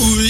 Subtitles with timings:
[0.00, 0.26] 울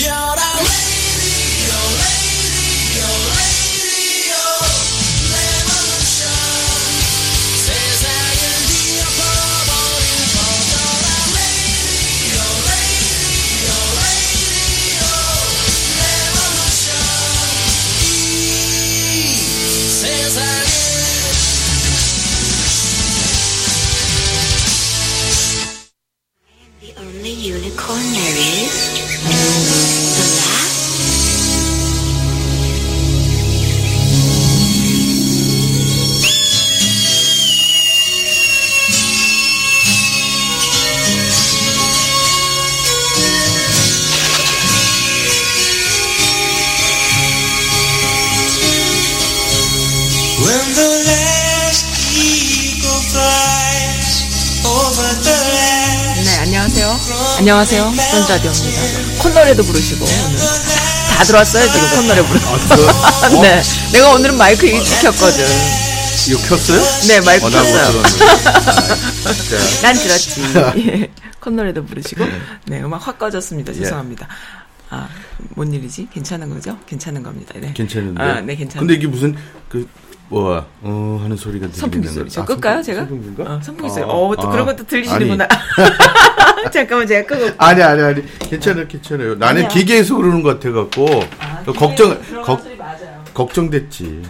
[57.45, 57.91] 안녕하세요.
[57.91, 59.23] 썬자디오입니다.
[59.23, 60.39] 콧노래도 부르시고, 오늘.
[61.15, 63.37] 다 들어왔어요, 지금 콧노래 부르고.
[63.43, 63.63] 네.
[63.93, 65.45] 내가 오늘은 마이크 일찍 켰거든.
[66.27, 66.81] 이거 켰어요?
[67.07, 68.03] 네, 마이크 어, 나못 켰어요.
[68.03, 69.59] 들었는데.
[69.83, 70.41] 난 들었지.
[70.89, 71.11] 예.
[71.39, 72.25] 콧노래도 부르시고.
[72.65, 73.75] 네, 음악 확 꺼졌습니다.
[73.75, 74.27] 죄송합니다.
[74.89, 75.07] 아,
[75.51, 76.09] 뭔 일이지?
[76.15, 76.79] 괜찮은 거죠?
[76.87, 77.53] 괜찮은 겁니다.
[77.61, 77.75] 네.
[77.75, 78.23] 괜찮은데.
[78.23, 78.79] 아, 네, 괜찮은데.
[78.79, 79.37] 근데 이게 무슨
[79.69, 79.87] 그
[80.31, 80.65] 뭐야?
[80.81, 82.31] 어 하는 소리가 들리는 선풍기 소리.
[82.31, 83.01] 저 끌까요, 제가?
[83.01, 83.43] 선풍기인가?
[83.45, 84.05] 어, 선풍기 아, 소리.
[84.05, 85.47] 어, 또 아, 그런 것도 들리시는구나.
[86.65, 87.55] 아니, 잠깐만, 제가 끄고.
[87.59, 89.35] 아니 아니 아니 괜찮아요 괜찮아요.
[89.37, 89.69] 나는 아니야.
[89.69, 91.07] 기계에서 그러는 것 같아 갖고
[91.39, 92.61] 아, 걱정 걱.
[93.35, 94.23] 걱정됐지.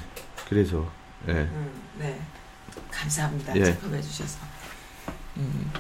[0.49, 0.87] 그래서
[1.29, 1.33] 예.
[1.33, 2.19] 음, 네.
[2.91, 3.55] 감사합니다.
[3.57, 3.65] 예.
[3.65, 4.39] 체크해 주셔서.
[5.37, 5.71] 음.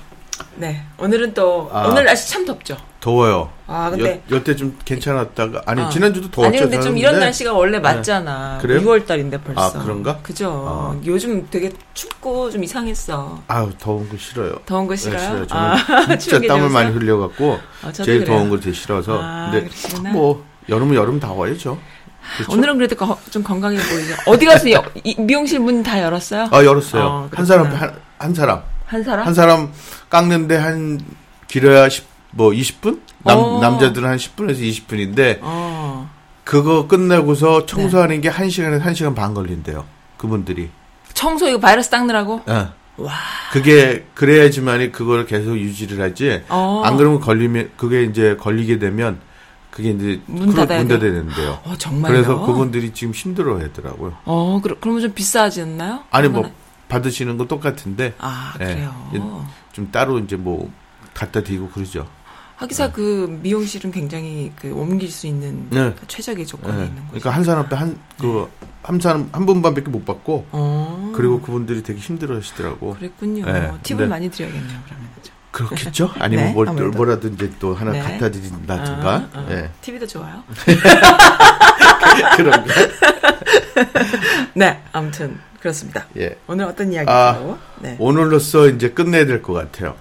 [0.56, 0.83] 네.
[0.98, 1.86] 오늘은 또 아.
[1.88, 2.77] 오늘 날씨 참 덥죠.
[3.00, 3.50] 더워요.
[3.66, 5.88] 아, 근데 여, 여태 좀 괜찮았다가 아니 아.
[5.91, 6.48] 지난주도 더웠죠.
[6.48, 7.19] 아니 근데 좀 이런.
[7.19, 8.58] 날씨가 원래 맞잖아.
[8.62, 8.80] 그래요?
[8.80, 9.60] 6월 달인데 벌써.
[9.60, 10.19] 아, 그런가?
[10.22, 10.64] 그죠.
[10.66, 11.00] 아.
[11.05, 13.42] 요즘 되게 춥고 좀 이상했어.
[13.48, 14.55] 아우 더운 거 싫어요.
[14.64, 15.19] 더운 거 네, 싫어요?
[15.19, 15.47] 싫어요.
[15.50, 16.69] 아, 저는 추운 진짜 게 땀을?
[16.70, 18.25] 많이 흘려갖고 아, 제일 그래요.
[18.38, 19.19] 더운 걸 되게 싫어서.
[19.20, 20.10] 아, 근데 그러시구나.
[20.12, 21.78] 뭐 여름은 여름 더워야죠.
[22.36, 22.52] 그렇죠?
[22.52, 24.14] 오늘은 그래도 거- 좀 건강해 보이죠.
[24.27, 26.48] 어디 가서 여- 이- 미용실 문 다 열었어요?
[26.50, 27.03] 아 열었어요.
[27.04, 27.66] 어, 한 사람.
[27.66, 28.62] 한, 한 사람
[28.94, 29.27] 한 사람?
[29.27, 29.72] 한 사람
[30.09, 31.00] 깎는데 한
[31.49, 33.00] 길어야 10, 뭐 20분?
[33.25, 33.60] 남 어.
[33.60, 36.09] 남자들은 한 10분에서 20분인데 어.
[36.44, 38.31] 그거 끝내고서 청소하는 네.
[38.31, 39.84] 게 1 시간에서 1시간 반 걸린대요.
[40.16, 40.71] 그분들이.
[41.12, 42.43] 청소 이거 바이러스 닦느라고?
[42.49, 42.69] 예.
[42.97, 43.12] 와.
[43.50, 46.44] 그게 그래야지만이 그걸 계속 유지를 하지.
[46.49, 46.83] 어.
[46.84, 49.19] 안 그러면 걸리면 그게 이제 걸리게 되면
[49.71, 51.59] 그게 이제 문 닫아야 된대요.
[51.65, 52.12] 어, 정말요?
[52.12, 54.15] 그래서 그분들이 지금 힘들어 하더라고요.
[54.25, 56.04] 어, 그러, 그러면 좀 비싸지 않나요?
[56.12, 56.49] 아니 뭐
[56.94, 58.65] 받으시는 거 똑같은데 아, 예.
[58.65, 59.47] 그래요.
[59.72, 60.71] 좀 따로 이제 뭐
[61.12, 62.06] 갖다 드리고 그러죠.
[62.56, 65.93] 하기사 그 미용실은 굉장히 그 옮길 수 있는 네.
[65.99, 66.84] 그 최적의 조건이 예.
[66.87, 67.09] 있는 거죠.
[67.09, 71.12] 그러니까 한 사람도 한그한 사람 한 분만밖에 못 받고 어.
[71.16, 72.94] 그리고 그분들이 되게 힘들어하시더라고.
[72.94, 73.44] 그랬군요.
[73.44, 75.09] 네, 팁을 근데- 많이 드려야겠네요, 그러면.
[75.54, 76.10] 그렇겠죠?
[76.19, 76.91] 아니면 네, 뭘 아무래도.
[76.97, 78.00] 뭐라도 이제 또 하나 네.
[78.00, 79.10] 갖다 드린다든가.
[79.15, 79.47] 아, 아.
[79.50, 79.70] 예.
[79.81, 80.42] TV도 좋아요.
[82.37, 82.70] 그런 거.
[84.54, 86.04] 네, 아무튼 그렇습니다.
[86.19, 86.37] 예.
[86.47, 87.10] 오늘 어떤 이야기죠?
[87.12, 87.97] 아, 네.
[87.98, 89.94] 오늘로써 이제 끝내야 될 것 같아요.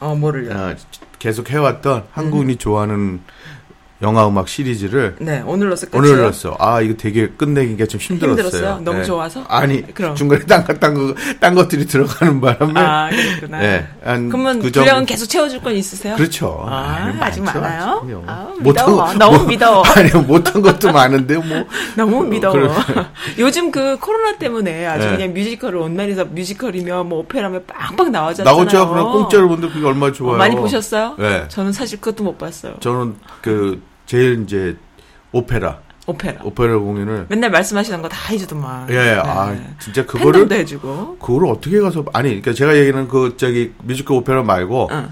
[0.00, 0.52] 어, 뭐를요?
[0.56, 0.74] 아,
[1.18, 3.20] 계속 해왔던 한국인이 좋아하는
[4.04, 6.12] 영화 음악 시리즈를 네, 오늘로서 끝이에요.
[6.14, 8.44] 오늘로써 아 이거 되게 끝내기가 좀 힘들었어요.
[8.44, 8.80] 힘들었어요?
[8.84, 9.04] 너무 예.
[9.04, 9.42] 좋아서?
[9.48, 10.14] 아니 그럼.
[10.14, 13.64] 중간에 딴거딴거딴 것들이 들어가는 바람에 아, 그렇구나.
[13.64, 16.16] 예, 한 그러면 그 분량은 정도- 계속 채워줄 건 있으세요?
[16.16, 16.62] 그렇죠.
[16.68, 18.22] 아, 아이, 아직 많죠, 많아요?
[18.26, 18.84] 아, 못한.
[18.86, 19.82] 거- 너무 뭐- 믿어워.
[19.96, 21.64] 아니 못한 것도 많은데 뭐
[21.96, 22.52] 너무 믿어.
[22.52, 22.68] 그래.
[23.38, 25.16] 요즘 그 코로나 때문에 아주 네.
[25.16, 28.54] 그냥 뮤지컬을 온라인에서 뮤지컬이며 뭐 오페라면 빵빵 나와잖아요.
[28.54, 28.88] 나오죠.
[28.90, 30.34] 그럼 공짜로 본데 그게 얼마나 좋아요.
[30.34, 31.14] 어, 많이 보셨어요?
[31.18, 31.44] 네.
[31.48, 32.74] 저는 사실 그것도 못 봤어요.
[32.80, 33.80] 저는 그
[34.14, 34.76] 제일 이제
[35.32, 36.40] 오페라 오페라.
[36.44, 38.88] 오페라 공연을 맨날 말씀하시는 거 다 해주더만.
[38.90, 39.20] 예, 네.
[39.24, 41.16] 아 진짜 그거를 해주고.
[41.18, 45.08] 그거를 어떻게 가서 아니 그러니까 제가 얘기하는 그 저기 뮤지컬 오페라 말고 응.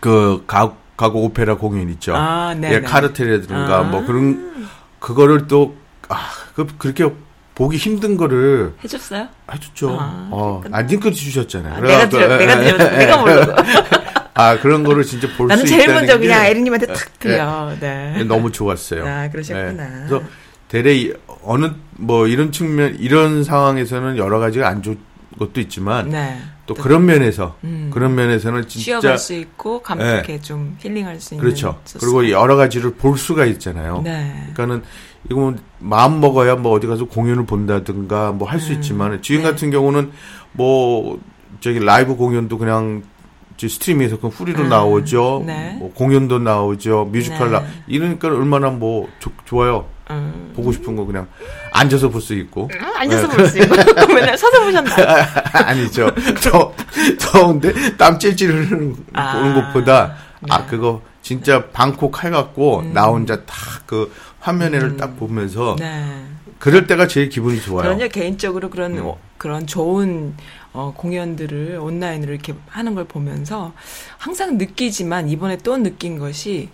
[0.00, 2.14] 그 가, 가고 오페라 공연 있죠.
[2.14, 2.68] 아, 네.
[2.72, 2.86] 예, 네.
[2.86, 3.82] 카르텔이라든가 아.
[3.84, 4.68] 뭐 그런
[4.98, 5.76] 그거를 또
[6.08, 7.10] 아, 그 그렇게
[7.54, 9.28] 보기 힘든 거를 해줬어요?
[9.50, 9.96] 해줬죠.
[9.98, 10.62] 아, 어.
[10.72, 11.74] 안 딩크 주셨잖아요.
[11.74, 13.52] 아, 내가 들어, 예, 내가 예, 들어, 예, 내가 모르고.
[14.36, 17.70] 아 그런 거를 진짜 볼수 나는 있다는 제일 먼저 게 그냥 에리님한테 탁 들려.
[17.72, 18.24] 예, 네.
[18.24, 19.04] 너무 좋았어요.
[19.06, 19.84] 아, 그러셨구나.
[19.84, 20.06] 예.
[20.08, 20.22] 그래서
[20.68, 21.12] 대래 이-
[21.42, 24.98] 어느 뭐 이런 측면 이런 상황에서는 여러 가지가 안 좋은
[25.38, 26.38] 것도 있지만 네.
[26.66, 27.90] 또 그런 면에서 음.
[27.92, 31.44] 그런 면에서는 진짜 쉬어갈 수 있고 감렇게 좀 힐링할 수 있는.
[31.44, 31.80] 그렇죠.
[31.84, 32.04] 소스.
[32.04, 34.00] 그리고 여러 가지를 볼 수가 있잖아요.
[34.04, 34.32] 네.
[34.54, 34.82] 그러니까는
[35.30, 39.50] 이거 뭐 마음 먹어야 뭐 어디 가서 공연을 본다든가 뭐 할수 있지만 지금 네.
[39.50, 40.10] 같은 경우는
[40.52, 41.20] 뭐
[41.60, 43.15] 저기 라이브 공연도 그냥 저
[43.58, 45.42] 스트리밍에서 그 후리로 음, 나오죠.
[45.46, 45.76] 네.
[45.78, 47.06] 뭐 공연도 나오죠.
[47.10, 47.58] 뮤지컬 네.
[47.58, 49.86] 나 이러니까 얼마나 뭐 좋- 좋아요.
[50.10, 50.52] 음.
[50.54, 51.26] 보고 싶은 거 그냥
[51.72, 52.70] 앉아서 볼 수 있고.
[52.80, 53.74] 아, 앉아서 볼수 있고.
[54.14, 55.06] 맨날 서서 보셨나요?
[55.52, 56.10] 아니죠.
[56.44, 56.72] 더
[57.18, 59.32] 더운데 땀 찔찔 흐르는 아.
[59.32, 60.14] 보는 것보다
[60.48, 60.66] 아 네.
[60.68, 63.56] 그거 진짜 방콕 해갖고 나 혼자 딱
[63.86, 65.76] 그 화면을 딱 보면서 음.
[65.78, 66.22] 네.
[66.58, 67.82] 그럴 때가 제일 기분이 좋아요.
[67.82, 69.02] 그러냐 개인적으로 그런 음.
[69.06, 70.34] 어, 그런 좋은
[70.76, 73.72] 어, 공연들을 온라인으로 이렇게 하는 걸 보면서
[74.18, 76.68] 항상 느끼지만 이번에 또 느낀 것이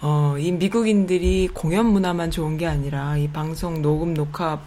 [0.00, 4.58] 어, 이 미국인들이 공연 문화만 좋은 게 아니라 이 방송 녹음 녹화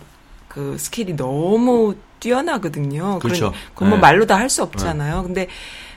[0.48, 3.20] 그 스킬이 너무 뛰어나거든요.
[3.20, 3.52] 그렇죠.
[3.74, 4.02] 그건 뭐 네.
[4.02, 5.24] 말로 다 할 수 없잖아요.
[5.24, 5.48] 근데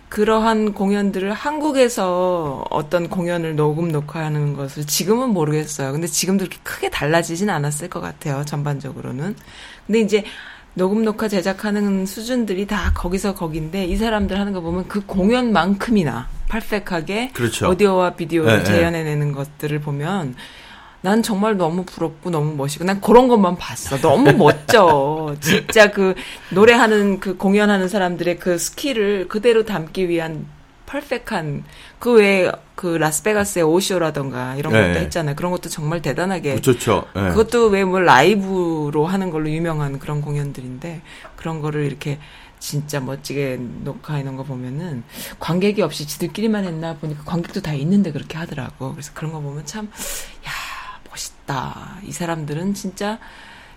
[0.09, 5.93] 그러한 공연들을 한국에서 어떤 공연을 녹음 녹화하는 것을 지금은 모르겠어요.
[5.93, 8.43] 근데 지금도 그렇게 크게 달라지진 않았을 것 같아요.
[8.47, 9.37] 전반적으로는.
[9.87, 10.25] 근데 이제
[10.79, 17.33] 녹음 녹화 제작하는 수준들이 다 거기서 거긴데 이 사람들 하는 거 보면 그 공연만큼이나 퍼펙하게
[17.35, 17.69] 그렇죠.
[17.69, 20.37] 오디오와 비디오를 네, 재현해내는 것들을 보면
[21.01, 23.99] 난 정말 너무 부럽고 너무 멋있고 난 그런 것만 봤어.
[23.99, 25.35] 너무 멋져.
[25.43, 26.15] 진짜 그
[26.51, 30.47] 노래하는 그 공연하는 사람들의 그 스킬을 그대로 담기 위한
[30.89, 31.65] 퍼펙한
[31.99, 34.89] 그 외에 그 라스베가스의 오쇼라던가 이런 네.
[34.89, 35.37] 것도 했잖아요.
[35.37, 37.05] 그런 것도 정말 대단하게 좋죠.
[37.15, 37.21] 예.
[37.29, 41.03] 그것도 왜 뭐 라이브로 하는 걸로 유명한 그런 공연들인데
[41.37, 42.19] 그런 거를 이렇게
[42.59, 45.05] 진짜 멋지게 녹화해 놓은 거 보면은
[45.39, 48.93] 관객이 없이 지들끼리만 했나 보니까 관객도 다 있는데 그렇게 하더라고.
[48.93, 49.87] 그래서 그런 거 보면 참,
[50.47, 50.51] 야,
[51.09, 51.99] 멋있다.
[52.05, 53.19] 이 사람들은 진짜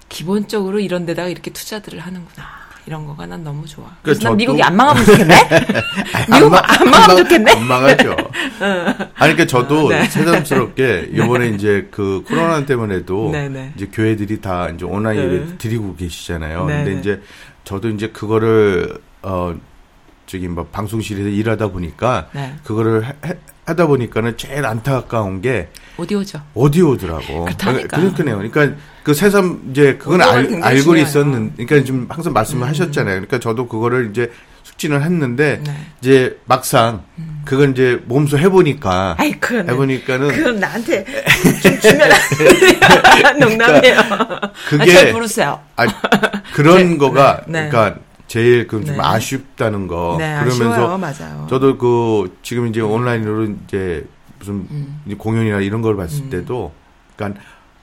[0.09, 2.60] 기본적으로 이런 데다가 이렇게 투자들을 하는구나.
[2.87, 3.85] 이런 거가 난 너무 좋아.
[4.01, 5.35] 그래서 저도- 난 미국이 안 망하면 좋겠네?
[6.33, 7.51] 미국 안 망하면 좋겠네?
[7.51, 8.15] 안 망하죠.
[8.59, 10.05] 아니, 그러니까 저도 네.
[10.05, 13.71] 새삼스럽게 이번에 이제 그 코로나 때문에도 네, 네.
[13.75, 15.35] 이제 교회들이 다 이제 온라인 네.
[15.35, 16.65] 예배 드리고 계시잖아요.
[16.65, 16.99] 네, 근데 네.
[16.99, 17.21] 이제
[17.63, 19.53] 저도 이제 그거를 어
[20.25, 22.55] 저기 뭐 방송실에서 일하다 보니까 네.
[22.63, 26.41] 그거를 해- 해- 하다 보니까는 제일 안타까운 게 오디오죠.
[26.53, 27.45] 오디오더라고.
[27.45, 27.97] 그렇다니까.
[27.97, 28.37] 그러니까요.
[28.49, 30.91] 그러니까 그 새삼 이제 그건 알, 알고.
[30.91, 30.97] 음.
[30.97, 31.53] 있었는.
[31.55, 33.15] 그러니까 지금 항상 말씀을 하셨잖아요.
[33.15, 34.31] 그러니까 저도 그거를 이제
[34.63, 35.75] 숙지는 했는데 네.
[36.01, 37.03] 이제 막상
[37.45, 41.05] 그건 이제 몸소 해보니까 아이, 그건, 해보니까는 그건 나한테
[41.61, 43.45] 좀 주면 안 돼.
[43.45, 43.95] 농담이에요.
[44.69, 45.59] 그게- 아, 잘 부르세요.
[45.75, 45.85] 아,
[46.53, 47.69] 그런 네, 거가 네, 네.
[47.69, 47.99] 그러니까
[48.31, 49.01] 제일 그좀 네.
[49.01, 50.97] 아쉽다는 거 네, 그러면서 아쉬워요.
[50.97, 51.47] 맞아요.
[51.49, 54.07] 저도 그 지금 이제 온라인으로 이제
[54.39, 55.01] 무슨 음.
[55.05, 56.71] 이제 공연이나 이런 걸 봤을 때도
[57.17, 57.41] 그러니까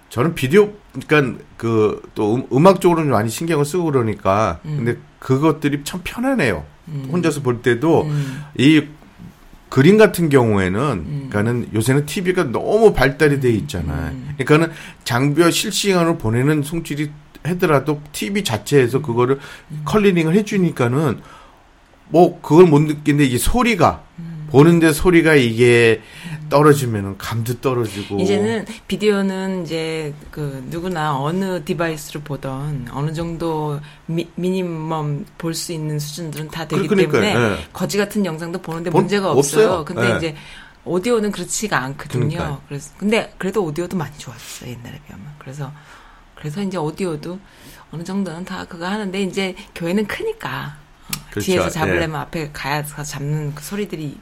[0.09, 0.73] 저는 비디오
[1.07, 6.65] 그러니까 그 또 음악 쪽으로는 많이 신경을 쓰고 그러니까 근데 그것들이 참 편하네요.
[7.13, 8.43] 혼자서 볼 때도 음.
[8.57, 8.85] 이
[9.69, 14.13] 그림 같은 경우에는 그러니까는 요새는 TV가 너무 발달이 돼 있잖아요.
[14.13, 14.35] 음.
[14.39, 14.75] 그러니까는
[15.05, 17.11] 장비와 실시간으로 보내는 손실이
[17.49, 19.39] 하더라도 TV 자체에서 그거를
[19.71, 19.83] 음.
[19.85, 21.21] scaling을 해주니까는
[22.11, 24.49] 뭐 그걸 못 느끼는데 이게 소리가 음.
[24.51, 26.01] 보는데 소리가 이게
[26.49, 35.27] 떨어지면은 감도 떨어지고 이제는 비디오는 이제 그 누구나 어느 디바이스로 보던 어느 정도 미, minimum
[35.37, 37.21] 볼 수 있는 수준들은 다 되기 그러니까요.
[37.21, 37.59] 때문에 예.
[37.75, 39.67] 거지 같은 영상도 보는데 본- 문제가 없어요.
[39.67, 39.85] 없어요.
[39.85, 40.17] 근데 예.
[40.17, 40.35] 이제
[40.87, 42.29] 오디오는 그렇지가 않거든요.
[42.29, 42.61] 그러니까요.
[42.69, 45.27] 그래서 근데 그래도 오디오도 많이 좋아졌어요 옛날에 비하면.
[45.39, 45.71] 그래서
[46.39, 47.39] 그래서 이제 오디오도
[47.91, 50.77] 어느 정도는 다 그거 하는데 이제 교회는 크니까
[51.09, 51.47] 어, 그렇죠.
[51.47, 52.23] 뒤에서 잡으려면 예.
[52.23, 54.19] 앞에 가야 서 잡는 그 소리들이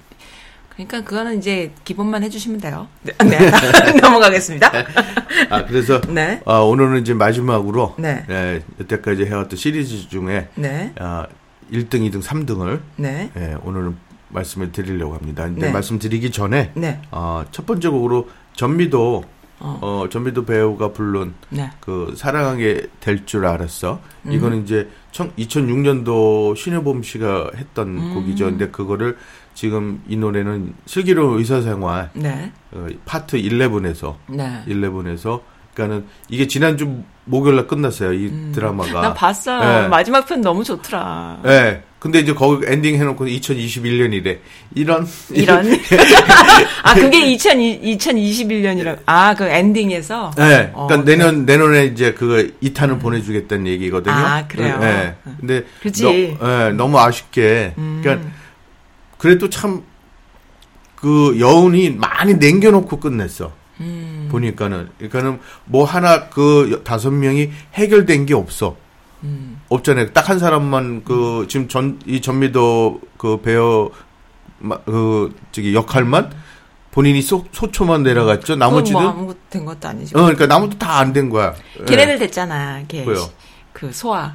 [0.71, 2.87] 그러니까 그거는 이제 기본만 해주시면 돼요.
[3.03, 3.39] 네, 네.
[4.01, 4.71] 넘어가겠습니다.
[5.51, 6.43] 아 그래서 네.
[6.45, 8.25] 아, 오늘은 이제 마지막으로 네.
[8.29, 11.27] 예, 여태까지 해왔던 시리즈 중에 네, 아,
[11.73, 13.97] 1등, 2등, 3등을 네, 예, 오늘은
[14.29, 15.45] 말씀을 드리려고 합니다.
[15.45, 15.73] 근데 네.
[15.73, 19.25] 말씀드리기 전에 네, 어, 첫 번째 곡으로 전미도
[19.59, 19.79] 어.
[19.81, 21.71] 어, 전미도 배우가 부른 네.
[21.81, 24.01] 그 사랑하게 될 줄 알았어.
[24.27, 24.33] 음.
[24.33, 28.15] 이거는 이제 2006년도 신혜범 씨가 했던 음.
[28.15, 28.47] 곡이죠.
[28.47, 29.17] 근데 그거를
[29.55, 34.63] 지금 이 노래는 슬기로운 의사생활 네, 어, 파트 11에서 네.
[34.69, 35.41] 11에서
[35.75, 38.13] 그러니까는 이게 지난주 목요일 날 끝났어요.
[38.15, 39.01] 이 드라마가.
[39.03, 39.83] 나 봤어요.
[39.83, 39.89] 네.
[39.89, 41.41] 마지막 편 너무 좋더라.
[41.47, 41.83] 예.
[41.99, 44.39] 근데 이제 거기 엔딩 해놓고 2021년이래.
[44.75, 45.07] 이런.
[45.33, 45.67] 이런.
[46.83, 48.99] 아, 그게 2000, 2021년이라.
[49.07, 50.31] 아, 그 엔딩에서?
[50.39, 50.71] 예.
[50.73, 54.15] 어, 그러니까 내년, 내년에 이제 그 2탄을 보내주겠다는 얘기거든요.
[54.15, 54.79] 아, 그래요?
[54.83, 55.15] 예.
[55.41, 55.65] 근데.
[55.83, 56.37] 그치.
[56.41, 57.75] 너, 예, 너무 아쉽게.
[57.77, 58.01] 음.
[58.03, 58.31] 그러니까
[59.19, 59.83] 그래도 참
[60.97, 63.53] 그 여운이 많이 남겨놓고 끝냈어.
[63.81, 64.16] 음.
[64.29, 64.89] 보니까는.
[64.99, 68.77] 그러니까는 뭐 하나 그 여- 다섯 명이 해결된 게 없어.
[69.25, 69.61] 음.
[69.69, 70.13] 없잖아요.
[70.13, 73.91] 딱 한 사람만 그 지금 전 이 전미도 그 배우
[74.59, 76.31] 마- 그 저기 역할만
[76.91, 78.55] 본인이 소, 소초만 내려갔죠.
[78.55, 80.13] 그건 나머지는 뭐어 아무것도 된 것도 아니죠.
[80.17, 81.55] 그러니까 나머지 다안 된 거야.
[81.81, 81.85] 예.
[81.85, 82.83] 걔네들 됐잖아.
[82.89, 83.03] 걔.
[83.03, 83.29] 뭐요?
[83.73, 84.35] 그 소아.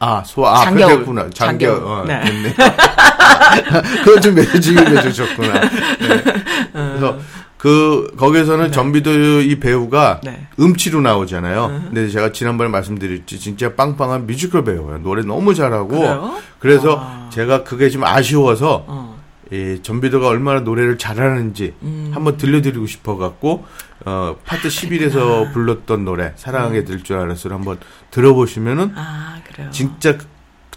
[0.00, 0.70] 아 소아 아.
[0.70, 1.28] 그랬구나.
[1.30, 1.72] 장겨.
[1.74, 2.20] 어, 네.
[2.24, 2.54] 됐네.
[4.04, 5.60] 그걸 좀 매주기해 주셨구나.
[5.60, 6.22] 네.
[6.72, 7.18] 그래서
[7.58, 10.46] 그 거기서는 전비도 이 배우가 네.
[10.60, 11.82] 음치로 나오잖아요.
[11.86, 14.98] 근데 제가 지난번에 말씀드렸지 진짜 빵빵한 뮤지컬 배우예요.
[14.98, 16.38] 노래 너무 잘하고 그래요?
[16.60, 17.28] 그래서 아.
[17.32, 19.18] 제가 그게 좀 아쉬워서 어.
[19.50, 22.10] 이 전비도가 얼마나 노래를 잘하는지 음.
[22.14, 23.64] 한번 들려드리고 싶어 갖고
[24.06, 27.78] 어 파트 11에서 불렀던 노래 사랑하게 될 줄 알았어를 한번
[28.12, 29.68] 들어보시면은 아, 그래요.
[29.72, 30.16] 진짜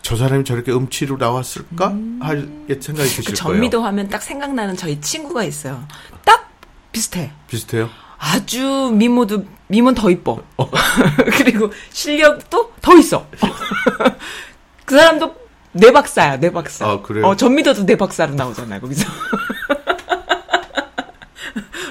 [0.02, 2.48] 저 사람이 저렇게 음치로 나왔을까 할
[2.80, 3.36] 생각이 드실 그 거예요.
[3.36, 5.84] 전미도 하면 딱 생각나는 저희 친구가 있어요.
[6.26, 6.50] 딱
[6.92, 7.32] 비슷해.
[7.48, 7.90] 비슷해요?
[8.18, 10.42] 아주 미모도 미모는 더 이뻐.
[11.38, 13.26] 그리고 실력도 더 있어.
[14.86, 15.36] 그 사람도
[15.74, 16.86] 네 박사야, 네 박사.
[16.86, 17.26] 아, 그래요?
[17.26, 19.10] 어, 전미도도 네 박사로 나오잖아요, 거기서.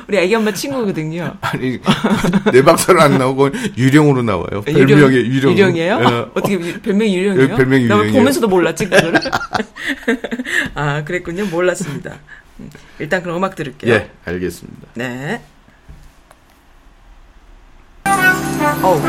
[0.08, 1.36] 우리 애기 엄마 친구거든요.
[1.40, 1.78] 아니
[2.52, 4.62] 내 박사는 안 나오고 유령으로 나와요.
[4.66, 5.52] 유령- 별명이 유령.
[5.52, 5.94] 유령이에요?
[5.96, 7.44] 어, 어떻게 유- 별명이 유령이에요?
[7.52, 8.12] 예, 별명이 나 유령이에요.
[8.18, 9.20] 보면서도 몰랐지 그거를.
[10.74, 11.46] 아 그랬군요.
[11.46, 12.16] 몰랐습니다.
[12.60, 13.92] 음, 일단 그럼 음악 들을게요.
[13.92, 14.88] 예, 알겠습니다.
[14.94, 15.42] 네.
[18.82, 19.00] 어우.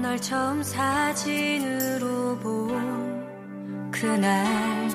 [0.00, 1.79] 널 처음 사진으로 본
[4.00, 4.88] 그날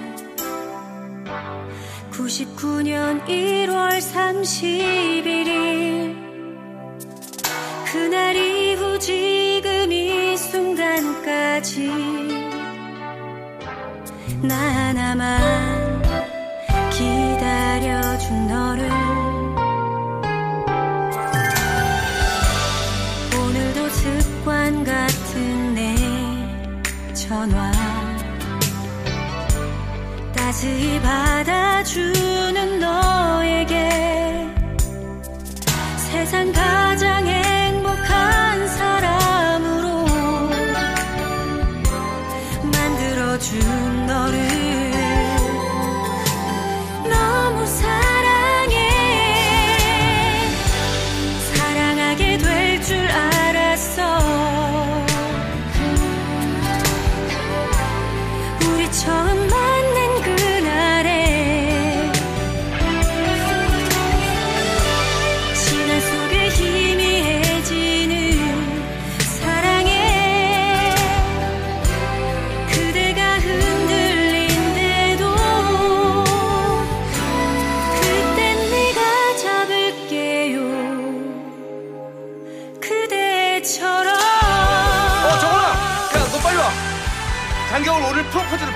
[2.10, 6.16] 99년 1월 31일
[7.86, 11.88] 그날 이후 지금 이 순간까지
[14.42, 16.02] 나 하나만
[16.90, 18.90] 기다려준 너를
[23.40, 25.96] 오늘도 습관 같은 내
[27.14, 27.75] 전화
[30.56, 31.75] 따스히 받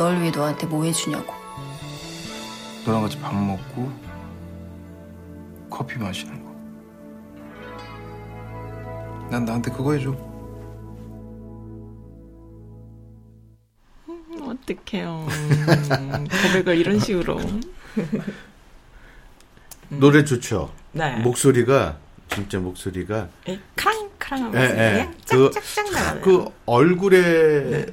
[0.00, 1.34] 널 위해 너한테 뭐 해주냐고
[2.86, 3.92] 너랑 같이 밥 먹고,
[5.68, 6.50] 커피 마시는 거.
[9.30, 10.16] 난 나한테 그거 해줘.
[14.40, 15.26] 어떡해요.
[16.48, 17.38] 고백을 이런 식으로.
[19.90, 20.72] 노래 좋죠.
[20.92, 21.16] 네.
[21.18, 25.10] 목소리가 진짜 목소리가 예, 크랑크랑 예, 하면서 예.
[25.28, 25.50] 그.
[26.22, 27.84] 그 얼굴에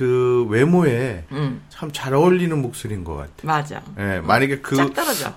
[0.00, 3.32] 그 외모에 음, 참잘 어울리는 목소리인 것 같아.
[3.42, 3.82] 맞아.
[3.98, 4.78] 예, 만약에 그.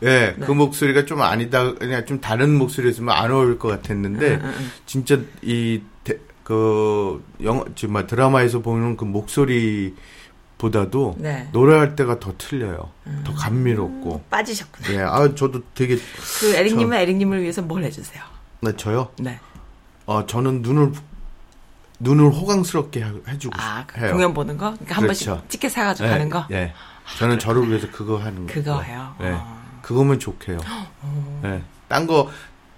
[0.03, 0.45] 예, 네.
[0.45, 4.71] 그 목소리가 좀 아니다, 그냥 좀 다른 목소리였으면 안 어울릴 것 같았는데, 음, 음, 음.
[4.85, 9.95] 진짜 이, 대- 그, 영화, 막 드라마에서 보는 그 목소리
[10.59, 11.41] 보다도 네.
[11.41, 11.49] 음.
[11.51, 12.89] 노래할 때가 더 틀려요.
[13.25, 14.23] 더 감미롭고.
[14.29, 14.93] 빠지셨구나.
[14.93, 15.97] 예, 아, 저도 되게,
[16.39, 18.23] 그 에릭님은 에릭님을 위해서 뭘 해주세요?
[18.61, 19.09] 네, 저요?
[19.19, 19.41] 네.
[20.05, 20.93] 어, 저는 눈을,
[22.03, 24.11] 눈을 호강스럽게 하- 해주고 아, 그 해요.
[24.11, 24.71] 공연 보는 거?
[24.73, 25.31] 그러니까 한 그렇죠.
[25.31, 26.45] 번씩 티켓 사가지고 예, 가는 거?
[26.51, 26.73] 예.
[27.17, 28.53] 저는 저를 위해서 그거 하는 거.
[28.53, 29.15] 그거예요?
[29.21, 29.29] 예.
[29.31, 29.63] 어.
[29.81, 30.57] 그거면 좋게요.
[31.45, 31.61] 예.
[31.87, 32.29] 딴 거,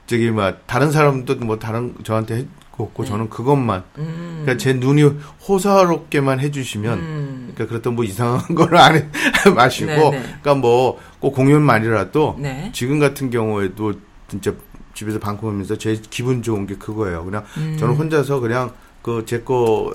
[0.07, 3.09] 저기, 막, 다른 사람도 뭐 다른, 저한테 해고 없고, 네.
[3.09, 3.83] 저는 그것만.
[3.99, 4.41] 음.
[4.43, 5.03] 그러니까 제 눈이
[5.47, 7.51] 호사롭게만 해주시면, 음.
[7.53, 9.09] 그러니까 그렇다고 뭐 이상한 거를 안 해,
[9.55, 10.21] 마시고, 네, 네.
[10.21, 12.71] 그러니까 뭐, 꼭 공연만이라도, 네.
[12.73, 13.93] 지금 같은 경우에도
[14.27, 14.51] 진짜
[14.95, 17.25] 집에서 방콕하면서 제일 기분 좋은 게 그거예요.
[17.25, 17.75] 그냥 음.
[17.77, 18.71] 저는 혼자서 그냥
[19.05, 19.93] 그 제 거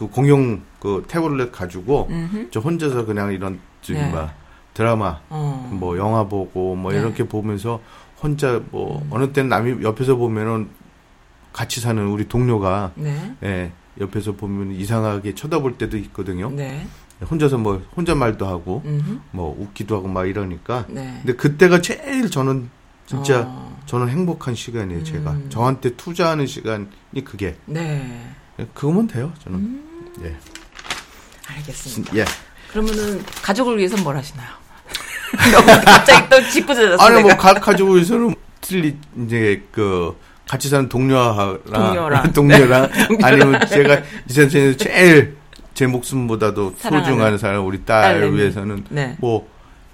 [0.00, 2.48] 그 공용 그 태블릿 가지고 음흠.
[2.50, 4.10] 저 혼자서 그냥 이런 저기 네.
[4.10, 4.32] 막
[4.72, 5.68] 드라마 어.
[5.78, 6.98] 뭐 영화 보고 뭐 네.
[6.98, 7.02] 음.
[7.04, 7.82] 이렇게 보면서
[8.22, 10.70] 혼자 뭐 어느 때는 남이 옆에서 보면은
[11.52, 13.34] 같이 사는 우리 동료가 네.
[13.42, 16.48] 예 옆에서 보면 이상하게 쳐다볼 때도 있거든요.
[16.50, 16.86] 네.
[17.30, 19.18] 혼자서 뭐 혼잣말도 하고 음흠.
[19.32, 21.18] 뭐 웃기도 하고 막 이러니까 네.
[21.20, 22.70] 근데 그때가 제일 저는
[23.10, 23.76] 진짜 어.
[23.86, 25.32] 저는 행복한 시간이에요, 제가.
[25.32, 25.46] 음.
[25.50, 26.86] 저한테 투자하는 시간이
[27.24, 27.56] 그게.
[27.66, 28.24] 네.
[28.72, 29.58] 그거면 돼요, 저는.
[29.58, 30.12] 음.
[30.22, 30.36] 예.
[31.48, 32.16] 알겠습니다.
[32.16, 32.24] 예.
[32.70, 34.48] 그러면은 가족을 위해서 뭘 하시나요?
[35.52, 37.02] 너무 갑자기 또 짓궂어졌어.
[37.04, 37.36] 아니, 뭐.
[37.36, 40.16] 가, 가지고 있어는 틀리, 이제, 그,
[40.48, 41.62] 같이 사는 동료랑.
[41.66, 42.32] 동료랑.
[42.32, 42.90] 동료랑.
[42.92, 43.18] 동료랑.
[43.24, 43.94] 아니면 제가
[44.28, 45.36] 이 세상에서 제일
[45.74, 47.10] 제 목숨보다도 사랑하는.
[47.10, 48.36] 소중한 사람, 우리 딸 딸내미.
[48.36, 48.84] 위해서는.
[48.88, 49.16] 네.
[49.18, 49.48] 뭐,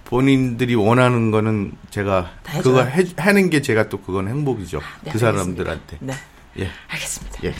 [0.06, 2.82] 본인들이 원하는 거는 제가 다 그거.
[2.82, 4.80] 해, 하는 게 제가 또 그건 행복이죠.
[5.02, 5.18] 네, 그.
[5.18, 5.98] 사람들한테.
[6.00, 6.14] 네.
[6.60, 6.68] 예.
[6.88, 7.40] 알겠습니다.
[7.44, 7.54] 예.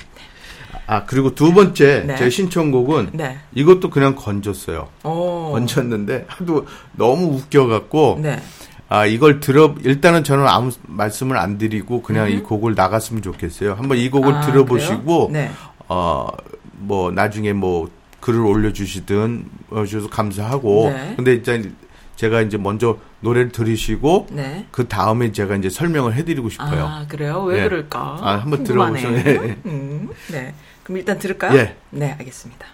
[0.87, 2.17] 아, 그리고 두 번째, 네.
[2.17, 3.39] 제 신청곡은 네.
[3.55, 4.89] 이것도 그냥 건졌어요.
[5.03, 5.51] 오.
[5.53, 8.41] 건졌는데 하도 너무 웃겨갖고 네.
[8.89, 13.75] 아 이걸 들어 일단은 저는 아무 말씀을 안 드리고 그냥 이 곡을 나갔으면 좋겠어요.
[13.75, 15.31] 한번 이 곡을 아, 들어보시고?
[15.33, 15.51] 네.
[15.89, 21.15] 어뭐 나중에 뭐 글을 올려주시든 어, 주셔서 감사하고 네.
[21.17, 21.73] 근데 이제
[22.17, 24.67] 제가 이제 먼저 노래를 들으시고 네.
[24.71, 26.85] 그 다음에 제가 이제 설명을 해드리고 싶어요.
[26.87, 27.43] 아, 그래요?
[27.45, 27.69] 왜 예.
[27.69, 28.19] 그럴까?
[28.21, 28.65] 아, 한번.
[28.65, 29.13] 들어보세요.
[29.17, 29.57] 예.
[29.67, 30.55] 음, 네.
[30.83, 31.57] 그럼 일단 들을까요?
[31.59, 31.77] 예.
[31.91, 32.67] 네, 알겠습니다.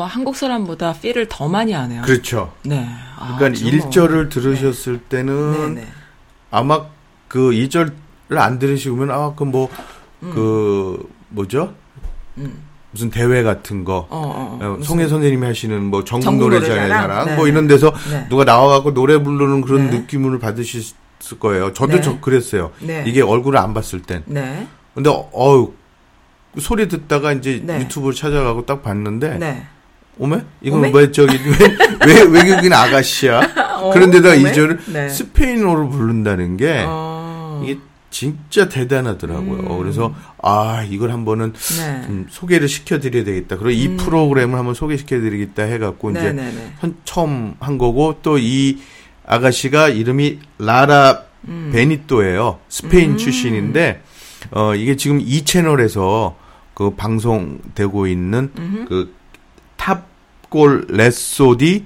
[0.00, 2.00] 뭐 한국 사람보다 필을 더 많이 하네요.
[2.00, 2.54] 그렇죠.
[2.64, 2.88] 네.
[3.18, 5.88] 아, 그러니까 좀 뭐- 1절을 들으셨을 때는 네, 네.
[6.50, 6.86] 아마
[7.28, 7.92] 그 2절을
[8.38, 11.74] 안 들으시면 아마 그뭐그 뭐죠?
[12.92, 14.78] 무슨 대회 같은 거 어, 어, 어.
[14.78, 16.88] 어, 송혜 선생님이 하시는 뭐 전국 노래자의?
[16.88, 17.50] 사랑 네, 뭐 네.
[17.50, 18.26] 이런 데서 네.
[18.30, 19.98] 누가 나와갖고 노래 부르는 그런 네.
[19.98, 21.74] 느낌을 받으셨을 거예요.
[21.74, 22.00] 저도 네.
[22.00, 22.72] 저 그랬어요.
[22.80, 23.04] 네.
[23.06, 24.22] 이게 얼굴을 안 봤을 땐.
[24.24, 24.66] 네.
[24.94, 25.74] 근데 어우
[26.58, 27.80] 소리 듣다가 이제 네.
[27.80, 29.66] 유튜브를 찾아가고 딱 봤는데 네.
[30.18, 30.42] 오메?
[30.62, 30.92] 이건 오메?
[30.94, 31.38] 왜 저기
[32.06, 33.40] 왜, 왜 외국인 아가씨야?
[33.80, 34.38] 어, 그런데다 오메?
[34.38, 35.08] 이 절을 네.
[35.08, 37.62] 스페인어로 부른다는 게 어.
[37.64, 37.78] 이게
[38.10, 39.60] 진짜 대단하더라고요.
[39.60, 39.78] 음.
[39.78, 42.02] 그래서 아 이걸 한번은 네.
[42.06, 43.56] 좀 소개를 시켜드려야 되겠다.
[43.56, 46.36] 그리고 이 프로그램을 한번 소개시켜드리겠다 해갖고 이제 음.
[46.36, 46.72] 네네네.
[46.80, 48.78] 현- 처음 한 거고 또 이
[49.26, 51.70] 아가씨가 이름이 라라 음.
[51.72, 52.58] 베니또예요.
[52.68, 54.02] 스페인 출신인데
[54.50, 56.36] 어 이게 지금 이 채널에서
[56.74, 58.50] 그 방송되고 있는
[58.88, 59.14] 그
[60.50, 61.84] 탑골 레소디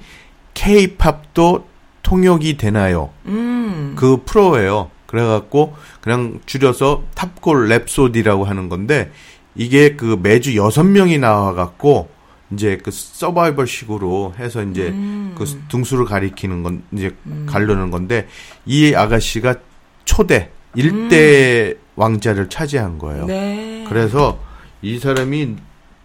[0.55, 1.67] K-팝도
[2.03, 3.11] 통역이 되나요?
[3.27, 3.95] 음.
[3.97, 4.91] 그 프로예요.
[5.07, 9.13] 그래갖고 그냥 줄여서 탑골 랩소디라고 하는 건데
[9.55, 12.09] 이게 그 매주 여섯 명이 나와갖고
[12.51, 15.35] 이제 그 서바이벌식으로 해서 이제 음.
[15.37, 17.15] 그 등수를 가리키는 건 이제
[17.47, 18.27] 가르는 건데
[18.67, 19.57] 이 아가씨가
[20.05, 23.23] 초대 일대 왕자를 차지한 거예요.
[23.25, 23.27] 음.
[23.29, 23.85] 네.
[23.89, 24.41] 그래서
[24.83, 25.57] 이 사람이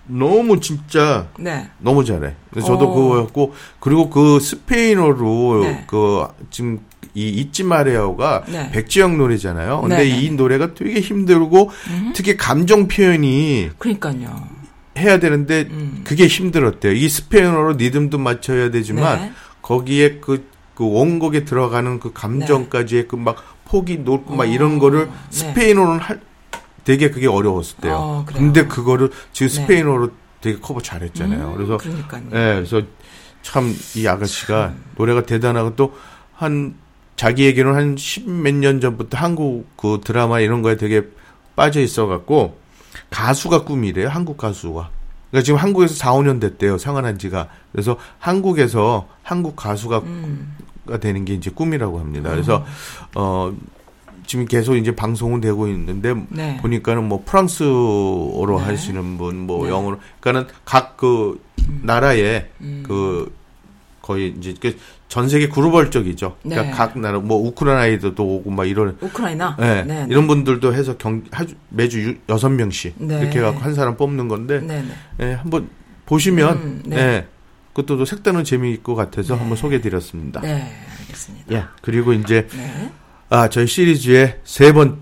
[0.10, 1.69] 너무 진짜 네.
[1.80, 2.34] 너무 잘해.
[2.56, 2.95] 저도 오.
[2.95, 5.84] 그거였고 그리고 그 스페인어로 네.
[5.88, 6.80] 그 지금
[7.13, 8.69] 이 잊지 마레오가 네.
[8.72, 9.82] 백지영 노래잖아요.
[9.82, 11.72] 근데 네, 네, 이 노래가 되게 힘들고
[12.13, 14.48] 특히 감정 표현이 그러니까요.
[14.98, 16.02] 해야 되는데 음.
[16.04, 16.91] 그게 힘들었대요.
[16.93, 19.32] 이 스페인어로 리듬도 맞춰야 되지만 네.
[19.62, 20.45] 거기에 그,
[20.76, 23.38] 그 원곡에 들어가는 그 감정까지의 그 막
[23.69, 25.12] 폭이 높고 막 어, 이런 거를 네.
[25.30, 26.19] 스페인어로는 할
[26.89, 27.93] 되게 그게 어려웠었대요.
[27.95, 28.41] 어, 그래요?
[28.43, 29.54] 근데 그거를 지금 네.
[29.54, 30.10] 스페인어로
[30.41, 31.49] 되게 커버 잘했잖아요.
[31.49, 32.23] 음, 그래서 그러니까요.
[32.34, 32.82] 예, 그래서
[33.43, 35.93] 참 이 아가씨가 노래가 대단하고 또
[36.34, 36.73] 한
[37.15, 41.04] 자기 얘기는 한 십 몇 년 전부터 한국 그 드라마 이런 거에 되게
[41.56, 42.58] 빠져 있어 갖고
[43.12, 44.10] 가수가 꿈이래요.
[44.10, 44.89] 한국 가수가.
[45.30, 46.80] 그러니까 지금 한국에서 4, 5년 됐대요.
[46.80, 47.49] 상환한 지가.
[47.71, 50.56] 그래서 한국에서 한국 가수가 음.
[50.88, 52.32] 가 되는 게 이제 꿈이라고 합니다.
[52.32, 52.65] 그래서
[53.15, 53.54] 어
[54.30, 56.58] 지금 계속 이제 방송은 되고 있는데 네.
[56.62, 58.63] 보니까는 뭐 프랑스어로 네.
[58.63, 59.72] 하시는 분, 뭐 네.
[59.72, 61.42] 영어로, 그러니까는 각 그
[61.82, 62.84] 나라에 음.
[62.86, 63.34] 그
[64.04, 66.38] 거의 이제 그전 세계 글로벌적이죠.
[66.44, 66.72] 그러니까 네.
[66.72, 69.58] 각 나라 뭐 우크라이나도 오고 막 이런 우크라이나.
[69.62, 70.06] 예, 네.
[70.10, 71.24] 이런 분들도 해서 경
[71.70, 73.20] 매주 유- 여섯 명씩 네.
[73.22, 74.84] 이렇게 해갖고 한 사람 뽑는 건데 네,
[75.18, 75.26] 네.
[75.30, 75.70] 예, 한번
[76.06, 76.98] 보시면 음, 네.
[76.98, 77.28] 예,
[77.74, 80.42] 그것도 또 색다른 재미있을 것 같아서 한번 소개드렸습니다.
[80.42, 81.46] 네, 알겠습니다.
[81.56, 82.92] 예, 그리고 이제 네.
[83.30, 84.98] 아 저희 시리즈의 세 번,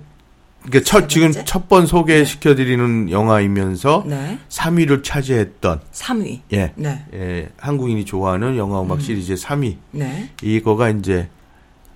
[0.63, 1.31] 그러니까 첫 지금?
[1.31, 4.37] 첫 번 소개시켜드리는 영화이면서 네.
[4.49, 6.41] 3위를 차지했던 3위.
[6.53, 7.05] 예, 네.
[7.13, 10.29] 예, 한국인이 좋아하는 영화 음악 시리즈의 3위 네.
[10.41, 11.29] 이거가 이제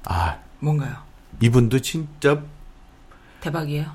[0.05, 0.93] 아 뭔가요?
[1.41, 2.41] 이분도 진짜
[3.41, 3.85] 대박이에요.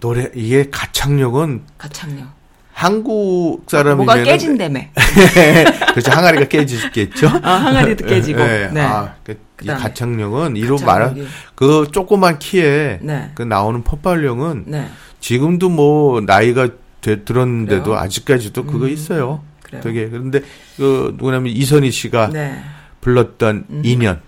[0.00, 2.26] 노래 이게 가창력은 가창력.
[2.72, 4.80] 한국 사람이면 뭐가 깨진다며.
[5.92, 7.26] 그렇죠 항아리가 깨지겠죠.
[7.42, 8.38] 아, 항아리도 깨지고.
[8.46, 8.80] 예, 네.
[8.82, 9.82] 아, 그, 이 그다음에.
[9.82, 10.78] 가창력은 이로.
[10.78, 13.30] 말한 그 조그만 키에 네.
[13.34, 14.88] 그 나오는 폭발력은 네.
[15.20, 16.68] 지금도 뭐 나이가
[17.00, 17.98] 되- 들었는데도 그래요?
[17.98, 19.42] 아직까지도 그거 음, 있어요.
[19.62, 19.82] 그래요.
[19.82, 20.40] 되게 그런데
[20.76, 22.60] 그 누구냐면 이선희 씨가 네.
[23.00, 24.20] 불렀던 인연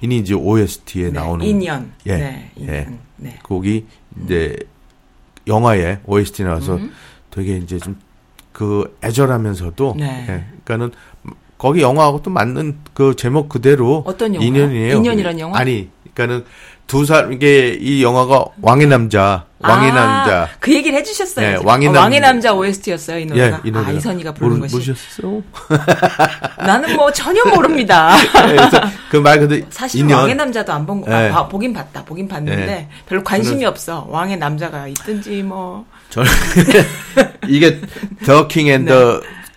[0.00, 1.10] 이니 이제 OST에 네.
[1.10, 1.88] 나오는 2년.
[2.06, 2.50] 예, 네.
[2.60, 2.64] 예.
[2.86, 2.98] 2년.
[3.16, 3.38] 네.
[3.42, 3.84] 곡이
[4.24, 4.56] 이제
[5.46, 6.92] 영화에 OST 나와서 음.
[7.30, 7.96] 되게 이제 좀
[8.50, 10.26] 그 애절하면서도 네.
[10.28, 10.90] 예, 그러니까는
[11.58, 14.46] 거기 영화하고 또 맞는 그 제목 그대로 어떤 영화요?
[14.48, 14.96] 인연이에요.
[14.96, 15.58] 인연이란 영화?
[15.58, 16.44] 아니, 그러니까는
[16.86, 20.48] 두살 이게 이 영화가 왕의 남자, 왕의 아, 남자.
[20.60, 21.46] 그 얘기를 해주셨어요.
[21.58, 21.58] 네.
[21.62, 23.60] 왕의 어, 남- 왕의 남자 OST였어요, 이 노래가.
[23.64, 23.72] 예, 이.
[23.74, 24.74] 아, 이선희가 부른 것이.
[24.74, 25.42] 모르셨어요?
[26.64, 28.14] 나는 뭐 전혀 모릅니다.
[28.32, 30.20] 그래서 그말 그대로 사실 인연.
[30.20, 31.28] 왕의 남자도 안 본 거, 네.
[31.28, 32.88] 아, 봐- 보긴 봤다, 보긴 봤는데 네.
[33.06, 34.06] 별로 관심이 저는- 없어.
[34.08, 35.84] 왕의 남자가 있든지 뭐.
[36.08, 36.30] 저는
[37.48, 37.80] 이게
[38.24, 38.70] The King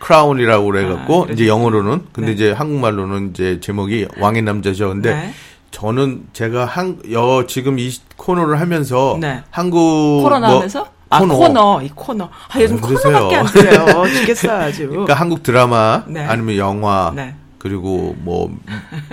[0.06, 1.32] Crown이라고 그래갖고 네.
[1.32, 2.34] 아, 이제 영어로는 근데 네.
[2.34, 4.90] 이제 한국말로는 이제 제목이 왕의 남자죠.
[4.90, 5.34] 근데 네.
[5.72, 9.42] 저는 제가 한 여 지금 이 코너를 하면서 네.
[9.52, 10.86] 한국 코로나 뭐 하면서?
[11.10, 11.36] 아, 코너.
[11.36, 11.82] 코너.
[11.84, 12.26] 이 코너.
[12.26, 12.82] 아, 요즘 아.
[12.88, 14.08] 코너밖에 안 들려요.
[14.08, 14.88] 죽겠어요, 아주.
[14.88, 16.26] 그러니까 한국 드라마 네.
[16.26, 17.36] 아니면 영화 네.
[17.62, 18.52] 그리고 뭐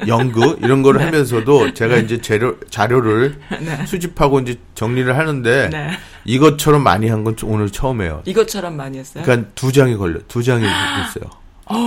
[0.07, 3.85] 연극 이런 거를 하면서도 제가 이제 재료, 자료를 네.
[3.85, 5.91] 수집하고 이제 정리를 하는데 네.
[6.25, 8.23] 이것처럼 많이 한 건 오늘 처음이에요.
[8.25, 9.23] 이것처럼 많이 했어요.
[9.23, 11.31] 그러니까 두 장이 걸려 두 장이 있어요.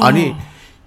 [0.04, 0.36] 아니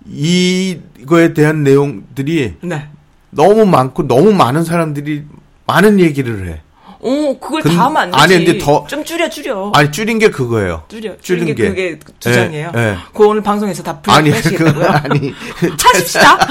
[0.06, 2.88] 이거에 대한 내용들이 네.
[3.30, 5.24] 너무 많고 너무 많은 사람들이
[5.66, 6.62] 많은 얘기를 해.
[7.06, 8.22] 오, 그걸 근- 다 하면 안 되지.
[8.22, 9.72] 아니, 근데 더- 좀 줄여, 줄여.
[9.74, 10.84] 아니 줄인 게 그거예요.
[10.88, 11.16] 줄여.
[11.20, 11.68] 줄인 줄인 게 게.
[11.68, 12.72] 그게 두 예, 장이에요.
[12.74, 12.96] 예.
[13.12, 14.86] 그거 오늘 방송에서 다 풀, 아니 그 빼시겠다고요?
[15.04, 15.34] 아니
[15.84, 16.38] 하십시다.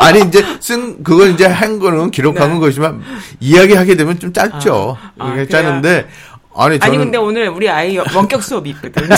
[0.00, 2.60] 아니 이제 쓴 그걸 이제 한 거는 기록한 네.
[2.60, 3.02] 것이지만
[3.40, 4.96] 이야기하게 되면 좀 짧죠.
[5.18, 5.46] 아, 아?
[5.50, 6.08] 짜는데
[6.54, 9.08] 아니 저는 아니 근데 오늘 우리 아이 원격 수업이 있거든.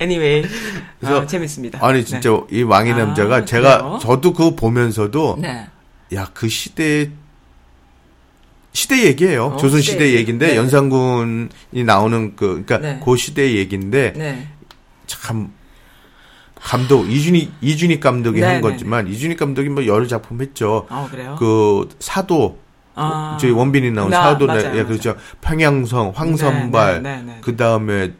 [0.00, 0.48] anyway,
[1.00, 1.78] 그래서 아, 재밌습니다.
[1.82, 3.98] 아니 진짜 이 왕의 아, 남자가 제가 그래요?
[4.02, 5.66] 저도 그거 보면서도 네.
[6.14, 7.10] 야 그 시대
[8.72, 9.46] 시대 얘기예요.
[9.46, 10.16] 어, 조선 시대 시대 얘기.
[10.18, 10.56] 얘기인데 네.
[10.56, 13.00] 연산군이 나오는 그 그러니까 네.
[13.04, 14.48] 그 시대 얘기인데 네.
[15.06, 15.52] 참
[16.60, 20.86] 감독 이준희 이준희 감독이 네, 한 네, 거지만 이준희 감독이 뭐 여러 작품 했죠.
[20.90, 21.36] 어 그래요?
[21.38, 22.58] 그 사도
[22.96, 23.36] 아.
[23.40, 24.86] 저희 원빈이 나온 나- 사도 맞아요, 네, 예, 맞아요.
[24.86, 25.16] 그렇죠.
[25.40, 27.38] 평양성, 황선발, 네, 네, 네, 네.
[27.42, 28.12] 그 다음에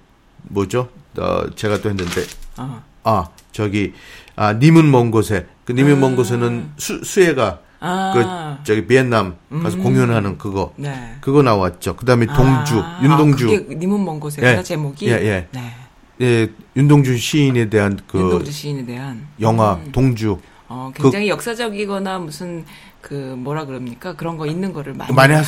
[0.43, 0.89] 뭐죠?
[1.17, 2.23] 어, 제가 또 했는데
[2.59, 2.83] 어.
[3.03, 3.93] 아 저기
[4.37, 8.13] 아 님은 먼 곳에 그 님은 먼 곳에는 수, 수혜가 아.
[8.61, 11.17] 그 저기 비엔남 가서 공연하는 그거 네.
[11.21, 11.97] 그거 나왔죠.
[11.97, 14.63] 그 다음에 동주 아, 윤동주 아, 그게 님은 먼 곳에구나 예.
[14.63, 15.07] 제목이.
[15.09, 15.49] 예, 예.
[15.53, 15.75] 네.
[16.21, 19.93] 예 윤동주 시인에 대한 그 윤동주 시인에 대한 영화 음.
[19.93, 22.65] 동주 어, 굉장히 역사적이거나 무슨
[23.03, 25.35] 그 뭐라 그럽니까 그런 거 있는 거를 많이 많이.
[25.35, 25.45] 한-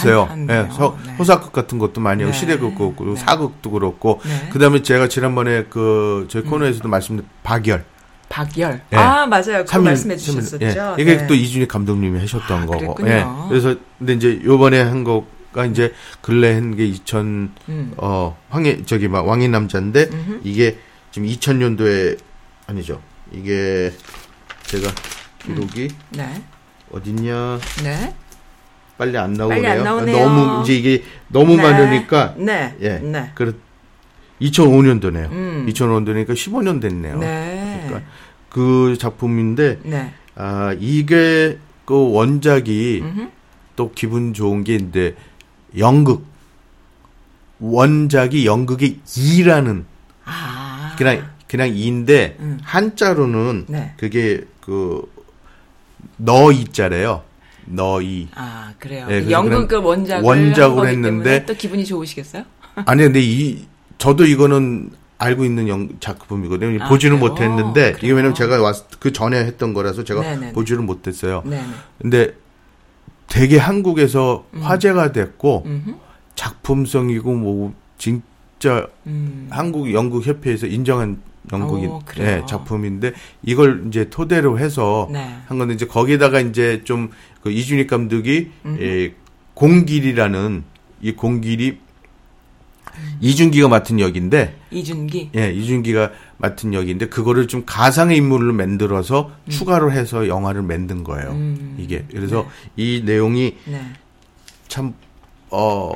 [0.51, 0.69] 예.
[0.71, 1.15] 서, 네.
[1.15, 2.39] 호사극 같은 것도 많이 하고 네.
[2.39, 3.17] 시대극도 그렇고 네.
[3.17, 4.51] 사극도 그렇고 네.
[4.51, 7.85] 그다음에 제가 지난번에 그 저희 코너에서도 말씀드린 박열
[8.29, 8.81] 박열.
[8.93, 8.97] 예.
[8.97, 9.65] 아 맞아요.
[9.65, 10.65] 삼일- 말씀해 주셨었죠.
[10.99, 11.03] 예.
[11.03, 11.27] 이게 네.
[11.27, 12.95] 또 이준희 감독님이 하셨던 아, 거고.
[12.95, 13.11] 그랬군요.
[13.11, 13.25] 예.
[13.49, 17.93] 그래서 근데 이제 요번에 한 거가 이제 근래 한 게 2000, 음.
[17.97, 20.11] 어, 황해, 저기 막 왕의 남자인데
[20.43, 20.79] 이게
[21.13, 22.19] 지금 2000년도에
[22.67, 23.01] 아니죠.
[23.33, 23.93] 이게
[24.65, 24.91] 제가
[25.45, 26.43] 기록이 네.
[26.93, 27.59] 어딨냐.
[27.85, 28.15] 네.
[28.99, 29.63] 빨리 안 나오네요.
[29.63, 30.19] 빨리 안 나오네요.
[30.29, 31.63] 너무 이제 이게 너무 네.
[31.63, 32.75] 많으니까 네.
[32.81, 32.99] 예.
[32.99, 33.31] 네.
[33.35, 33.53] 그렇
[34.41, 35.31] 2005년도네요.
[35.33, 35.67] 음.
[35.69, 37.19] 2005년도니까 15년 됐네요.
[37.19, 37.56] 네.
[38.01, 38.11] 그러니까
[38.49, 40.13] 그 작품인데 네.
[40.35, 43.29] 아, 이게 그 원작이 음흠.
[43.77, 45.15] 또 기분 좋은 게 이제
[45.79, 46.25] 연극
[47.59, 49.87] 원작이 연극의 이라는
[50.25, 50.95] 아.
[50.99, 52.59] 그냥 그냥 이인데 음.
[52.63, 53.95] 한자로는 네.
[53.97, 55.17] 그게 그
[56.17, 57.23] 너 이자래요.
[57.67, 58.29] 너이.
[58.35, 59.07] 아 그래요.
[59.11, 59.77] 예, 그 그래서 연극 그냥 그
[60.27, 62.45] 원작을 거기 했는데 또 기분이 좋으시겠어요?
[62.75, 63.67] 아니 근데 이
[63.99, 66.83] 저도 이거는 알고 있는 영, 작품이거든요.
[66.85, 67.31] 아, 보지는 그래요?
[67.31, 68.15] 못했는데 이게 그래요?
[68.17, 70.53] 왜냐면 제가 왔, 그 전에 했던 거라서 제가 네네네.
[70.53, 71.43] 보지를 못했어요.
[71.45, 71.65] 네네.
[72.01, 72.35] 근데
[73.29, 75.95] 되게 한국에서 화제가 됐고 음흠.
[76.35, 79.49] 작품성이고 뭐 진짜 음.
[79.51, 81.21] 한국 연극 협회에서 인정한
[81.53, 82.01] 연극인 오?
[82.19, 85.37] 예, 작품인데 이걸 이제 토대로 해서 네.
[85.47, 87.11] 한 건데 이제 거기다가 이제 좀
[87.47, 88.83] 그 이준익 감독이 음흠.
[88.83, 89.15] 예,
[89.55, 90.65] 공길이라는
[91.01, 91.79] 이 공길이
[93.21, 95.31] 이준기가 맡은 역인데 이준기.
[95.37, 101.31] 예, 이준기가 맡은 역인데 그거를 좀 가상의 인물로 만들어서 추가로 해서 영화를 만든 거예요.
[101.31, 101.77] 음.
[101.79, 103.81] 이게 그래서 이 내용이 네.
[104.69, 104.95] 참,
[105.51, 105.93] 어,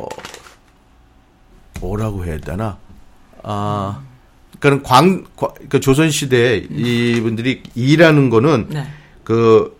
[1.80, 2.78] 뭐라고 해야 되나?
[3.42, 4.02] 아,
[4.58, 8.86] 그러니까 광, 과- 그러니까 조선 시대에 이분들이 일하는 거는 네.
[9.24, 9.78] 그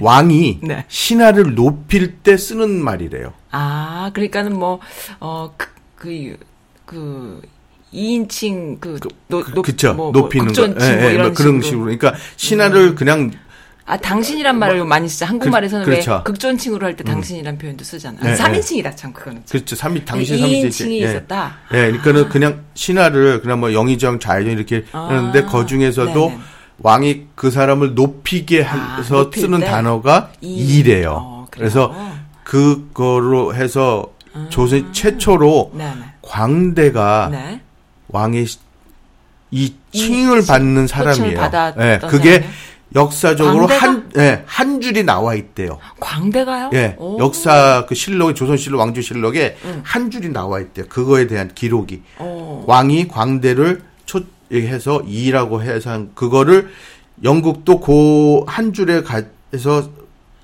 [0.00, 0.84] 왕이 네.
[0.88, 3.32] 신하를 높일 때 쓰는 말이래요.
[3.58, 4.80] 아, 그러니까는 뭐,
[5.20, 5.66] 어, 그,
[5.96, 6.36] 그,
[6.84, 7.40] 그,
[7.94, 9.94] 2인칭, 그, 노, 그, 높, 그쵸.
[9.94, 10.52] 뭐, 뭐 높이는 거.
[10.52, 11.62] 극존칭 뭐 예, 예, 이런 뭐 그런 식으로.
[11.62, 11.84] 식으로.
[11.84, 13.30] 그러니까 신하를 그냥
[13.86, 15.26] 아, 당신이란 말을 많이 쓰죠.
[15.26, 16.14] 한국말에서는 그- 그렇죠.
[16.16, 18.18] 왜 극존칭으로 할 때 당신이란 표현도 쓰잖아.
[18.20, 19.42] 네, 아, 3인칭이다, 참, 그거는.
[19.48, 19.76] 그렇죠.
[19.76, 21.56] 삼이 당신 2인칭이 삼이 있었다.
[21.72, 26.38] 예, 그러니까는 그냥 신하를 그냥 뭐 영의정, 좌의정 이렇게 아, 하는데 그 중에서도 네네.
[26.80, 29.66] 왕이 그 사람을 높이게 아, 해서 높일 쓰는 때?
[29.66, 30.78] 단어가 이.
[30.78, 31.18] 이래요.
[31.22, 31.46] 어?
[31.50, 31.94] 그래서
[32.46, 34.06] 그거로 해서
[34.50, 35.94] 조선 최초로 네네.
[36.22, 37.60] 광대가 네.
[38.08, 38.58] 왕의 시-
[39.50, 41.74] 이이 칭을 받는 호칭을 사람이에요.
[41.80, 42.52] 예, 그게 사람이에요?
[42.94, 43.82] 역사적으로 광대가?
[43.82, 45.78] 한, 예, 한 줄이 나와 있대요.
[45.98, 46.70] 광대가요?
[46.74, 47.18] 예, 오.
[47.18, 49.80] 역사 그 실록에 조선 실록 왕조 실록에 음.
[49.84, 50.86] 한 줄이 나와 있대요.
[50.88, 52.62] 그거에 대한 기록이 오.
[52.66, 54.20] 왕이 광대를 초
[54.52, 56.70] 해서 이라고 해서 한 그거를
[57.24, 59.95] 영국도 그한 줄에 가해서 만들어져요?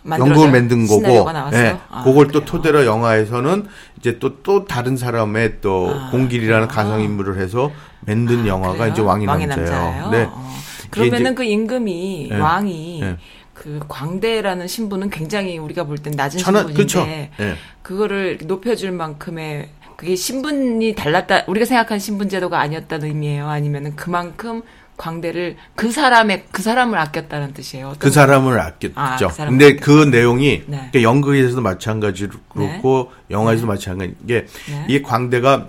[0.08, 1.04] 연극을 만든 거고?
[1.52, 2.44] 예, 아, 그걸 또 그래요?
[2.44, 3.66] 토대로 영화에서는
[3.98, 6.68] 이제 또또 다른 사람의 또 아, 공길이라는?
[6.68, 8.92] 가상 인물을 해서 만든 영화가 그래요?
[8.92, 9.70] 이제 왕이, 왕의 남자예요.
[9.70, 10.10] 남자예요?
[10.10, 10.28] 네.
[10.30, 10.52] 어.
[10.90, 12.36] 그러면은 그 임금이 예.
[12.36, 13.16] 왕이 예.
[13.54, 17.30] 그 광대라는 신분은 굉장히 우리가 볼 땐 낮은 천하- 신분인데.
[17.40, 17.54] 예.
[17.82, 23.48] 그거를 높여줄 만큼의 그게 신분이 달랐다 우리가 생각하는 신분 제도가 아니었다는 의미예요.
[23.48, 24.62] 아니면은 그만큼
[24.96, 27.94] 광대를 그 사람의 그 사람을 아꼈다는 뜻이에요.
[27.98, 28.92] 그 사람을 아꼈죠.
[28.94, 29.84] 아, 그 사람을 근데 아꼈다.
[29.84, 30.76] 그 내용이 네.
[30.90, 34.84] 그러니까 연극에서도 마찬가지로 그렇고 영화에서도 마찬가지인 게 네.
[34.88, 35.68] 이 광대가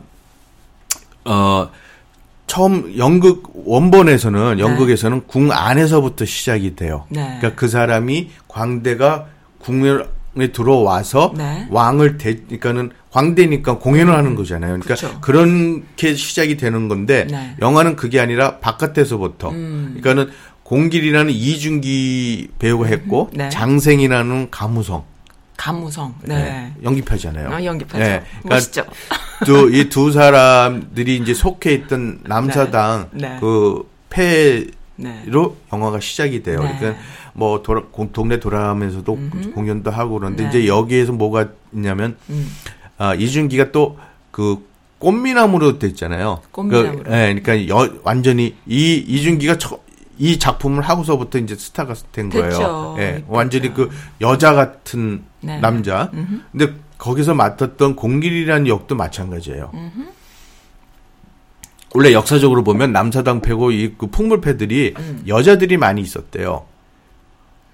[1.25, 1.69] 어
[2.47, 7.05] 처음 연극 원본에서는 연극에서는 궁 안에서부터 시작이 돼요.
[7.09, 7.23] 네.
[7.39, 9.27] 그러니까 그 사람이 광대가
[9.59, 11.67] 궁에 들어와서 네.
[11.71, 14.79] 왕을 대 그러니까는 광대니까 공연을 하는 거잖아요.
[14.79, 15.21] 그러니까 그쵸.
[15.21, 17.55] 그렇게 시작이 되는 건데 네.
[17.61, 19.95] 영화는 그게 아니라 바깥에서부터 음.
[20.01, 23.49] 그러니까는 공길이라는 이준기 배우가 했고 네.
[23.49, 25.03] 장생이라는 가무성
[25.55, 26.15] 가무성.
[26.23, 26.35] 네.
[26.35, 27.49] 네, 연기파잖아요.
[27.53, 27.99] 아, 연기파죠.
[28.03, 28.85] 네, 그러니까 멋있죠.
[29.71, 33.29] 이두 사람들이 이제 속해 있던 남사당 네.
[33.29, 33.37] 네.
[33.39, 35.23] 그 폐로 네.
[35.71, 36.63] 영화가 시작이 돼요.
[36.63, 36.75] 네.
[36.79, 37.01] 그러니까
[37.33, 39.19] 뭐 돌아, 공- 동네 돌아가면서도
[39.53, 40.49] 공연도 하고 그런데 네.
[40.49, 42.49] 이제 여기에서 뭐가 있냐면 음.
[42.97, 44.67] 아, 이준기가 또그
[44.99, 46.41] 꽃미남으로 됐잖아요.
[46.51, 47.03] 꽃미남으로.
[47.03, 49.79] 그, 예, 그러니까 여, 완전히 이 이준기가 처,
[50.17, 52.49] 이 작품을 하고서부터 이제 스타가 된 거예요.
[52.49, 52.95] 됐죠.
[52.99, 53.25] 예, 이쁘죠.
[53.27, 53.89] 완전히 그
[54.21, 55.59] 여자 같은 네.
[55.59, 56.09] 남자.
[56.51, 59.71] 근데 거기서 맡았던 공길이라는 역도 마찬가지예요.
[61.95, 65.23] 원래 역사적으로 보면 남사당 패고 이 그 풍물패들이 음.
[65.27, 66.65] 여자들이 많이 있었대요.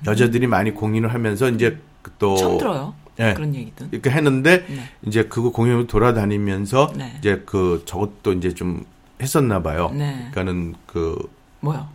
[0.07, 2.93] 여자들이 많이 공인을 하면서 이제 그또 처음 들어요.
[3.19, 3.33] 예.
[3.33, 3.89] 그런 얘기든.
[3.91, 4.89] 이렇게 했는데 네.
[5.05, 7.15] 이제 그거 공연을 돌아다니면서 네.
[7.19, 8.85] 이제 그 저것도 이제 좀
[9.21, 9.91] 했었나 봐요.
[9.93, 10.27] 네.
[10.31, 11.17] 그러니까는 그
[11.59, 11.87] 뭐요?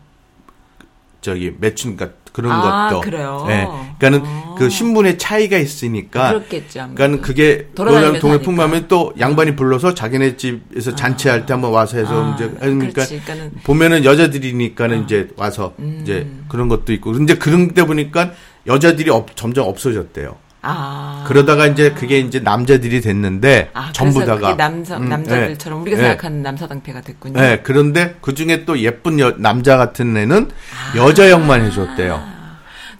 [1.20, 3.00] 저기 매춘 같 그런 아, 것도.
[3.00, 3.46] 그래요?
[3.48, 3.66] 예.
[3.98, 4.54] 그러니까는 아.
[4.58, 6.30] 그 신분의 차이가 있으니까.
[6.32, 6.80] 그렇겠죠.
[6.80, 6.94] 아무래도.
[6.96, 8.38] 그러니까는 그게 동네 하니까.
[8.40, 13.22] 풍부하면 또 양반이 불러서 자기네 집에서 잔치할 때 한번 와서 해서 아, 이제 그러니까 그렇지.
[13.62, 16.00] 보면은 여자들이니까는 이제 와서 음.
[16.02, 17.12] 이제 그런 것도 있고.
[17.12, 18.32] 근데 그런 데 보니까
[18.66, 20.36] 여자들이 없- 점점 없어졌대요.
[20.64, 21.24] 아.
[21.28, 26.02] 그러다가 이제 그게 이제 남자들이 됐는데 아, 전부 다가 남사, 음, 남자들처럼 우리가 예.
[26.02, 27.40] 생각하는 남사당패가 됐군요.
[27.40, 30.50] 네, 그런데 그 중에 또 예쁜 여- 남자 같은 애는
[30.96, 32.22] 여자 역만 해줬대요.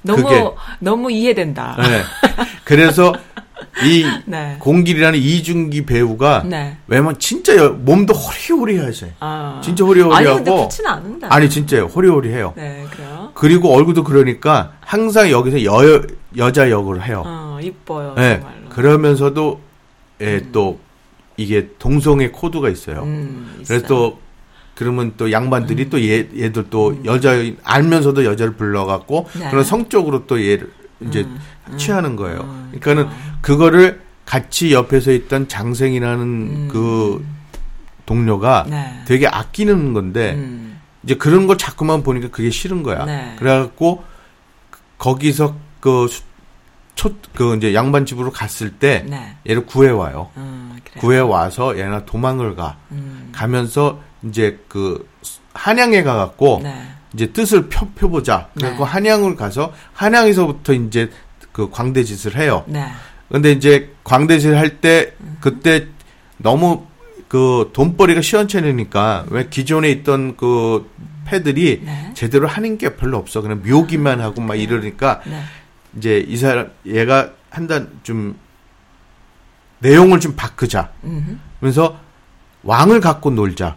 [0.03, 0.45] 너무 그게-
[0.81, 1.77] 너무 이해된다.
[1.79, 2.03] 네.
[2.65, 3.15] 그래서
[3.85, 4.57] 이 네.
[4.59, 6.77] 공길이라는 이준기 배우가 네.
[6.87, 9.13] 왜냐면 진짜 여- 몸도 호리호리하지.
[9.21, 9.61] 아.
[9.63, 10.15] 진짜 호리호리하고.
[10.15, 11.27] 아니 근데 그렇지는 않은다.
[11.31, 11.85] 아니 진짜요.
[11.87, 12.53] 호리호리해요.
[12.57, 13.31] 네, 그래요.
[13.35, 16.03] 그리고 얼굴도 그러니까 항상 여기서 여
[16.37, 17.23] 여자 역을 해요.
[17.27, 18.15] 어, 이뻐요.
[18.17, 18.41] 네.
[18.41, 18.69] 정말로.
[18.71, 19.61] 그러면서도
[20.21, 20.79] 예, 또
[21.37, 23.03] 이게 동성애 코드가 있어요.
[23.03, 23.87] 음, 그래서.
[23.87, 24.19] 또
[24.77, 29.49] 그러면 또 양반들이 또 얘, 얘들 또 여자 알면서도 여자를 불러갖고 네.
[29.51, 30.73] 그런 성적으로 또 얘를
[31.09, 32.41] 이제 음, 취하는 거예요.
[32.41, 36.69] 음, 그러니까는 그거를 같이 옆에서 있던 장생이라는 음.
[36.71, 37.25] 그
[38.07, 39.03] 동료가 네.
[39.07, 43.05] 되게 아끼는 건데 음, 이제 그런 걸 자꾸만 보니까 그게 싫은 거야.
[43.05, 43.35] 네.
[43.39, 44.05] 그래갖고
[44.99, 46.09] 거기서 그
[46.95, 49.37] 초, 그 이제 양반 집으로 갔을 때 네.
[49.49, 50.31] 얘를 구해 와요.
[50.37, 51.01] 음, 그래.
[51.01, 52.77] 구해 와서 얘가 도망을 가.
[52.93, 55.07] 음, 가면서 이제 그
[55.53, 56.94] 한양에 가갖고 네.
[57.15, 58.49] 이제 뜻을 펴, 펴보자.
[58.55, 58.91] 그리고 네.
[58.91, 61.11] 한양을 가서 한양에서부터 이제
[61.53, 62.65] 그 광대짓을 해요.
[62.67, 62.87] 네.
[63.31, 65.87] 근데 이제 광대짓을 할 때 그때
[66.37, 66.87] 너무
[67.29, 70.91] 그 돈벌이가 시원찮으니까 왜 기존에 있던 그
[71.25, 72.11] 패들이 네.
[72.15, 73.41] 제대로 하는 게 별로 없어.
[73.41, 75.41] 그냥 묘기만 하고 막 이러니까 네.
[75.97, 78.37] 이제 이 사람 얘가 한단 좀
[79.79, 80.91] 내용을 좀 바꾸자.
[81.05, 81.41] 음.
[81.61, 81.99] 그래서
[82.63, 83.77] 왕을 갖고 놀자.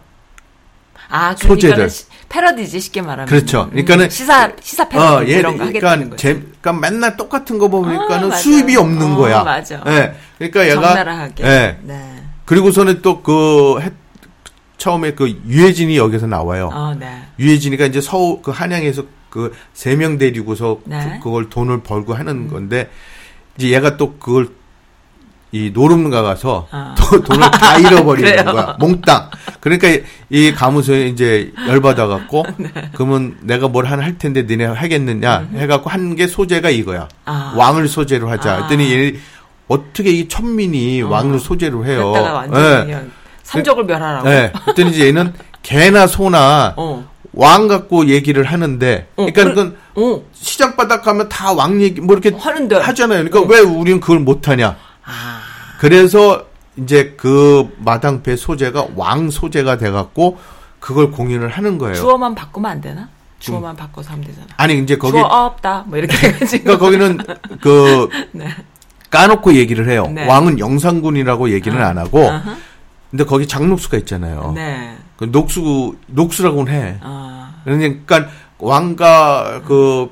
[1.10, 1.76] 아, 소재를.
[1.76, 1.94] 그러니까
[2.28, 3.26] 패러디지 쉽게 말하면.
[3.26, 3.62] 그렇죠.
[3.64, 6.16] 음, 그러니까는 시사 시사 패러디 얘- 이런 거 하겠다는 그러니까, 거죠.
[6.16, 8.36] 제, 그러니까 맨날 똑같은 거 보니까는 아.
[8.36, 9.42] 수입이 없는 어, 거야.
[9.44, 9.82] 맞아.
[9.86, 10.14] 예.
[10.38, 11.44] 그러니까 얘가 적나라하게.
[11.44, 11.78] 예.
[11.82, 12.22] 네.
[12.44, 13.78] 그리고서는 또그
[14.76, 16.70] 처음에 그 유해진이 여기서 나와요.
[16.72, 17.22] 어, 네.
[17.38, 21.18] 유해진이가 이제 서울 그 한양에서 그 세 명 데리고서 네.
[21.22, 22.88] 그, 걸 돈을 벌고 하는 건데
[23.58, 24.48] 이제 얘가 또 그걸
[25.50, 26.94] 이 노름가 가서 아.
[26.98, 28.44] 또 돈을 다 잃어버리는?
[28.44, 29.30] 거야 몽땅
[29.60, 32.70] 그러니까 이- 이 가무소에 이제 열받아 갖고 네.
[32.94, 37.08] 그러면 내가 뭘 하나 할 텐데 너네 하겠느냐 해갖고 한 게 소재가 이거야 음.
[37.24, 37.54] 아.
[37.56, 38.62] 왕을 소재로 하자 아.
[38.62, 39.14] 했더니 얘
[39.68, 42.84] 어떻게 이 천민이 왕을 소재로 해요 예.
[42.84, 43.10] 그냥
[43.42, 44.28] 삼족을 멸하라고.
[44.28, 44.52] 네.
[44.64, 45.32] 그랬더니 이제 얘는
[45.62, 47.08] 개나 소나 어.
[47.32, 50.22] 왕 갖고 얘기를 하는데, 어, 그러니까 그래- 그건 어.
[50.32, 52.76] 시장 바닥 가면 다 왕 얘기 뭐 이렇게 하는데.
[52.76, 53.24] 하잖아요.
[53.28, 54.76] 그러니까 왜 우리는 그걸 못 하냐?
[55.04, 55.37] 아.
[55.78, 56.44] 그래서
[56.76, 60.38] 이제 그 마당패 소재가 왕 소재가 돼갖고
[60.80, 61.94] 그걸 공연을 하는 거예요.
[61.94, 63.08] 주어만 바꾸면 안 되나?
[63.38, 64.46] 주어만 바꿔서 하면 되잖아.
[64.56, 65.84] 아니 이제 거기 주어 없다.
[65.86, 66.64] 뭐 이렇게 해가지고.
[66.64, 67.18] 그러니까 거기는
[67.60, 68.48] 그 네.
[69.10, 70.06] 까놓고 얘기를 해요.
[70.12, 70.26] 네.
[70.26, 72.56] 왕은 영상군이라고 얘기는 안 하고, 아하.
[73.10, 74.52] 근데 거기 장록수가 있잖아요.
[74.54, 74.96] 네.
[75.16, 76.98] 그 녹수 녹수라고는 해.
[77.00, 77.54] 아.
[77.64, 78.26] 그러니까
[78.58, 80.10] 왕과 그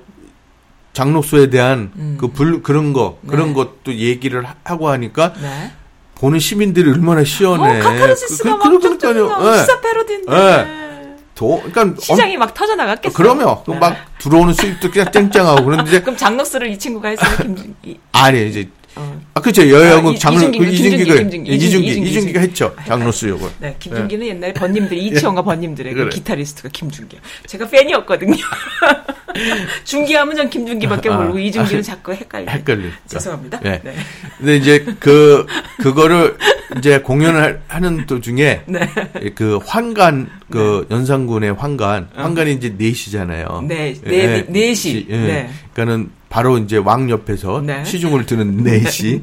[1.00, 2.16] 장록수에 대한 음.
[2.18, 3.52] 그불 그런 거 그런 네.
[3.54, 5.70] 것도 얘기를 하- 하고 하니까 네.
[6.14, 7.80] 보는 시민들이 얼마나 시원해.
[7.80, 9.52] 어, 카타르시스가 그- 막 그- 그러니까요.
[9.52, 9.58] 예.
[9.58, 10.32] 시사 패러디인데.
[10.34, 10.86] 예.
[11.34, 13.14] 도, 그러니까 시장이 막 터져 나갔겠어요.
[13.14, 13.62] 그럼요.
[13.68, 13.78] 네.
[13.78, 17.36] 막 들어오는 수입도 그냥 쨍쨍하고 그런데 이제 그럼 장록수를 이 친구가 했어요.
[17.44, 19.20] 김, 이, 아니 이제 어.
[19.34, 22.38] 아 그렇죠 여영은 아, 이- 장로 이준기, 그 김준기, 이준기가 김준기, 이준기 이준기, 이준기가 이준기.
[22.38, 23.50] 했죠 장로수 요걸.
[23.60, 26.08] 네, 김준기는 옛날에 번님들 이치원과 번님들의 그 그래.
[26.10, 27.20] 기타리스트가 김준기요.
[27.46, 28.36] 제가 팬이었거든요.
[29.84, 32.50] 준기하면 전 김준기밖에 아, 모르고 이준기는 아, 자꾸 헷갈려.
[32.50, 32.88] 헷갈려.
[33.06, 33.60] 죄송합니다.
[33.60, 33.80] 네.
[33.84, 33.94] 네.
[34.38, 35.46] 근데 이제 그
[35.82, 36.36] 그거를
[36.78, 38.88] 이제 공연을 하는 도중에 네.
[39.34, 43.46] 그 환관 그 연산군의 환관 환관이 이제 넷이잖아요.
[43.48, 43.60] 어.
[43.62, 45.06] 네, 네, 넷이.
[45.10, 45.16] 예.
[45.16, 45.50] 네.
[45.74, 47.84] 그러니까는 바로 이제 왕 옆에서 네.
[47.84, 49.20] 시중을 드는 넷이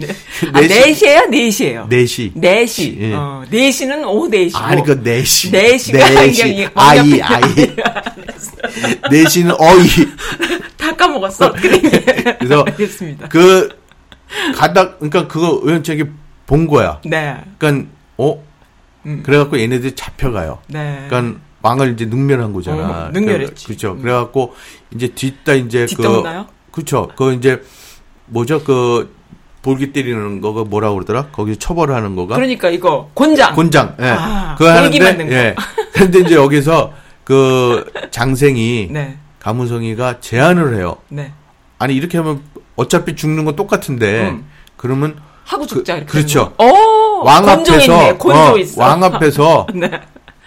[0.54, 1.26] 아, 넷이에요?
[1.28, 1.88] 넷이에요?
[1.89, 2.97] 넷이 넷이.
[2.99, 3.14] 예.
[3.14, 4.58] 어, 넷이는 오후 넷이고.
[4.58, 7.41] 아니 그 넷이 넷이가 이게 왕 아이 옆에 아이
[9.12, 9.88] 넷이는 어이
[10.78, 11.54] 다 까먹었어.
[12.39, 13.28] 그래서 알겠습니다.
[13.28, 13.70] 그
[14.56, 16.06] 가다 그러니까 그거 우연찮게
[16.45, 16.99] 본 거야.
[17.06, 17.38] 네.
[17.58, 18.43] 그러니까 어
[19.06, 19.24] 음.
[19.26, 20.60] 그래갖고 얘네들이 잡혀가요.
[20.68, 21.06] 네.
[21.10, 23.06] 그러니까 왕을 이제 능멸한 거잖아.
[23.06, 23.66] 어, 능멸했지.
[23.66, 23.97] 그렇죠.
[23.97, 24.56] 그래갖고
[24.93, 26.24] 이제 뒤따 이제 그?
[26.74, 27.07] 그렇죠.
[27.15, 27.61] 그 이제
[28.26, 29.15] 뭐죠 그
[29.61, 31.28] 볼기 때리는 거가 뭐라 그러더라?
[31.32, 33.55] 거기 처벌하는 거가 그러니까 이거 곤장.
[33.55, 33.95] 곤장.
[34.01, 34.09] 예.
[34.09, 35.36] 아, 볼기 하는데 맞는 거.
[35.36, 35.55] 예.
[35.93, 36.91] 근데 이제 여기서
[37.24, 39.17] 그 장생이 네.
[39.39, 40.97] 가문성이가 제안을 해요.
[41.07, 41.32] 네.
[41.78, 42.41] 아니 이렇게 하면
[42.76, 44.45] 어차피 죽는 건 똑같은데 음.
[44.76, 45.15] 그러면
[45.45, 46.11] 하고 죽자 이렇게.
[46.11, 46.53] 그렇죠.
[46.57, 48.09] 오, 왕 앞에서 있네.
[48.19, 48.57] 어.
[48.78, 49.91] 왕 앞에서 네.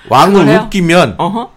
[0.08, 0.60] 왕을 그래요?
[0.64, 1.50] 웃기면 어허.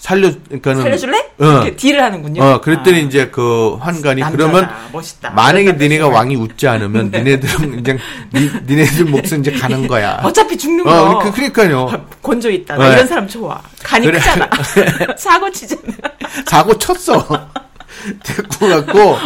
[0.00, 1.18] 살려 그러니까는 살려줄래?
[1.38, 1.64] 어.
[1.76, 2.42] 딜을 하는군요.
[2.42, 4.50] 어 그랬더니 아, 이제 그 환관이 남자다.
[4.50, 5.30] 그러면 멋있다.
[5.30, 7.98] 만약에 니네가 왕이 웃지 않으면 니네들은 이제
[8.34, 10.18] 니, 니네들 몫은 이제 가는 거야.
[10.24, 10.90] 어차피 죽는 거.
[10.90, 12.06] 어, 그, 그러니까요.
[12.22, 12.76] 곤조 있다.
[12.76, 12.94] 나 네.
[12.94, 13.60] 이런 사람 좋아.
[13.82, 14.18] 간이 그래.
[14.18, 14.48] 크잖아.
[15.18, 15.82] 사고 치잖아.
[16.46, 17.48] 사고 쳤어.
[18.24, 19.18] 데리고 갖고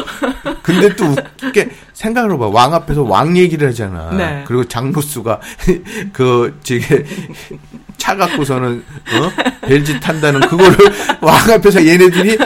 [0.62, 4.11] 근데 또 웃게 생각을 해봐 왕 앞에서 왕 얘기를 하잖아.
[4.12, 4.45] 네.
[4.47, 5.41] 그리고 장로수가
[6.12, 7.05] 그 지게
[7.99, 9.33] 차 갖고서는 어
[9.66, 10.77] 벨지 탄다는 그거를
[11.20, 12.37] 왕 앞에서 얘네들이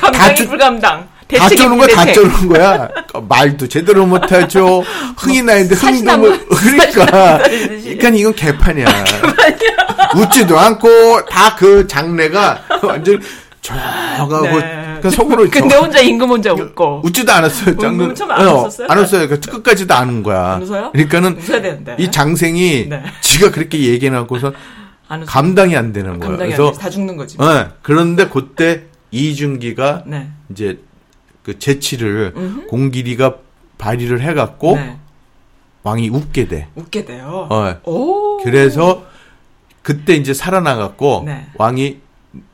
[0.00, 1.08] 감당이 쭈- 불감당.
[1.38, 2.14] 다 쪼는 거야, 다 불대책.
[2.14, 2.88] 쪼는 거야.
[3.28, 4.82] 말도 제대로 못하죠.
[5.16, 7.38] 흥이 나는데 흥도 못, 그러니까.
[7.38, 8.86] 그러니까 이건 개판이야.
[10.16, 13.22] 웃지도 않고, 다 그 장래가 완전
[13.60, 14.50] 조용하고, 네.
[15.00, 15.48] 그러니까 속으로.
[15.50, 17.02] 근데 저- 혼자 임금 혼자 웃고.
[17.04, 17.76] 웃지도 않았어요.
[17.78, 18.02] 장르.
[18.04, 18.86] 음, 처음 안 웃었어요?
[18.90, 19.28] 안 웃었어요.
[19.28, 20.54] 그 끝까지도 안 운 거야.
[20.54, 20.92] 안 웃어요?
[20.92, 21.96] 그러니까는 웃어야 되는데.
[21.98, 23.02] 이 장생이 네.
[23.20, 24.52] 지가 그렇게 얘기해놓고서
[25.08, 25.24] 안.
[25.26, 26.28] 감당이 안 되는 거야.
[26.30, 26.78] 감당이 안 그래서 돼.
[26.78, 27.36] 다 죽는 거지.
[27.40, 30.28] 어, 그런데 그때 이준기가 네.
[30.50, 30.78] 이제
[31.42, 32.34] 그 재치를
[32.68, 33.36] 공길이가
[33.78, 34.96] 발휘를 해갖고 네.
[35.82, 36.68] 왕이 웃게 돼.
[36.74, 37.46] 웃게 돼요.
[37.50, 37.74] 어.
[37.84, 38.38] 오.
[38.42, 39.04] 그래서
[39.82, 41.46] 그때 이제 살아나갖고 네.
[41.56, 41.98] 왕이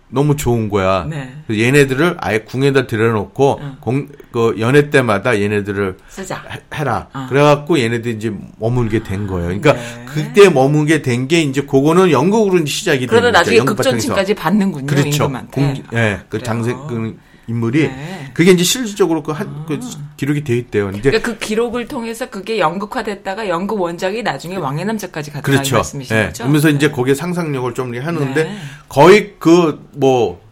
[0.09, 1.05] 너무 좋은 거야.
[1.11, 1.33] 네.
[1.47, 3.77] 그래서 얘네들을 아예 궁에다 들여놓고 응.
[3.81, 6.45] 공, 그 연회 때마다 얘네들을 쓰자.
[6.49, 7.09] 해- 해라.
[7.13, 7.27] 아.
[7.29, 9.47] 그래갖고 얘네들이 이제 머물게 된 거예요.
[9.49, 10.05] 그러니까 네.
[10.07, 13.39] 그때 머물게 된 게 이제 그거는 영국으로 시작이 그러다 된 거죠.
[13.39, 13.97] 나중에 영국 바탕에서.
[13.97, 14.87] 극전층까지 받는군요.
[14.87, 15.29] 그렇죠.
[15.51, 16.41] 공, 예, 그.
[16.41, 17.17] 장생 그
[17.49, 18.31] 인물이 네.
[18.35, 19.79] 그게 이제 실질적으로 그 한 그
[20.17, 20.91] 기록이 돼 있대요.
[20.91, 25.77] 이제 그러니까 그 기록을 통해서 그게 연극화됐다가 연극 원작이 나중에 왕의 남자까지 갔다 이 그렇죠.
[26.13, 26.27] 예.
[26.27, 26.43] 거죠?
[26.45, 26.93] 그러면서 이제 네.
[26.93, 28.57] 거기에 상상력을 좀 하는데 네.
[28.89, 30.45] 거의 그 뭐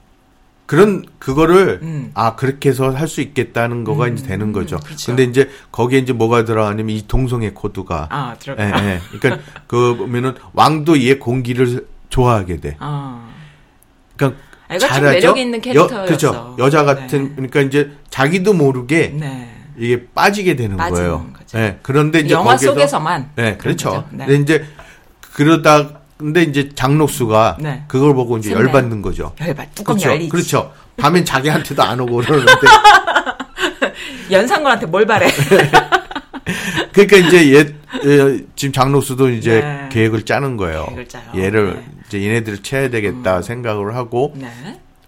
[0.67, 2.11] 그런 그거를 음.
[2.15, 4.79] 아 그렇게 해서 할 수 있겠다는 거가 이제 되는 거죠.
[4.79, 5.07] 그렇죠.
[5.13, 8.65] 근데 이제 거기에 이제 뭐가 들어가냐면 이 동성애 코드가 아 들어가.
[8.65, 9.01] 예, 예.
[9.19, 12.77] 그러니까 그 보면은 왕도 얘 공기를 좋아하게 돼.
[12.81, 13.29] 아.
[14.17, 14.41] 그러니까
[14.75, 15.11] 애가 좀 잘하죠.
[15.15, 16.03] 매력 있는 캐릭터였어.
[16.03, 16.57] 여, 그렇죠.
[16.59, 17.33] 여자 같은 네.
[17.37, 19.51] 그러니까 이제 자기도 모르게 네.
[19.79, 21.27] 이게 빠지게 되는 거예요.
[21.37, 21.59] 거죠.
[21.59, 21.79] 예.
[21.83, 23.31] 그런데 이제 영화 거기에서 속에서만.
[23.37, 24.05] 네, 그렇죠.
[24.11, 24.27] 네.
[24.27, 24.65] 근데 이제
[25.35, 27.83] 그러다 근데 이제 장록수가 네.
[27.89, 28.67] 그걸 보고 이제 샘나요.
[28.67, 29.33] 열받는 거죠.
[29.41, 30.11] 열받 뚜껑 그렇죠.
[30.11, 30.29] 열리지.
[30.31, 30.73] 그렇죠.
[30.97, 32.53] 밤엔 자기한테도 안 오고 그러는데
[34.31, 35.29] 연상군한테 뭘 바래?
[36.93, 39.89] 그러니까 이제 얘, 얘 지금 장록수도 이제 네.
[39.91, 40.85] 계획을 짜는 거예요.
[40.87, 41.23] 계획을 짜요.
[41.37, 41.81] 얘를 네.
[41.81, 42.01] 음.
[42.07, 44.49] 이제 얘네들을 쳐야 되겠다 생각을 하고 네.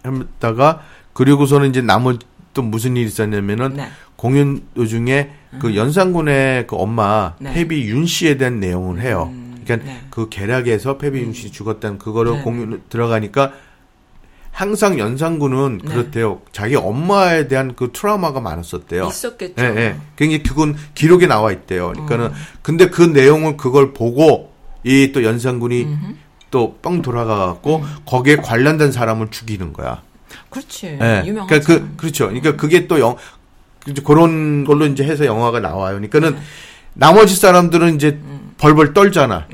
[0.05, 0.81] 했다가
[1.13, 2.19] 그리고서는 이제 나머지
[2.53, 3.87] 또 무슨 일이 있었냐면은 네.
[4.15, 5.29] 공연 도중에
[5.59, 7.53] 그 연산군의 그 엄마 네.
[7.53, 9.29] 패비 윤 씨에 대한 내용을 해요.
[9.31, 10.01] 음, 그러니까 네.
[10.09, 12.41] 그 계략에서 패비 윤 씨 죽었다는 그거를 네.
[12.41, 13.53] 공연 들어가니까
[14.57, 15.93] 항상 연산군은 네.
[15.93, 16.41] 그렇대요.
[16.51, 19.05] 자기 엄마에 대한 그 트라우마가 많았었대요.
[19.05, 19.53] 있었겠죠.
[19.63, 19.95] 예, 예.
[20.15, 21.89] 굉장히 그건 기록에 나와 있대요.
[21.91, 22.33] 그러니까는 음.
[22.63, 24.51] 근데 그 내용을 그걸 보고
[24.83, 25.87] 이 또 연산군이
[26.49, 30.01] 또 뻥 돌아가 갖고 거기에 관련된 사람을 죽이는 거야.
[30.49, 30.97] 그렇지.
[31.01, 31.21] 예.
[31.27, 31.47] 유명하죠.
[31.47, 32.25] 그러니까 그 그렇죠.
[32.25, 33.15] 그러니까 그게 또 영,
[34.03, 35.97] 그런 걸로 이제 해서 영화가 나와요.
[35.97, 36.35] 그러니까는
[36.95, 38.19] 나머지 사람들은 이제
[38.57, 39.45] 벌벌 떨잖아.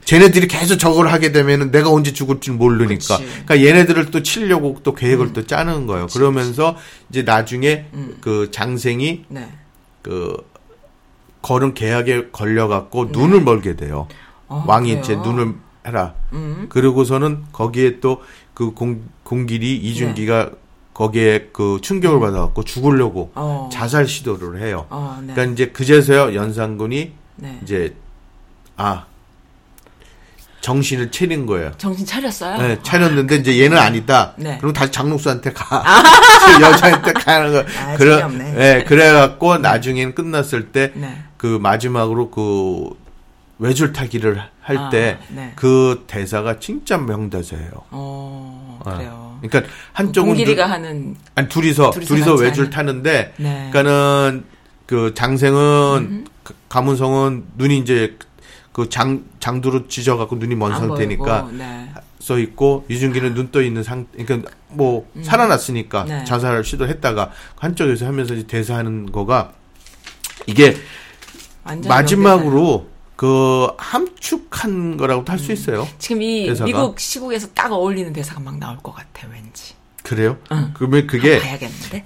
[0.00, 0.04] 음.
[0.04, 3.18] 쟤네들이 계속 저걸 하게 되면은 내가 언제 죽을 줄 모르니까.
[3.18, 3.26] 그치.
[3.44, 6.06] 그러니까 얘네들을 또 치려고 또 계획을 또 짜는 거예요.
[6.08, 6.76] 그러면서
[7.10, 8.16] 이제 나중에 음.
[8.20, 9.48] 그 장생이 네.
[10.02, 10.36] 그
[11.42, 14.08] 걸은 계약에 걸려갖고 눈을 멀게 돼요.
[14.48, 15.02] 어, 왕이 그래요?
[15.02, 15.54] 이제 눈을
[15.86, 16.14] 해라.
[16.32, 16.66] 음.
[16.68, 18.20] 그러고서는 거기에 또
[18.60, 18.74] 그
[19.24, 20.50] 공길이 이준기가
[20.92, 23.32] 거기에 그 충격을 받아갖고 죽으려고 네.
[23.36, 23.70] 어.
[23.72, 24.84] 자살 시도를 해요.
[24.90, 25.32] 어, 네.
[25.32, 27.60] 그러니까 이제 그제서야 연산군이 네.
[27.62, 27.94] 이제
[28.76, 29.06] 아
[30.60, 31.72] 정신을 차린 거예요.
[31.78, 32.58] 정신 차렸어요?
[32.58, 34.34] 네, 차렸는데 이제 얘는 아니다.
[34.36, 34.58] 네.
[34.58, 35.82] 그럼 다시 장록수한테 가.
[36.56, 37.58] 그 여자한테 가는 거.
[37.60, 38.52] 아, 그래, 재미없네.
[38.52, 41.58] 네, 그래갖고 나중에는 끝났을 때그 네.
[41.58, 42.90] 마지막으로 그
[43.58, 46.06] 외줄 타기를 할 때그 아, 네.
[46.06, 47.70] 대사가 진짜 명대사예요.
[47.90, 48.92] 어, 어.
[48.96, 49.38] 그래요.
[49.42, 52.70] 그러니까 한쪽은 공길이가 눈- 하는 아니 둘이서 둘이서 둘이서, 외줄 하는.
[52.70, 53.68] 타는데 네.
[53.72, 54.44] 그러니까는
[54.86, 58.16] 그 장생은 가- 가문성은 눈이 이제
[58.84, 61.88] 그 장 장두로 찢어갖고 눈이 먼안 상태니까 보이고, 네.
[62.18, 66.08] 써 있고 유준기는 눈 떠 있는 상 그러니까 뭐 살아났으니까 음.
[66.08, 66.24] 네.
[66.24, 69.52] 자살을 시도했다가 한쪽에서 하면서 이제 대사하는 거가
[70.46, 70.76] 이게
[71.86, 75.86] 마지막으로 그 함축한 거라고도 할수 있어요.
[75.98, 76.64] 지금 이 대사가.
[76.64, 79.74] 미국 시국에서 딱 어울리는 대사가 막 나올 것 같아 왠지.
[80.02, 80.38] 그래요?
[80.52, 80.70] 응.
[80.74, 81.38] 그러면 그게.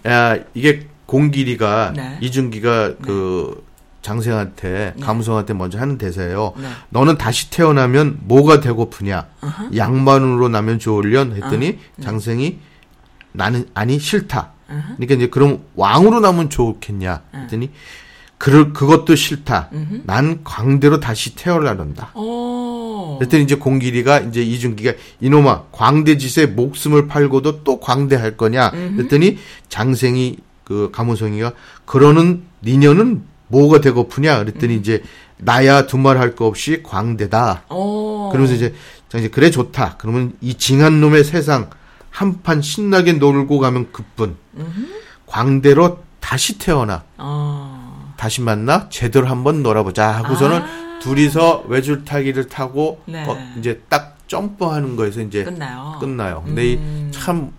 [0.07, 2.19] 야, 이게 공길이가 네.
[2.21, 3.65] 이준기가 그
[4.05, 6.53] 장생한테 가무성한테 먼저 하는 대사예요.
[6.59, 6.69] 네.
[6.91, 9.27] 너는 다시 태어나면 뭐가 되고프냐?
[9.75, 12.03] 양반으로 나면 좋을련 했더니 네.
[12.03, 12.59] 장생이
[13.33, 14.53] 나는 아니 싫다.
[14.67, 17.23] 그러니까 이제 그럼 왕으로 나면 좋겠냐?
[17.35, 17.71] 했더니
[18.37, 19.71] 그 그것도 싫다.
[20.05, 22.11] 난 광대로 다시 태어나는다.
[22.15, 23.17] 오.
[23.19, 29.39] 그랬더니 이제 공길이가 이제 이준기가 이놈아 광대짓에 목숨을 팔고도 또 광대할 거냐 그랬더니
[29.71, 31.53] 장생이 그 가무성이가
[31.87, 33.23] 그러는 니녀는
[33.55, 35.03] 뭐가 되고프냐 그랬더니 이제
[35.39, 38.29] 나야 두말 할 거 없이 광대다 오.
[38.31, 38.75] 그러면서 이제
[39.09, 41.71] 자 이제 그래 좋다 그러면 이 징한 놈의 세상
[42.11, 44.37] 한 판 신나게 놀고 가면 그뿐
[45.27, 48.13] 광대로 다시 태어나 어.
[48.17, 50.63] 다시 만나 제대로 한번 놀아보자 하고서는
[51.01, 53.11] 둘이서 외줄타기를 타고 아.
[53.11, 53.25] 네.
[53.29, 55.99] 어, 이제 딱 점프하는 거에서 이제 끝나요.
[56.01, 56.43] 끝나요.
[56.47, 57.11] 근데 음.
[57.13, 57.53] 이참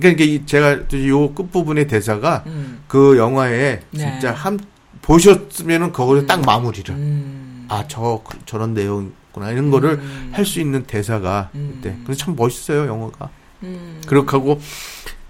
[0.00, 0.78] 그러니까 이게 이 제가
[1.08, 2.82] 요 끝부분의 대사가 음.
[2.86, 3.98] 그 영화에 네.
[3.98, 4.58] 진짜 한
[5.02, 7.66] 보셨으면은 그거를 딱 마무리를 음.
[7.68, 10.30] 아저 저런 내용이구나 이런 거를 음.
[10.32, 11.80] 할수 있는 대사가 음.
[11.80, 13.30] 그때 그래서 참 멋있어요 영화가
[13.62, 14.00] 음.
[14.06, 14.60] 그렇게 하고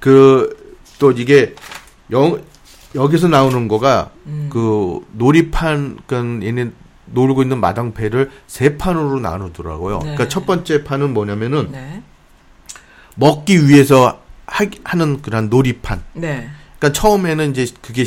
[0.00, 0.66] 그
[0.98, 1.54] 또 이게
[2.10, 2.42] 영
[2.94, 4.48] 여기서 나오는 거가 음.
[4.50, 6.70] 그 놀이판 그러니까 얘네
[7.06, 9.98] 놀고 있는 마당패를 세 판으로 나누더라고요.
[9.98, 10.00] 네.
[10.00, 12.02] 그러니까 첫 번째 판은 뭐냐면은 네.
[13.14, 16.02] 먹기 위해서 하, 하는 그런 놀이판.
[16.14, 16.48] 네.
[16.78, 18.04] 그러니까 처음에는 이제 그게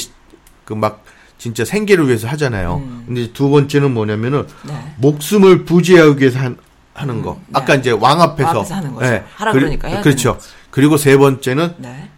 [0.65, 1.03] 그 막
[1.39, 2.75] 진짜 생계를 위해서 하잖아요.
[2.85, 3.03] 음.
[3.07, 4.93] 근데 두 번째는 뭐냐면은 네.
[4.97, 6.57] 목숨을 부지하기 위해서 한,
[6.93, 7.33] 하는 거.
[7.35, 7.51] 음, 네.
[7.53, 8.49] 아까 이제 왕 앞에서.
[8.49, 9.23] 왕 앞에서 하는 거죠.
[9.35, 10.37] 하라 그리- 그러니까 그렇죠.
[10.69, 12.09] 그리고 세 번째는 네.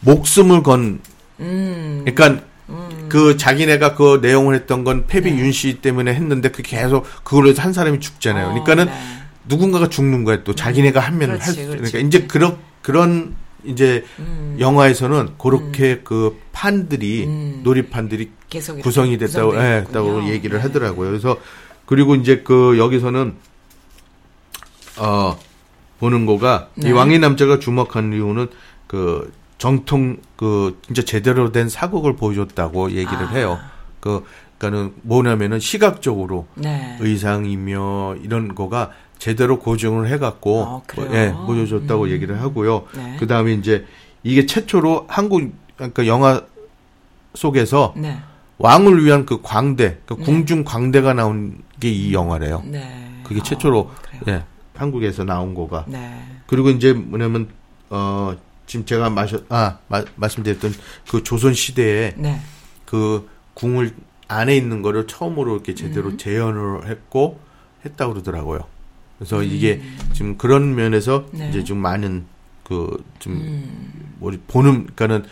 [0.00, 1.00] 목숨을 건
[1.40, 2.04] 음.
[2.04, 3.06] 그러니까 음.
[3.08, 5.38] 그 자기네가 그 내용을 했던 건 패비 네.
[5.38, 8.46] 윤씨 때문에 했는데 그 계속 그걸로 해서 한 사람이 죽잖아요.
[8.46, 9.22] 어, 그러니까는 네.
[9.46, 11.68] 누군가가 죽는 거야 또 자기네가 하면 할 그렇지, 수.
[11.68, 14.56] 그러니까 이제 그런 그런 이제 음.
[14.58, 17.60] 영화에서는 그렇게 그 판들이 음.
[17.62, 18.30] 놀이판들이
[18.82, 19.60] 구성이 됐다고 예.
[19.60, 20.62] 했다고 얘기를 네.
[20.62, 21.08] 하더라고요.
[21.10, 21.38] 그래서
[21.86, 23.34] 그리고 이제 그 여기서는
[24.98, 25.38] 어
[26.00, 26.88] 보는 거가 네.
[26.88, 28.48] 이 왕의 남자가 주목한 이유는
[28.86, 33.30] 그 정통 그 진짜 제대로 된 사극을 보여줬다고 얘기를 아.
[33.30, 33.58] 해요.
[34.00, 34.24] 그
[34.58, 36.96] 그러니까는 뭐냐면은 시각적으로 네.
[37.00, 38.90] 의상이며 이런 거가
[39.22, 41.10] 제대로 고증을 해갖고 어, 그래요?
[41.12, 42.10] 예, 보여줬다고 음.
[42.10, 42.86] 얘기를 하고요.
[42.96, 43.16] 네.
[43.20, 43.86] 그 다음에 이제
[44.24, 46.42] 이게 최초로 한국 그러니까 영화
[47.34, 48.18] 속에서 네.
[48.58, 50.24] 왕을 위한 그 광대, 그 네.
[50.24, 52.62] 궁중 광대가 나온 게 이 영화래요.
[52.66, 53.20] 네.
[53.22, 54.22] 그게 어, 최초로 그래요.
[54.40, 54.44] 예,
[54.74, 55.84] 한국에서 나온 거가.
[55.86, 56.20] 네.
[56.48, 57.48] 그리고 이제 뭐냐면
[57.90, 58.34] 어
[58.66, 60.72] 지금 제가 마셔 아 마- 말씀드렸던
[61.08, 62.40] 그 조선 시대에 네.
[62.84, 63.94] 그 궁을
[64.26, 66.18] 안에 있는 거를 처음으로 이렇게 제대로 음.
[66.18, 67.38] 재현을 했고
[67.84, 68.60] 했다고 그러더라고요.
[69.22, 69.80] 그래서 이게
[70.12, 71.48] 지금 그런 면에서 네.
[71.48, 72.24] 이제 좀 많은
[72.64, 73.92] 그좀 음.
[74.20, 75.24] 우리 보는 그러니까는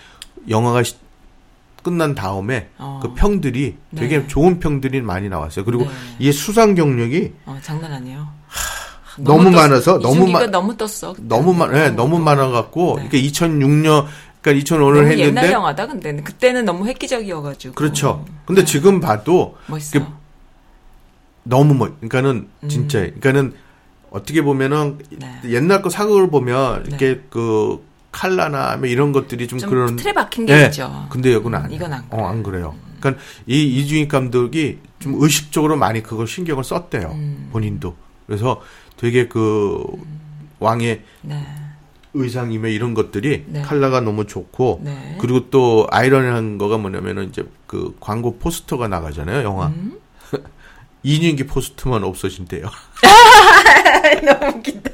[0.48, 0.94] 영화가 시-
[1.82, 3.00] 끝난 다음에 어.
[3.02, 4.26] 그 평들이 되게 네.
[4.28, 5.64] 좋은 평들이 많이 나왔어요.
[5.64, 5.90] 그리고 네.
[6.20, 8.28] 이게 수상 경력이 어, 장난 아니에요.
[9.18, 11.12] 너무 떴- 많아서 너무 마- 너무 떴어.
[11.14, 11.26] 그때.
[11.26, 13.06] 너무 많, 예, 너무 떴- 많아 갖고 네.
[13.06, 14.06] 이게 2006년
[14.40, 17.74] 그러니까 2005년 너무 했는데 옛날 영화다 근데 그때는 너무 획기적이어 가지고.
[17.74, 18.24] 그렇죠.
[18.46, 18.66] 근데 네.
[18.66, 19.98] 지금 봐도 멋있어.
[19.98, 20.04] 그-
[21.42, 22.68] 너무 뭐 그러니까는 음.
[22.68, 23.54] 진짜 그러니까는
[24.10, 25.40] 어떻게 보면은 네.
[25.46, 26.88] 옛날 거 사극을 보면 네.
[26.88, 30.66] 이렇게 그 칼라나 뭐 이런 것들이 좀, 좀 그런 틀에 박힌 게 예.
[30.66, 31.06] 있죠.
[31.10, 31.76] 근데 이건 아니에요.
[31.76, 32.74] 이건 안 어, 안 그래요.
[32.98, 37.08] 그러니까 이 이주익 감독이 좀 의식적으로 많이 그걸 신경을 썼대요.
[37.12, 37.48] 음.
[37.52, 37.94] 본인도.
[38.26, 38.60] 그래서
[38.96, 39.84] 되게 그
[40.58, 41.46] 왕의 네.
[42.14, 43.62] 의상이며 이런 것들이 네.
[43.62, 45.16] 컬러가 너무 좋고 네.
[45.20, 49.98] 그리고 또 아이러니한 거가 뭐냐면은 이제 그 광고 포스터가 나가잖아요 영화 음?
[51.02, 52.66] 이진기 포스터만 없어진대요.
[54.24, 54.90] 너무 웃긴다.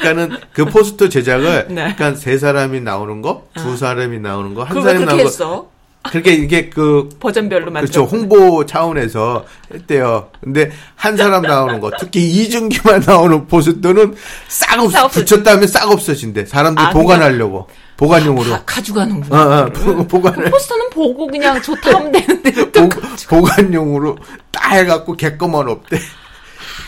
[0.00, 1.94] 그러니까는 그 포스터 제작을 네.
[1.94, 5.28] 그러니까 세 사람이 나오는 거, 두 사람이 나오는 거, 한 사람이 나오는 거.
[5.30, 5.68] 했어?
[6.10, 8.04] 그렇게 이게 그 버전별로 그렇죠 만들어.
[8.04, 10.30] 홍보 차원에서 했대요.
[10.42, 14.16] 근데 한 사람 나오는 거, 특히 이준기만 나오는 포스터는
[14.48, 16.46] 싹 없, 싹 없어진- 붙였다면 싹 없어진대.
[16.46, 17.68] 사람들 아, 보관하려고
[18.06, 18.50] 보관용으로.
[18.50, 19.36] 가, 가져가는구나.
[19.42, 19.96] 어, 어, 그거를.
[19.96, 22.88] 보- 보관을 그 포스터는 보고 그냥 좋다 하면 되는데 보,
[23.28, 24.18] 보관용으로
[24.50, 25.98] 딱 해갖고 개꺼만 없대.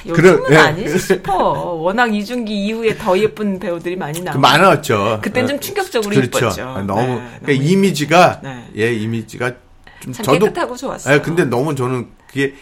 [0.06, 0.56] 요즘은 그런- 예.
[0.56, 1.34] 아니지 싶어.
[1.74, 4.38] 워낙 이준기 이후에 더 예쁜 배우들이 많이 그 나와.
[4.38, 5.20] 많았죠.
[5.22, 6.46] 그땐 좀 어, 충격적으로 그렇죠.
[6.46, 6.62] 예뻤죠.
[6.62, 7.06] 아, 너무, 네,
[7.40, 8.68] 그러니까 너무 이미지가 네.
[8.76, 9.52] 예 이미지가
[10.00, 11.14] 좀참 저도 깨끗하고 좋았어요.
[11.14, 12.54] 예, 근데 너무 저는 그게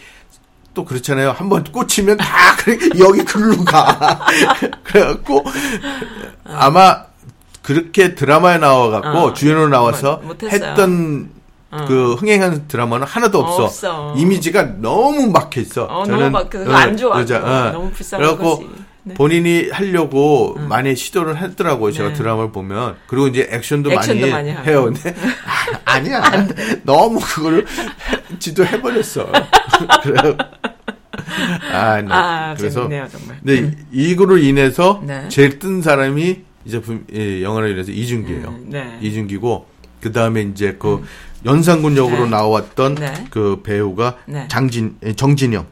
[0.73, 1.31] 또 그렇잖아요.
[1.31, 4.25] 한번 꽂히면 다 그래, 여기 글로 가.
[4.83, 5.43] 그래갖고
[6.45, 7.05] 아마
[7.63, 10.43] 그렇게 드라마에 나와갖고 어, 주연으로 나와서 못-.
[10.43, 11.31] 했던
[11.71, 11.85] 어.
[11.87, 13.63] 그 흥행한 드라마는 하나도 없어.
[13.63, 14.13] 없어.
[14.15, 15.85] 이미지가 너무 막혀 있어.
[15.85, 17.15] 어, 저는 너무 막, 그거 어, 안 좋아.
[17.15, 17.71] 그러자, 어.
[17.71, 18.69] 너무 불쌍한 그래갖고 거지.
[19.05, 19.13] 네.
[19.15, 21.91] 본인이 하려고 많이 시도를 했더라고요.
[21.91, 22.15] 제가 네.
[22.15, 22.95] 드라마를 보면.
[23.07, 24.67] 그리고 이제 액션도, 액션도 많이, 많이.
[24.67, 24.83] 해요.
[24.83, 25.15] 근데
[25.83, 26.21] 아, 니야
[26.83, 27.65] 너무 그거를
[28.39, 29.27] 지도 해버렸어.
[30.03, 30.37] 그래.
[31.73, 32.07] 아, 네.
[32.09, 33.39] 아, 그래서 재밌네요, 정말.
[33.43, 35.27] 근데 이거로 인해서 네.
[35.29, 38.47] 제일 뜬 사람이 이 제품 예, 영화로 인해서 이준기예요.
[38.47, 38.97] 음, 네.
[39.01, 39.65] 이준기고
[40.01, 41.03] 그 다음에 이제 그
[41.45, 42.29] 연산군 역으로 네.
[42.31, 43.25] 나왔던 네.
[43.29, 44.47] 그 배우가 네.
[44.47, 45.65] 장진 예, 정진영.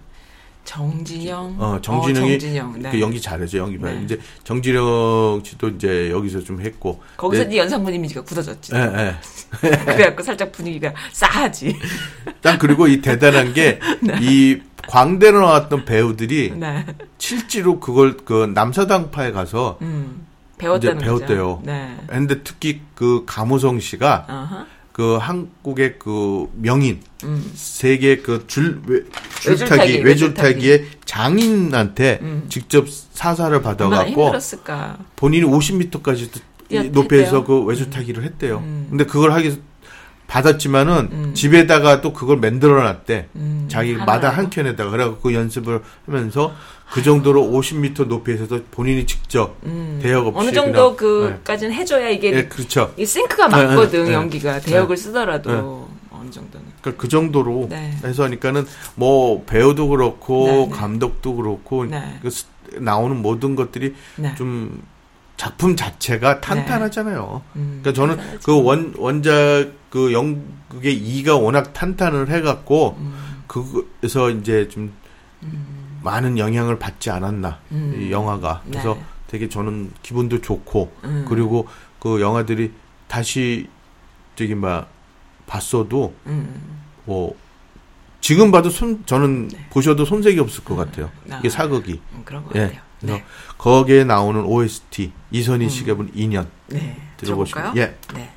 [0.64, 1.56] 정진영.
[1.58, 2.80] 어, 정진영이 정진영.
[2.80, 2.92] 네.
[2.92, 3.58] 그 연기 잘하죠.
[3.58, 3.96] 연기 말.
[3.96, 4.04] 네.
[4.04, 7.02] 이제 정진영 씨도 이제 여기서 좀 했고.
[7.18, 7.58] 거기서 네.
[7.58, 8.74] 연상군 이미지가 굳어졌지.
[8.76, 9.16] 예, 예.
[9.86, 11.78] 그래갖고 살짝 분위기가 싸하지.
[12.42, 13.80] 딱 그리고 이 대단한 게
[14.22, 16.86] 이 광대로 나왔던 배우들이 네.
[17.18, 20.26] 실제로 그걸 그 남사당파에 가서 음.
[20.62, 21.58] 배웠다는 이제 배웠대요.
[21.58, 21.62] 거죠.
[21.66, 21.98] 네.
[22.08, 24.66] 근데 특히 그 감우성 씨가 어허.
[24.92, 27.52] 그 한국의 그 명인 음.
[27.56, 32.46] 세계 그줄 외줄타기, 줄타기 외줄타기의 장인한테 음.
[32.50, 34.32] 직접 사사를 받아갖고.
[35.16, 36.40] 본인이 50m까지도
[36.70, 37.44] 뛰었- 높이에서 했대요.
[37.46, 38.58] 그 외줄타기를 했대요.
[38.60, 38.88] 음.
[38.90, 39.62] 근데 그걸 하기
[40.28, 41.34] 받았지만은 음.
[41.34, 43.28] 집에다가 또 그걸 만들어놨대.
[43.36, 43.94] 음, 자기?
[43.96, 46.54] 마당 한 켠에다가 그래갖고 그 연습을 하면서
[46.92, 50.00] 그 정도로 50m 높이에서도 본인이 직접 음.
[50.02, 52.38] 대역 없이 어느 정도 그까지는 해줘야 이게 네.
[52.38, 52.94] 예, 그렇죠.
[52.98, 54.14] 이 싱크가 네, 맞거든 네, 네.
[54.14, 55.02] 연기가 대역을 네.
[55.02, 55.58] 쓰더라도 네.
[56.12, 56.66] 어느 정도는.
[56.82, 57.92] 그러니까 그 정도로 네.
[58.04, 58.66] 해서 하니까는
[58.96, 60.70] 뭐 배우도 그렇고 네, 네.
[60.70, 62.20] 감독도 그렇고 네.
[62.22, 62.46] 그 스-
[62.78, 64.36] 나오는 모든 것들이 네.
[64.36, 64.82] 좀
[65.38, 67.42] 작품 자체가 탄탄하잖아요.
[67.56, 68.46] 음, 그러니까 저는 탄탄하지.
[68.46, 73.14] 그 원 원작 그 연극의 이가 워낙 탄탄을 해갖고 음.
[73.48, 74.92] 그에서 이제 좀
[76.04, 77.98] 많은 영향을 받지 않았나 음.
[78.00, 79.04] 이 영화가 그래서 네.
[79.28, 81.26] 되게 저는 기분도 좋고 음.
[81.28, 81.68] 그리고
[82.00, 82.74] 그 영화들이
[83.08, 83.70] 다시
[84.36, 84.90] 저기 막
[85.46, 86.82] 봤어도 음.
[87.06, 87.36] 뭐
[88.22, 91.10] 지금 봐도 손 저는 보셔도 손색이 없을 것 같아요.
[91.30, 91.40] 아.
[91.40, 92.00] 이게 사극이.
[92.14, 92.62] 음, 그런 것 예.
[92.62, 92.82] 같아요.
[93.00, 93.26] 그래서 네.
[93.58, 97.02] 거기에 나오는 OST 이선희 씨가 부른 2년 네.
[97.18, 97.76] 들어보시면?
[97.78, 97.98] 예.
[98.14, 98.32] 네.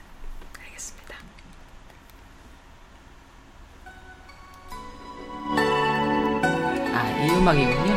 [7.44, 7.93] 음악이군요.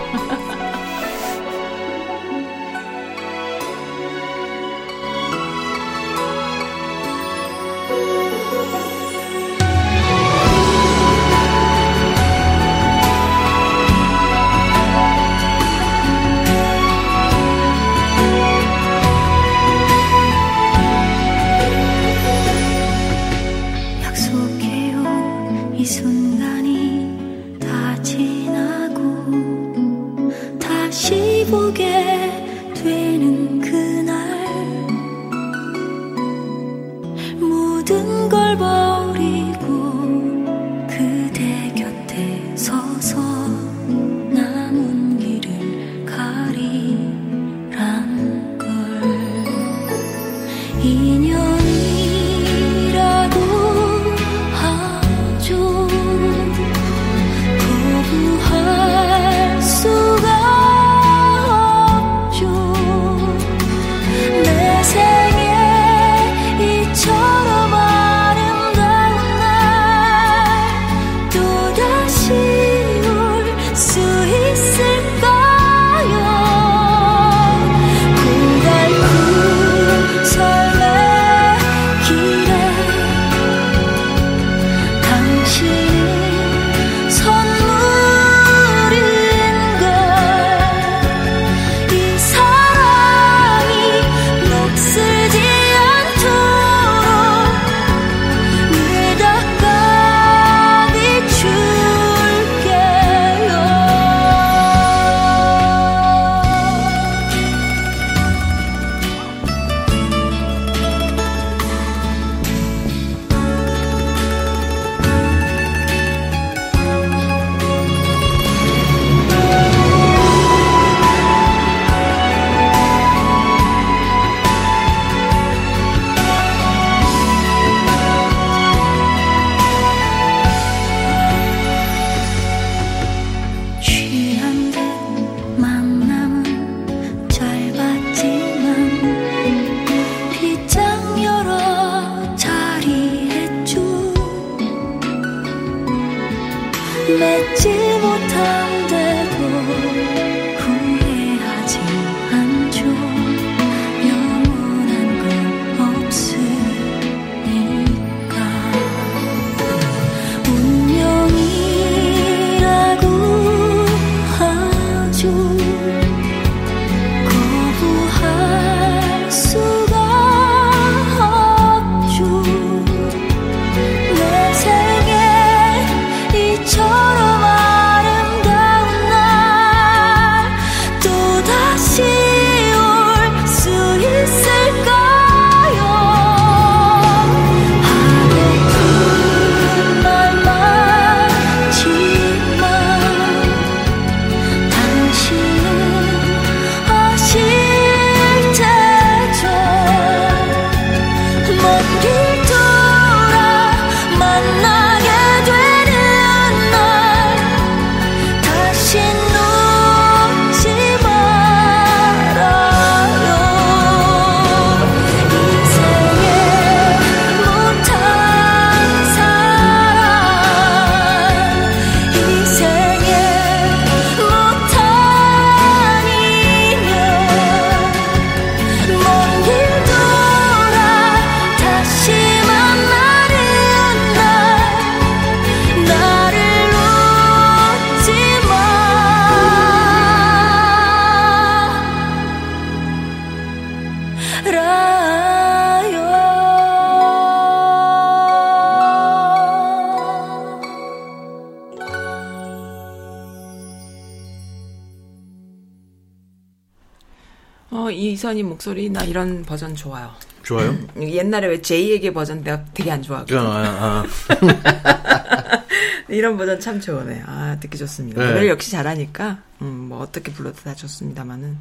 [258.58, 260.12] 목소리 나 이런 버전 좋아요.
[260.42, 260.76] 좋아요.
[261.00, 263.38] 옛날에 왜 제이에게 버전 내가 되게 안 좋아하거든.
[263.38, 264.06] 아, 아,
[266.10, 267.24] 이런 버전 참 좋으네.
[267.28, 268.20] 아, 듣기 좋습니다.
[268.20, 268.28] 네.
[268.28, 271.58] 노래를 역시 잘하니까, 음, 뭐, 어떻게 불러도 다 좋습니다만은,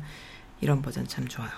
[0.62, 1.50] 이런 버전 참 좋아요.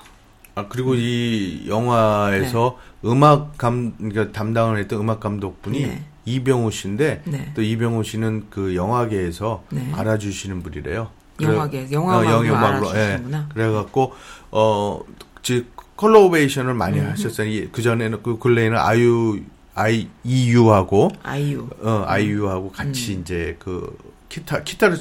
[0.57, 6.05] 아, 그리고 이 영화에서 음악 감, 그러니까 담당을 했던 음악 감독분이 네.
[6.25, 7.53] 이병호 씨인데, 네.
[7.55, 9.89] 또 이병호 씨는 그 영화계에서 네.
[9.95, 11.11] 알아주시는 분이래요.
[11.41, 13.47] 영화계, 영화만으로 어, 영화만으로, 알아주시는구나.
[13.51, 13.55] 예.
[13.55, 14.13] 그래갖고,
[14.51, 15.01] 어,
[15.43, 15.67] 즉,
[15.97, 17.11] 컬러베이션을 많이 음.
[17.11, 17.69] 하셨어요.
[17.73, 19.41] 그 전에는, 그 근래에는 아유,
[19.75, 21.69] 아이, 이유하고, 아이유.
[21.83, 23.97] 어, 아이유하고 같이 이제 그
[24.29, 24.97] 기타 기타를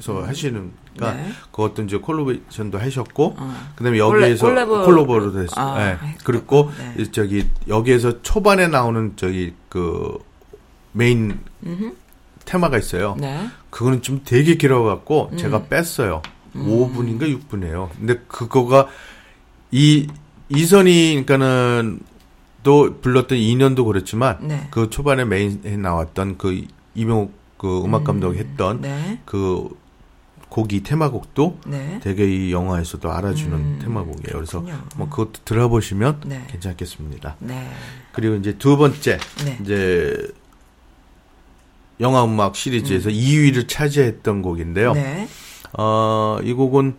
[0.00, 1.30] 서 하시는 그러니까 네.
[1.50, 3.56] 그것도 이제 콜라보레이션도 하셨고 어.
[3.76, 5.54] 그다음에 여기에서 콜라보- 콜라보로 됐어.
[5.56, 5.98] 아, 예.
[6.00, 7.02] 아이고, 그리고 네.
[7.02, 10.18] 이 저기 여기에서 초반에 나오는 저기 그
[10.92, 11.92] 메인 음흠.
[12.44, 13.16] 테마가 있어요.
[13.18, 13.48] 네.
[13.70, 15.36] 그거는 좀 되게 길어갖고 음.
[15.36, 16.22] 제가 뺐어요.
[16.54, 17.90] 5분인가 6분이에요.
[17.98, 18.86] 근데 그거가
[19.70, 20.06] 이
[20.48, 22.00] 이선희 그러니까는
[22.62, 24.68] 또 불렀던 2년도 그렇지만 네.
[24.70, 29.20] 그 초반에 메인에 나왔던 그 이명옥 그 음악 감독이 했던 네.
[29.24, 29.68] 그
[30.48, 32.00] 곡이 테마곡도 네.
[32.02, 34.32] 되게 이 영화에서도 알아주는 음, 테마곡이에요.
[34.32, 34.84] 그래서 그렇군요.
[34.96, 36.46] 뭐 그것도 들어보시면 네.
[36.48, 37.36] 괜찮겠습니다.
[37.40, 37.68] 네.
[38.12, 39.58] 그리고 이제 두 번째 네.
[39.60, 40.16] 이제
[42.00, 44.92] 영화 음악 시리즈에서 2위를 차지했던 곡인데요.
[44.92, 44.94] 음.
[44.94, 45.28] 네.
[45.74, 46.96] 어, 이 곡은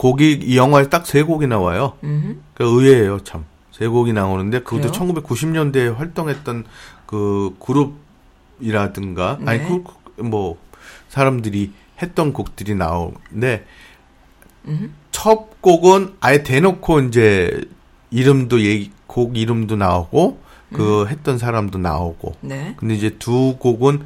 [0.00, 1.92] 곡이 이 영화에 딱 세 곡이 나와요.
[2.02, 2.36] 음흠.
[2.54, 3.44] 그 의외예요, 참.
[3.70, 5.12] 세 곡이 나오는데 그것도 그래요?
[5.14, 6.64] 1990년대에 활동했던
[7.06, 9.50] 그 그룹이라든가 네.
[9.50, 9.84] 아니 그
[10.22, 10.58] 뭐
[11.08, 11.72] 사람들이
[12.02, 13.64] 했던 곡들이 나오는데
[14.68, 14.90] 음흠.
[15.10, 17.60] 첫 곡은 아예 대놓고 이제
[18.10, 20.38] 이름도 얘기 곡 이름도 나오고
[20.72, 22.74] 그 했던 사람도 나오고 네.
[22.76, 24.04] 근데 이제 두 곡은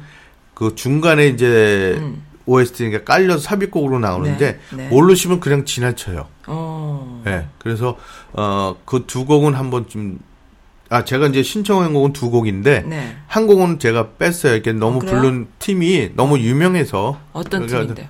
[0.53, 2.23] 그 중간에 이제 음.
[2.45, 4.87] OST가 깔려서 삽입곡으로 나오는데 네, 네.
[4.89, 6.27] 모르시면 그냥 지나쳐요.
[6.47, 7.23] 어.
[7.27, 7.47] 예.
[7.57, 7.97] 그래서
[8.33, 10.19] 어 그 두 곡은 한번 좀
[10.89, 13.15] 아, 제가 이제 신청한 곡은 두 곡인데 네.
[13.27, 14.55] 한 곡은 제가 뺐어요.
[14.55, 15.15] 이게 너무 그래요?
[15.15, 18.07] 부른 팀이 너무 유명해서 어떤 그러니까 팀인데요?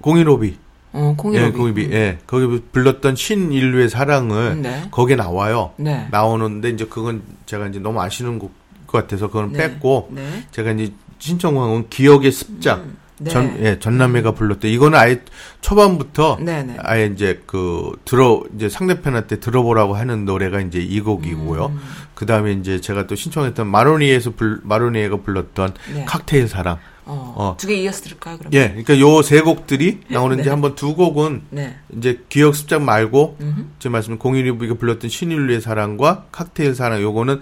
[0.00, 0.56] 공인오비.
[0.92, 1.88] 어, 예, 공일오비.
[1.92, 2.18] 예.
[2.26, 4.88] 거기 불렀던 신인류의 사랑을 네.
[4.90, 5.72] 거기에 나와요.
[5.76, 6.08] 네.
[6.10, 8.52] 나오는데 이제 그건 제가 이제 너무 아시는 곡
[8.86, 9.58] 같아서 그건 네.
[9.74, 10.44] 뺐고 네.
[10.50, 12.84] 제가 이제 신청한 건 기억의 습작.
[13.20, 13.30] 네.
[13.30, 14.68] 전, 예, 전남매가 불렀대.
[14.68, 15.20] 이거는 아예
[15.60, 16.76] 초반부터 네, 네.
[16.78, 21.66] 아예 이제 그 들어 이제 상대편한테 들어보라고 하는 노래가 이제 이 곡이고요.
[21.66, 21.80] 음.
[22.14, 26.04] 그 다음에 이제 제가 또 신청했던 마로니에서 불 마로니에가 불렀던 네.
[26.04, 26.78] 칵테일 사랑.
[27.10, 27.32] 어.
[27.38, 27.56] 어.
[27.58, 28.52] 두 개 이어서 들을까요, 그럼?
[28.52, 30.50] 예, 그러니까 요 세 곡들이 나오는데 네.
[30.50, 31.76] 한번 두 곡은 네.
[31.96, 33.64] 이제 기억 습작 말고 음흠.
[33.78, 37.40] 제 말씀 공인이부가 불렀던 신인류의 사랑과 칵테일 사랑 요거는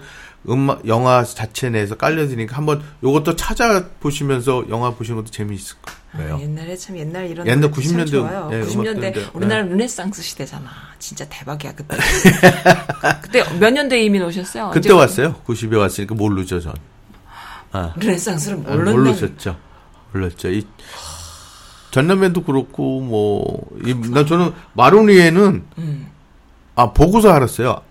[0.49, 5.75] 음악 영화 자체 내에서 깔려드니까 한번 요것도 찾아보시면서 영화 보시는 것도 재미있을
[6.13, 6.35] 거예요.
[6.37, 8.49] 아, 옛날에 참 옛날 이런 옛날 노래 참 90년대 좋아요.
[8.53, 10.69] 예, 90년대 음악들인데, 우리나라 르네상스 시대잖아.
[10.99, 11.97] 진짜 대박이야 그때.
[13.21, 14.69] 그때 몇 년도에 이민 오셨어요?
[14.73, 15.35] 그때 언제- 왔어요.
[15.45, 16.73] 90에 왔으니까 모르죠 전.
[17.73, 17.93] 아.
[17.97, 18.91] 르네상스를 아, 몰랐나?
[18.91, 19.57] 모르셨죠.
[20.13, 20.49] 몰랐죠.
[20.51, 20.65] 이
[21.91, 26.07] 전남맨도 그렇고 뭐나 저는 마로니에는 음.
[26.75, 27.81] 아 보고서 알았어요.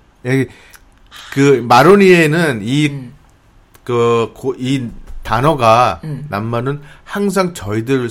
[1.17, 3.09] 예, 그 마로니에는 이
[3.85, 4.89] 그이
[5.23, 6.27] 단어가 음.
[6.29, 8.09] 남만은 항상 저희들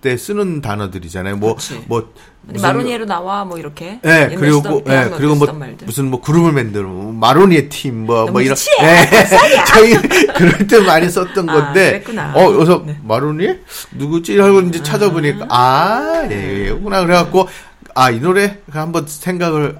[0.00, 1.36] 때 쓰는 단어들이잖아요.
[1.36, 1.82] 뭐 그치.
[1.86, 4.00] 뭐 마로니에로 나와 뭐 이렇게.
[4.04, 5.86] 예, 옛날 그리고 쓰던 예, 대학로 그리고 뭐 말들.
[5.86, 8.56] 무슨 뭐 그룹을 만들어 뭐 마로니에 팀뭐 뭐 이런.
[8.82, 9.10] 예,
[9.68, 9.94] 저희
[10.36, 12.32] 그럴 때 많이 썼던 아, 건데 그랬구나.
[12.34, 12.98] 어 그래서 네.
[13.02, 13.60] 마로니에
[13.92, 17.46] 누구지 하고 이제 찾아보니까 아, 예, 얘구나 그래 갖고
[17.94, 19.78] 아 이 노래 한번 생각을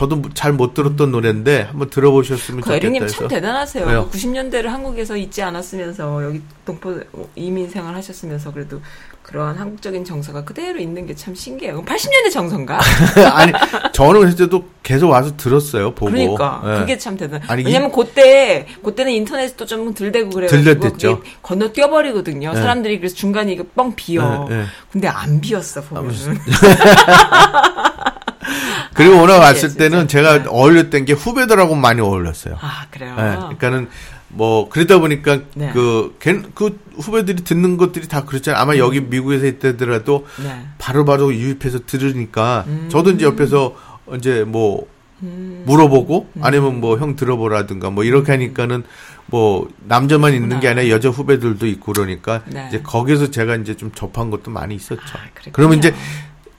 [0.00, 3.84] 저도 잘 못 들었던 노래인데 한번 들어보셨으면 그 좋겠다 해서 참 대단하세요.
[3.86, 4.08] 왜요?
[4.10, 7.00] 90년대를 한국에서 있지 않았으면서 여기 동포
[7.36, 8.80] 이민 생활 하셨으면서 그래도
[9.22, 11.74] 그러한 한국적인 정서가 그대로 있는 게 참 신기해요.
[11.82, 12.80] 그럼 80년대 정서인가?
[13.34, 13.52] 아니
[13.92, 16.78] 저는 그랬을 때도 계속 와서 들었어요 보고 그러니까 예.
[16.80, 17.42] 그게 참 대단.
[17.46, 22.54] 아니, 왜냐면 그때 그때는 인터넷도 좀 들대고 그래가지고 건너 뛰어버리거든요.
[22.54, 22.58] 네.
[22.60, 24.46] 사람들이 그래서 중간에 이거 뻥 비어.
[24.48, 24.64] 네, 네.
[24.90, 26.38] 근데 안 비었어 보면은.
[28.94, 29.84] 그리고 워낙 아, 왔을 진짜.
[29.84, 30.48] 때는 제가 네.
[30.48, 32.56] 어울렸던 게 후배들하고 많이 어울렸어요.
[32.60, 33.14] 아 그래요.
[33.16, 33.88] 네, 그러니까는
[34.28, 35.70] 뭐 그러다 보니까 네.
[35.72, 38.60] 그, 걔- 그 후배들이 듣는 것들이 다 그렇잖아요.
[38.62, 40.44] 아마 여기 미국에서 있다더라도 음.
[40.44, 40.66] 네.
[40.78, 42.88] 바로 바로 유입해서 들으니까 음.
[42.90, 43.74] 저도 이제 옆에서
[44.16, 44.86] 이제 뭐
[45.20, 48.84] 물어보고 아니면 뭐 형 들어보라든가 뭐 이렇게 하니까는
[49.26, 52.66] 뭐 남자만 있는 게 아니라 여자 후배들도 있고 그러니까 네.
[52.68, 55.02] 이제 거기서 제가 이제 좀 접한 것도 많이 있었죠.
[55.12, 55.18] 아.
[55.52, 55.94] 그러면 이제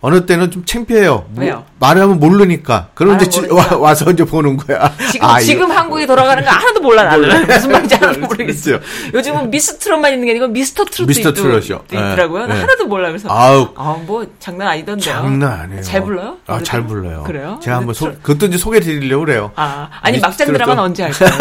[0.03, 1.25] 어느 때는 좀 창피해요.
[1.29, 1.63] 뭐 왜요?
[1.79, 2.89] 말하면 모르니까.
[2.95, 3.47] 그럼 이제 지-.
[3.79, 4.91] 와, 서 이제 보는 거야.
[5.11, 8.27] 지금 아, 지금 이거- 한국이 돌아가는 거 하나도 몰라 나는 무슨 말인지 하나도 그렇죠.
[8.27, 8.79] 모르겠어요.
[9.13, 11.83] 요즘은 미스 트롯만 있는 게 아니고 미스터 트롯도 미스터 있, 트롯이요.
[11.91, 12.47] 있더라고요.
[12.47, 12.59] 네, 네.
[12.61, 15.13] 하나도 몰라 그래서 아우 아 뭐 장난 아니던데요.
[15.13, 15.81] 장난 아니에요.
[15.83, 16.37] 잘 불러요?
[16.47, 16.63] 아, 노래도?
[16.65, 17.23] 잘 불러요.
[17.23, 17.59] 그래요?
[17.61, 19.51] 제가 한번 소, 그것도 이제 소개해 드리려고 그래요.
[19.55, 20.53] 아 아니 막장 트롯도?
[20.53, 21.33] 드라마는 언제 할 거예요?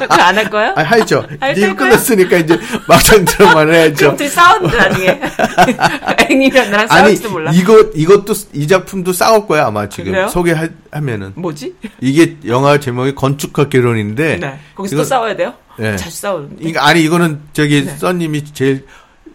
[0.00, 0.74] 그거 안할 거예요?
[0.76, 1.24] 아, 하죠.
[1.40, 1.76] 거예요?
[1.76, 2.58] 끝났으니까 이제
[2.88, 3.96] 막상 드라마를 해야죠.
[3.96, 5.20] 그럼 둘이 싸웠는데 나중에
[6.30, 7.50] 애님이랑 나랑 아니, 싸울지도 몰라.
[7.68, 10.12] 이거, 이것도, 이 작품도 싸울 거야, 아마 지금.
[10.12, 10.28] 그래요?
[10.28, 11.32] 소개하면은.
[11.34, 11.74] 뭐지?
[12.00, 14.36] 이게 영화 제목이 건축학 개론인데.
[14.38, 14.58] 네.
[14.74, 15.52] 거기서 이거- 또 싸워야 돼요?
[15.78, 15.94] 네.
[15.96, 16.56] 자주 싸우는데.
[16.66, 17.94] 이거, 아니, 이거는 저기, 네.
[17.96, 18.86] 써님이 제일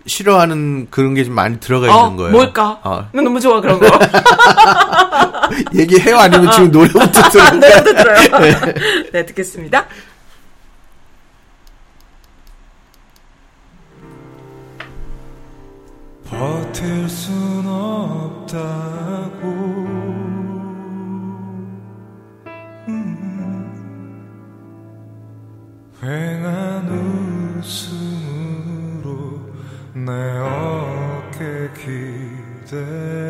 [0.05, 2.31] 싫어하는 그런 게 좀 많이 들어가 어, 있는 거예요.
[2.31, 2.79] 뭘까?
[2.83, 3.07] 어.
[3.13, 3.87] 난 너무 좋아 그런 거.
[5.75, 6.17] 얘기해요?
[6.17, 7.51] 아니면 지금 노래부터 들어요?
[7.51, 8.73] 노래도 들어요.
[9.13, 9.85] 네, 듣겠습니다.
[16.39, 19.47] 버틸 순 없다고
[22.87, 23.69] 음.
[26.01, 26.89] 휑한
[27.59, 29.09] 웃음으로
[29.93, 33.22] 내 어깨 기대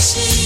[0.00, 0.39] 내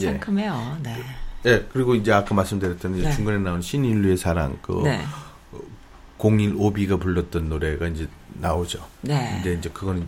[0.00, 0.04] 예.
[0.06, 0.78] 상큼해요.
[0.82, 0.96] 네.
[1.46, 3.12] 예, 그리고 이제 아까 말씀드렸던 네.
[3.12, 5.04] 중간에 나온 신인류의 사랑 그 네.
[6.18, 8.80] 015B가 불렀던 노래가 이제 나오죠.
[9.02, 9.40] 네.
[9.42, 10.06] 근데 이제 그거는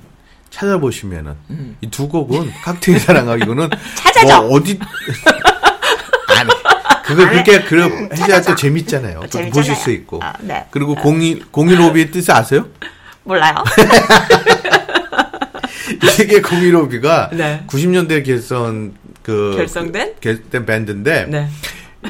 [0.50, 1.34] 찾아보시면은
[1.80, 3.78] 이두 곡은 칵테일 사랑하고 이거는 음.
[3.94, 4.42] 찾아줘.
[4.42, 4.78] 뭐 어디
[6.28, 6.50] 아니
[7.04, 9.20] 그걸 그렇게 그럼 해야 또 재밌잖아요.
[9.20, 9.52] 또 재밌잖아요.
[9.52, 10.20] 보실 수 있고.
[10.22, 10.66] 아, 네.
[10.70, 12.66] 그리고 01 015B의 뜻을 아세요?
[13.22, 13.54] 몰라요?
[16.20, 17.64] 이게 015B가 네.
[17.68, 18.94] 90년대 결성
[19.30, 20.14] 그 결성된?
[20.20, 21.48] 결된 밴드인데 네.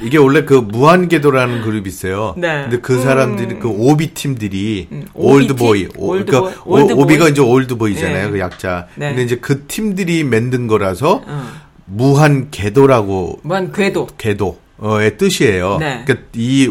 [0.02, 2.34] 이게 원래 그 무한궤도라는 그룹이 있어요.
[2.38, 2.62] 네.
[2.62, 6.24] 근데 그 사람들이 그 OB 팀들이 음, old boy, old boy?
[6.24, 6.62] 그러니까?
[6.64, 8.26] OB가 이제 old boy잖아요.
[8.26, 8.30] 네.
[8.30, 8.86] 그 약자.
[8.94, 9.08] 네.
[9.08, 11.46] 근데 이제 그 팀들이 만든 거라서 어.
[11.86, 14.06] 무한궤도라고 무한 궤도.
[14.16, 15.78] 궤도의 뜻이에요.
[15.80, 16.02] 네.
[16.06, 16.68] 그러니까 이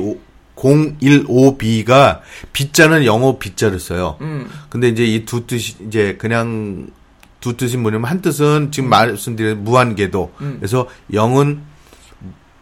[0.55, 2.19] 015B가
[2.53, 4.17] B자는 영어 B자를 써요.
[4.21, 4.47] 음.
[4.69, 6.87] 근데 이제 이 두 뜻이 이제 그냥
[7.39, 10.33] 두 뜻이 뭐냐면 한 뜻은 지금 말씀드린 무한궤도.
[10.41, 10.57] 음.
[10.59, 11.61] 그래서 영은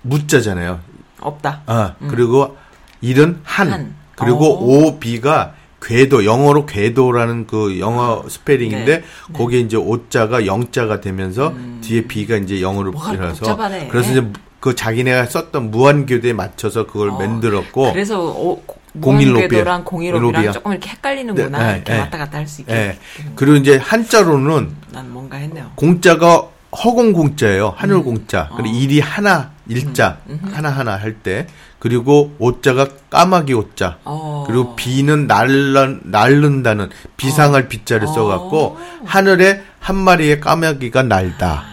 [0.04, 0.80] 무자잖아요.
[1.20, 1.64] 없다.
[1.66, 2.58] 아, 그리고
[3.02, 3.72] 일은 한.
[3.72, 3.96] 한.
[4.16, 4.64] 그리고 어.
[4.64, 9.04] 오, 비가 궤도, 영어로 궤도라는 그 영어 스페링인데, 네.
[9.34, 13.88] 거기에 이제 오자가 영자가 되면서, 뒤에 비가 이제 영어로 복잡하네.
[13.90, 14.28] 그래서 이제
[14.60, 18.62] 그 자기네가 썼던 무한궤도에 맞춰서 그걸 어, 만들었고, 그래서 오,
[19.02, 20.52] 공일오비랑 공일오비야.
[20.52, 21.58] 조금 이렇게 헷갈리는구나.
[21.60, 22.00] 네, 이렇게 네.
[22.00, 22.74] 왔다 갔다 할 수 있게.
[22.74, 22.98] 예.
[23.36, 25.72] 그리고 이제 한자로는 난 뭔가 했네요.
[25.76, 26.48] 공자가
[26.84, 27.74] 허공 공자예요.
[27.78, 28.04] 하늘 음.
[28.04, 28.48] 공자.
[28.52, 28.56] 어.
[28.58, 30.18] 그리고 일이 하나, 일자,
[30.52, 31.48] 하나 하나 할 때.
[31.80, 34.00] 그리고 오자가 까마귀 오자.
[34.04, 34.44] 어.
[34.48, 38.12] 그리고 비는 날른, 날른다는 비상할 비자를 어.
[38.14, 41.64] 써갖고 하늘에 한 마리의 까마귀가 날다.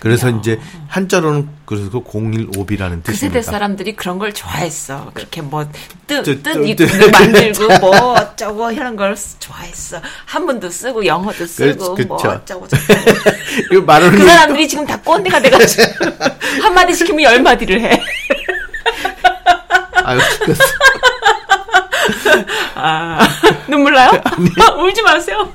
[0.00, 3.42] 그래서 이제 한자로는 그래서 015비라는 그 세대 뜻입니다.
[3.42, 5.10] 사람들이 그런 걸 좋아했어.
[5.12, 5.64] 그렇게 뭐,
[6.06, 6.86] 뜻, 뜻, 뜻, 뜻, 이- 뜻.
[7.10, 10.00] 만들고, 뭐, 어쩌고, 이런 걸 쓰- 좋아했어.
[10.26, 12.28] 한문도 쓰고, 영어도 쓰고, 그렇- 뭐, 그쵸.
[12.30, 13.00] 어쩌고, 저쩌고.
[13.72, 15.82] 이거 말하는 그게 사람들이 지금 다 꼰대가 돼가지고,
[16.62, 18.02] 한 마디 시키면 열 마디를 해.
[20.04, 20.62] 아유, 죽겠어.
[22.76, 23.18] 아,
[23.66, 24.12] 눈물 나요?
[24.78, 25.52] 울지 마세요.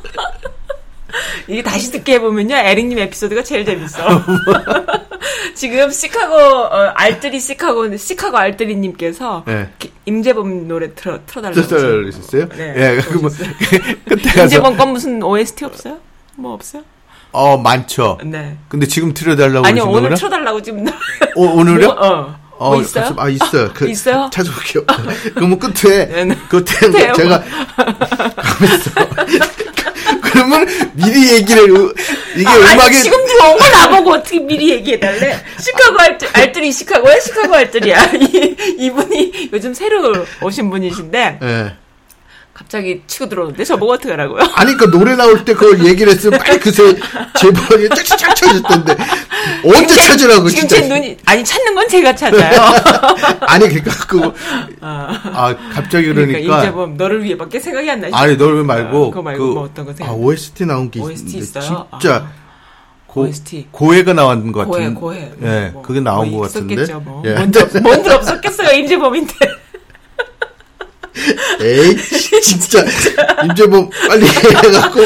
[1.48, 3.98] 이게 다시 듣게 해보면요, 에릭님 에피소드가 제일 재밌어.
[5.56, 9.70] 지금 시카고, 어, 알뜰이 시카고, 시카고 알뜰이님께서 네.
[10.06, 12.08] 임재범 노래 틀어, 틀어달라고.
[12.10, 12.50] 있었어요?
[12.50, 13.30] 네, 예, 그 뭐.
[14.08, 15.98] 그때 가서 임재범 건 무슨 OST 없어요?
[16.36, 16.84] 뭐 없어요?
[17.32, 18.20] 어, 많죠.
[18.24, 18.58] 네.
[18.68, 20.16] 근데 지금 틀어달라고 아니요, 오늘 거구나?
[20.16, 20.88] 틀어달라고 지금.
[20.88, 21.88] 어, 오늘요?
[21.94, 22.44] 뭐, 어.
[22.60, 23.06] 뭐 있어요?
[23.06, 23.72] 가끔- 아, 있어요.
[23.74, 24.30] 그, 있어요?
[24.32, 24.84] 찾아볼게요.
[25.34, 26.38] 그러면 끝에, 네 네.
[26.48, 27.14] 끝에 끝에요?
[27.14, 27.44] 제가,
[28.38, 29.53] 가만있
[30.34, 30.46] 어.
[30.46, 31.94] 그러면 미리 얘기를, 으-
[32.36, 35.40] 이게 아, 아니, 음악이, 지금 들어온 걸 나보고 어떻게 미리 얘기해달래?
[35.60, 37.20] 시카고 알뜰, 알뜰이 시카고야?
[37.20, 38.12] 시카고 알뜰이야.
[38.20, 41.74] 이, 이분이 요즘 새로 오신 분이신데, 예.
[42.54, 44.44] 갑자기 치고 들어오는데 저보고 어떡하라고요?
[44.54, 46.96] 아니, 그 노래 나올 때 그걸 얘기를 했으면 빨리 그새
[47.40, 48.96] 제보에 쫙쫙 쳐졌던데.
[49.66, 50.82] 언제 찾으라고, 지금 진짜.
[50.82, 52.62] 제 눈이, 아니, 찾는 건 제가 찾아요.
[53.42, 54.34] 아니, 그러니까, 그거,
[54.82, 56.58] 아, 갑자기 그러니까, 그러니까.
[56.60, 58.14] 임재범, 너를 위해밖에 생각이 안 나지.
[58.14, 59.06] 아니, 널왜 말고.
[59.06, 60.14] 아, 그거 말고 뭐 어떤 거 아, 생각나?
[60.22, 61.88] OST 나온 게 OST 있는데 있어요?
[62.00, 62.16] 진짜.
[62.18, 62.32] 아.
[63.08, 63.68] 고, OST.
[63.72, 64.96] 고해가 나온 것 고해, 같은.
[64.96, 65.32] 고해.
[65.42, 66.76] 예, 뭐, 그게 나온 뭐 것 같은데.
[66.76, 67.24] 있었겠죠, 뭐.
[67.26, 67.34] 예.
[67.34, 69.34] 뭔들, 없- 뭔들 없었겠어요, 임재범인데.
[71.62, 71.96] 에이,
[72.42, 72.84] 진짜.
[73.44, 75.02] 임재범 빨리 해갖고.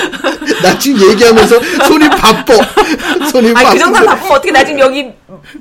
[0.64, 2.54] 나 지금 얘기하면서 손이 바빠.
[3.32, 3.74] 손이 바빠.
[3.74, 5.12] 그 정도 바쁘면 어떻게 나 지금 여기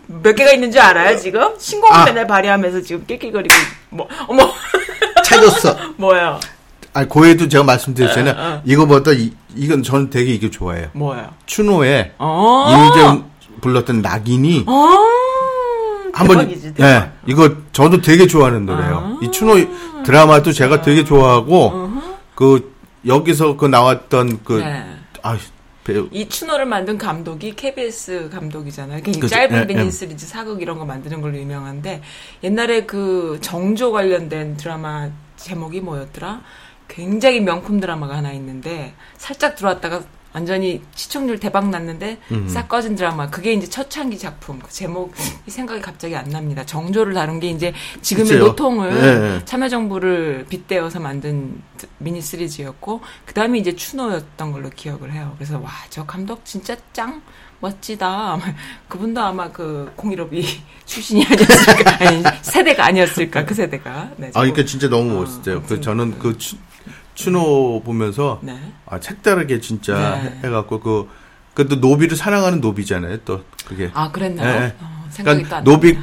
[0.06, 1.48] 몇 개가 있는 줄 알아요, 지금?
[1.59, 2.05] 신곡 아.
[2.05, 3.55] 맨날 발휘하면서 지금 낄낄거리고,
[3.90, 4.52] 뭐, 어머,
[5.24, 5.77] 찾았어.
[5.97, 6.40] 뭐예요?
[6.93, 8.35] 아니, 고해도 제가 말씀드렸잖아요.
[8.35, 8.62] 어, 어.
[8.64, 10.89] 이거보다 이, 이건 저는 되게 이게 좋아해요.
[10.93, 11.28] 뭐예요?
[11.44, 12.89] 추노의 어.
[12.89, 14.89] 임재범 불렀던 낙인이 어.
[16.16, 16.86] 한번 대박이지, 대박.
[16.86, 16.90] 아.
[16.90, 19.18] 예 이거 저도 되게 좋아하는 노래예요.
[19.22, 21.90] 이 추노 드라마도 제가 되게 좋아하고
[22.34, 22.72] 그
[23.06, 24.84] 여기서 그 나왔던 그 네.
[25.22, 25.36] 아
[25.84, 29.02] 배우 이 추노를 만든 감독이 KBS 감독이잖아요.
[29.02, 29.28] 그 그죠.
[29.28, 29.90] 짧은 예, 예.
[29.90, 32.02] 시리즈 사극 이런 거 만드는 걸로 유명한데
[32.43, 36.40] 옛날에 그 정조 관련된 드라마 제목이 뭐였더라?
[36.88, 40.02] 굉장히 명품 드라마가 하나 있는데 살짝 들어왔다가
[40.40, 42.46] 완전히 시청률 대박 났는데 음.
[42.46, 43.30] 싹 꺼진 드라마.
[43.30, 44.58] 그게 이제 첫창기 작품.
[44.58, 45.14] 그 제목이
[45.48, 46.62] 생각이 갑자기 안 납니다.
[46.66, 47.72] 정조를 다룬 게 이제
[48.02, 48.46] 지금의 글쎄요.
[48.48, 49.44] 노통을 예, 예.
[49.46, 51.62] 참여정부를 빗대어서 만든
[51.96, 55.32] 미니 시리즈였고 그 다음에 이제 추노였던 걸로 기억을 해요.
[55.38, 57.22] 그래서 와 저 감독 진짜 짱
[57.60, 58.38] 멋지다.
[58.88, 60.44] 그분도 아마 그 공일업이
[60.84, 64.10] 출신이 아니었을까 아니 세대가 아니었을까 그 세대가.
[64.18, 65.42] 네, 아 그러니까 진짜 너무 어, 멋있어요.
[65.44, 66.56] 그 아무튼, 저는 그 추,
[67.16, 68.56] 추노 보면서 네.
[68.86, 70.40] 아 색다르게 진짜 네.
[70.44, 71.09] 해갖고 그
[71.55, 73.18] 그또 노비를 사랑하는 노비잖아요.
[73.24, 74.62] 또 그게 아 그랬나요?
[74.62, 74.74] 예.
[74.80, 75.98] 어, 그러니까 노비.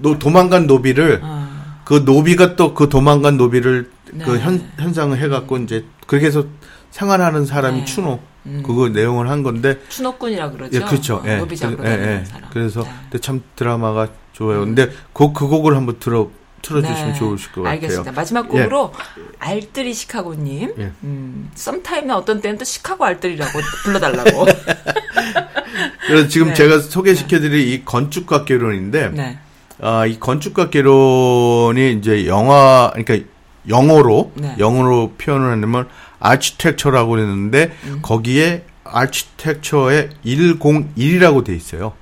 [0.00, 1.48] 노, 도망간 노비를 어,
[1.84, 4.24] 그 노비가 또 그 도망간 노비를 네.
[4.24, 6.44] 그 현, 현상을 해갖고 이제 그렇게 해서
[6.90, 7.84] 생활하는 사람이 네.
[7.84, 8.62] 추노 음.
[8.64, 10.76] 그거 내용을 한 건데 추노꾼이라 그러죠.
[10.76, 12.24] 예 그렇죠 어, 예, 노비 잡으러 그- 예, 예.
[12.24, 12.50] 사람.
[12.50, 12.90] 그래서 네.
[13.04, 16.30] 근데 참 드라마가 좋아요 근데 곡그 곡을 한번 들어
[16.62, 17.18] 틀어주시면 네.
[17.18, 18.10] 좋으실 것 알겠습니다.
[18.10, 18.92] 같아요 마지막 곡으로
[19.38, 20.74] 알뜰이 시카고님.
[20.78, 20.92] 예.
[21.04, 24.46] 음, 썸타임나 어떤 때는 또 시카고 알뜰이라고 불러달라고.
[26.06, 26.54] 그래서 지금 네.
[26.54, 29.38] 제가 소개시켜드릴 이 건축가 개론인데 네.
[29.80, 33.28] 아, 이 건축가 개론이 이제 영화, 그러니까
[33.68, 34.56] 영어로, 네.
[34.58, 38.00] 영어로 표현을 하면 아치텍처라고 했는데, 음.
[38.02, 41.92] 거기에 아치텍처에 101이라고 돼 있어요.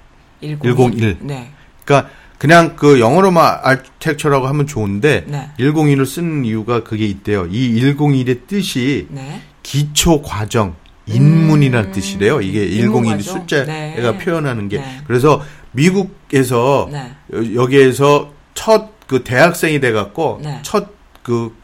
[0.41, 1.19] 101.
[1.21, 1.51] 네.
[1.85, 5.51] 그러니까 그냥 그 영어로만 아치텍처라고 하면 좋은데, 네.
[5.59, 7.47] 101을 쓰는 이유가 그게 있대요.
[7.51, 9.41] 이 101의 뜻이 네.
[9.63, 10.75] 기초 과정,
[11.07, 12.41] 인문이라는 뜻이래요.
[12.43, 12.73] 이게 음.
[12.73, 13.41] 인문 101이 과정?
[13.41, 14.19] 숫자가 네.
[14.19, 14.79] 표현하는 게.
[14.79, 15.01] 네.
[15.07, 15.43] 그래서
[15.73, 17.13] 미국에서 네.
[17.33, 20.59] 여- 여기에서 첫 그 대학생이 돼 갖고 네.
[20.63, 21.55] 첫그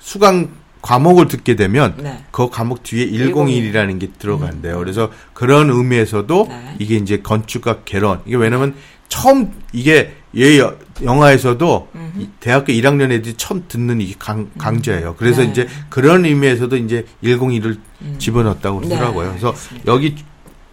[0.00, 0.48] 수강
[0.82, 2.24] 과목을 듣게 되면 네.
[2.32, 3.32] 그 과목 뒤에 101.
[3.34, 4.78] 101이라는 게 들어간대요.
[4.78, 6.74] 그래서 그런 의미에서도 네.
[6.80, 8.20] 이게 이제 건축학 개론.
[8.26, 8.74] 이게 왜냐면
[9.08, 11.88] 처음 이게 얘 여- 영화에서도
[12.18, 15.14] 이 대학교 1학년 애들이 처음 듣는 이게 강, 강좌예요.
[15.16, 15.48] 그래서 네.
[15.48, 17.78] 이제 그런 의미에서도 이제 101을
[18.18, 19.28] 집어넣었다고 네, 그러더라고요.
[19.30, 19.92] 그래서 알겠습니다.
[19.92, 20.14] 여기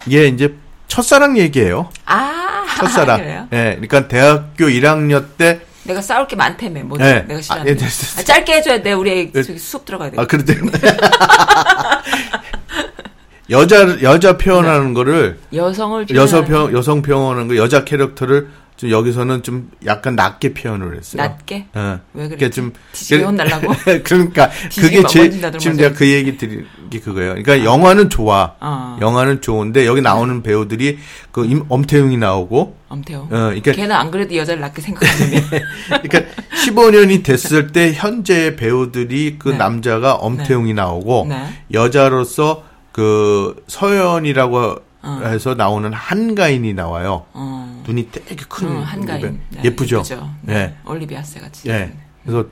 [0.08, 0.56] 이게 이제
[0.88, 1.90] 첫사랑 얘기예요.
[2.06, 3.18] 아, 첫사랑.
[3.22, 3.48] 그래요?
[3.54, 3.72] 예.
[3.80, 6.84] 그러니까 대학교 1학년 때 내가 싸울 게 많다며.
[6.84, 7.22] 뭐 네.
[7.28, 7.72] 내가 아, 싫어하는.
[7.72, 7.82] 예, 거.
[7.82, 8.20] 됐어, 됐어.
[8.20, 8.92] 아, 짧게 해줘야 돼.
[8.94, 9.42] 우리 애 예.
[9.44, 10.18] 저기 수업 들어가야 돼.
[10.20, 10.56] 아, 그런데
[13.52, 19.42] 여자 여자 표현하는 거를 여성을 여성 표현하는 표 여성 표현하는 거 여자 캐릭터를 좀 여기서는
[19.42, 21.22] 좀 약간 낮게 표현을 했어요.
[21.22, 21.68] 낮게?
[21.74, 22.00] 어.
[22.14, 22.56] 왜 그러니까 그랬지?
[22.56, 23.74] 좀 뒤지게 혼날라고?
[24.04, 25.30] 그러니까 그게 막제
[25.60, 25.78] 지금.
[25.78, 27.36] 제가 그 얘기 드린 게 그거예요.
[27.36, 28.56] 그러니까 영화는 좋아.
[28.60, 28.98] 어.
[29.00, 31.00] 영화는 좋은데 여기 나오는 배우들이
[31.32, 33.22] 그 임, 엄태웅이 나오고 엄태호.
[33.22, 35.42] 어, 그러니까 걔는 안 그래도 여자를 낳게 생각하는데.
[36.04, 36.22] 그러니까
[36.66, 39.58] 15년이 됐을 때 현재 배우들이 그 네.
[39.58, 41.48] 남자가 엄태웅이 나오고 네.
[41.74, 45.22] 여자로서 그 서연이라고 어.
[45.26, 47.26] 해서 나오는 한가인이 나와요.
[47.34, 47.84] 어.
[47.88, 49.40] 눈이 되게 큰 음, 한가인.
[49.50, 49.98] 네, 예쁘죠.
[49.98, 50.30] 예쁘죠.
[50.42, 50.54] 네.
[50.54, 50.76] 네.
[50.86, 51.70] 올리비아세 같이.
[51.70, 51.94] 예.
[52.24, 52.46] 그래서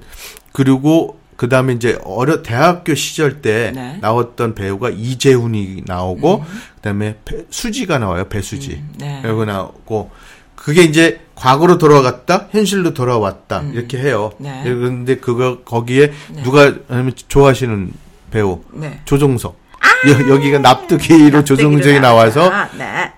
[0.51, 3.97] 그리고 그 다음에 이제 어려 대학교 시절 때 네.
[4.01, 8.29] 나왔던 배우가 이재훈이 나오고 그다음에 배- 수지가 나와요.
[8.29, 8.83] 배수지.
[8.97, 9.21] 네.
[9.23, 10.11] 배우가 나오고
[10.55, 14.31] 그게 이제 과거로 돌아갔다 현실로 돌아왔다 이렇게 해요.
[14.39, 14.43] 음.
[14.43, 14.61] 네.
[14.63, 16.43] 그런데 그거 거기에 네.
[16.43, 17.91] 누가 아니면 좋아하시는
[18.29, 19.01] 배우 네.
[19.05, 19.57] 조종석.
[19.83, 23.11] 아, 여, 여기가 납득이로 조성석이 나와서 아, 네.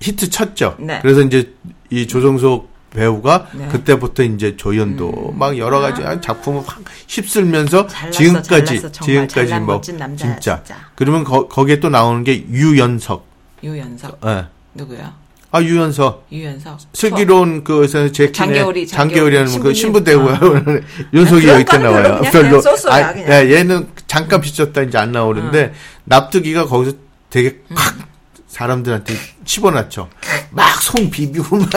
[0.00, 0.76] 히트 쳤죠.
[0.78, 0.98] 네.
[1.02, 1.54] 그래서 이제
[1.90, 3.64] 이 조성석 배우가 네.
[3.64, 3.68] 음.
[3.68, 10.32] 그때부터 이제 조연도 막 여러 가지 작품을 확 휩쓸면서 잘났어, 지금까지 잘났어, 지금까지 뭐 남자야,
[10.34, 10.62] 진짜.
[10.64, 10.80] 진짜.
[10.96, 13.24] 그러면 거, 거기에 또 나오는 게 유연석.
[13.62, 14.46] 유연석 예.
[14.74, 15.14] 누구야?
[15.52, 16.26] 아 유연석.
[16.30, 16.78] 유연석.
[16.92, 20.04] 슬기로운 그에서 제키네 장겨울이, 장겨울이라는 그 장겨울이 신부 신부님.
[20.04, 20.80] 대고요.
[21.12, 22.60] 윤석이 그런 여기 때 별로 나와요.
[22.60, 23.14] 쏘쏘야, 아.
[23.16, 25.72] 예, 얘는 잠깐 비쳤다 이제 안 나오는데
[26.10, 26.96] 납득이가 거기서
[27.30, 27.74] 되게 음.
[27.76, 27.94] 콱
[28.48, 29.14] 사람들한테
[29.44, 30.10] 집어넣죠.
[30.50, 31.70] 막 손 비비고 막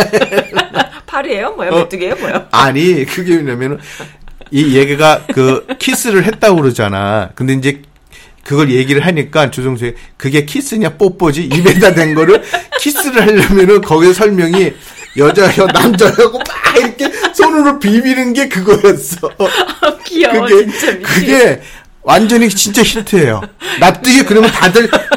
[1.05, 1.51] 팔이에요?
[1.51, 1.69] 뭐야?
[1.69, 1.76] 어.
[1.84, 2.15] 메뚜기예요?
[2.15, 2.47] 뭐야?
[2.51, 3.77] 아니 그게 왜냐면은
[4.49, 7.30] 이 얘기가 그 키스를 했다고 그러잖아.
[7.35, 7.81] 근데 이제
[8.43, 12.41] 그걸 얘기를 하니까 조정석이 그게 키스냐 뽀뽀지 입에다 댄 거를
[12.80, 14.73] 키스를 하려면은 거기서 설명이
[15.15, 19.30] 여자여 남자여고 막 이렇게 손으로 비비는 게 그거였어.
[20.05, 21.01] 귀여워 그게 진짜 미치.
[21.03, 21.61] 그게
[22.03, 23.41] 완전히 진짜 히트예요.
[23.80, 25.13] 납득이 그러면 다들 막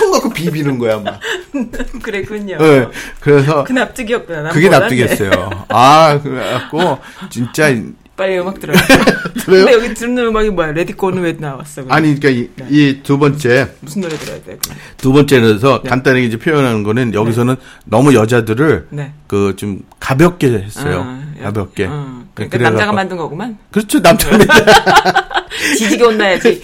[0.00, 1.20] 손 갖고 비비는 거야 막.
[2.02, 2.56] 그랬군요.
[2.60, 2.88] 예.
[3.20, 4.42] 그래서 그 납득이었구나.
[4.42, 4.68] 난 그게.
[4.70, 5.66] 납득이었어요.
[5.68, 6.98] 아 그래갖고
[7.28, 7.74] 진짜
[8.16, 8.76] 빨리 음악 들어요.
[9.44, 9.64] 들어요?
[9.66, 10.72] 근데 여기 듣는 음악이 뭐야?
[10.72, 11.82] 레디코는 왜 나왔어?
[11.84, 11.92] 그럼?
[11.96, 14.58] 아니 그러니까 이두 번째 무슨 노래 들어야 돼?
[14.62, 14.76] 그럼?
[14.96, 19.12] 두 번째로서 간단하게 이제 표현하는 거는 여기서는 너무 여자들을 네.
[19.26, 21.04] 그좀 가볍게 했어요.
[21.06, 21.86] 아, 가볍게.
[21.86, 23.58] 어, 그러니까 그래갖고- 남자가 만든 거구만.
[23.70, 24.28] 그렇죠 남자
[25.78, 26.62] 지지게 혼나야지.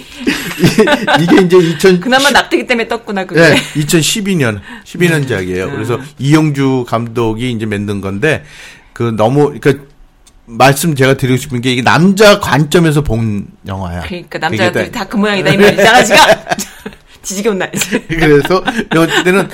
[1.21, 3.41] 이게 이제 2000 그나마 납득이 때문에 떴구나 그게.
[3.41, 5.71] 네, 2012년 12년작이에요.
[5.73, 8.45] 그래서 이영주 감독이 이제 만든 건데
[8.93, 9.85] 그 너무 그러니까
[10.47, 14.03] 말씀 제가 드리고 싶은 게 이게 남자 관점에서 본 영화야.
[14.03, 15.83] 그러니까 남자들이 다- 다그 모양이다 이 말이지.
[15.85, 16.45] 장아지가
[17.23, 18.07] 지지게 혼나야지.
[18.09, 19.49] 그래서 내가 때는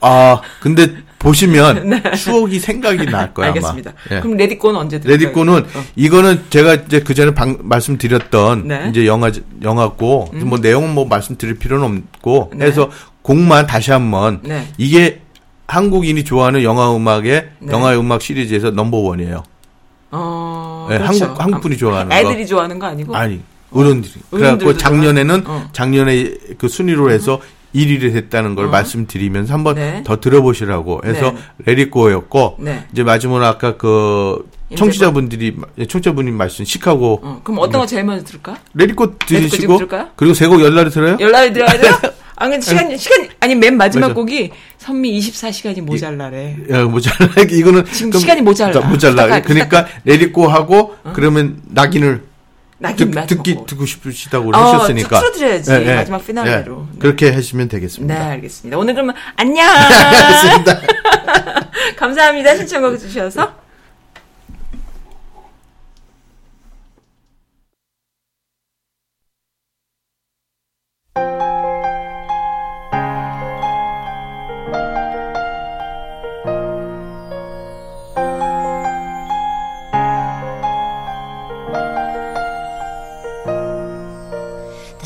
[0.00, 3.52] 아 근데 보시면 추억이 생각이 날 거야 네.
[3.54, 3.92] 알겠습니다.
[4.08, 4.16] 아마.
[4.16, 4.20] 예.
[4.20, 5.16] 그럼 레디코는 언제 들어요?
[5.16, 5.64] 레디코는
[5.96, 8.86] 이거는 제가 이제 그 전에 방- 말씀드렸던 네.
[8.90, 9.30] 이제 영화
[9.62, 12.66] 영화고 뭐 내용은 뭐 말씀드릴 필요는 없고 네.
[12.66, 12.90] 해서
[13.22, 14.66] 곡만 다시 한번 네.
[14.78, 15.22] 이게
[15.68, 17.72] 한국인이 좋아하는 영화 음악의 네.
[17.72, 19.42] 영화 음악 시리즈에서 넘버 원이에요.
[20.12, 21.24] 어, 네, 그렇죠.
[21.24, 22.14] 한국 한국 분이 좋아하는 거.
[22.14, 23.16] 애들이 좋아하는 거 아니고?
[23.16, 23.40] 아니
[23.72, 24.12] 어른들이.
[24.30, 25.68] 그래갖고 어른들도 작년에는 좋아하는- 어.
[25.72, 27.40] 작년에 그 순위로 해서
[27.76, 30.02] 1위를 했다는 걸 말씀드리면서 한번 네.
[30.04, 31.38] 더 들어보시라고 해서 네.
[31.66, 32.84] Let It Go였고 네.
[32.92, 35.56] 이제 마지막으로 아까 그 청취자분들이
[35.88, 38.56] 청취자분이 말씀 시카고 어, 그럼 어떤 거 제일 먼저 들을까?
[38.78, 39.80] 지금 들으시고?
[40.16, 41.16] 그리고 세곡 연달아 들어요?
[41.20, 41.92] 연달아 들어야 돼요?
[42.38, 44.14] 아, 근데 시간, 시간, 아니, 맨 마지막 맞아.
[44.14, 46.56] 곡이 선미 24시간이 모자라래.
[46.70, 47.30] 야, 모자라.
[47.50, 48.78] 이거는 지금 좀 시간이 모자라.
[48.86, 49.26] 모자라.
[49.26, 52.24] 부탁하- 그러니까 Let It Go 하고 그러면 낙인을
[52.78, 53.66] 낙인 듣, 듣기 곡.
[53.66, 55.70] 듣고 싶으시다고 어, 하셨으니까 틀어드려야지.
[55.70, 56.88] 마지막 피날레로.
[56.92, 56.98] 네.
[56.98, 58.14] 그렇게 하시면 네, 되겠습니다.
[58.14, 58.78] 알겠습니다.
[58.78, 59.66] 오늘 그러면 안녕!
[61.96, 62.56] 감사합니다.
[62.56, 63.65] 신청곡 주셔서.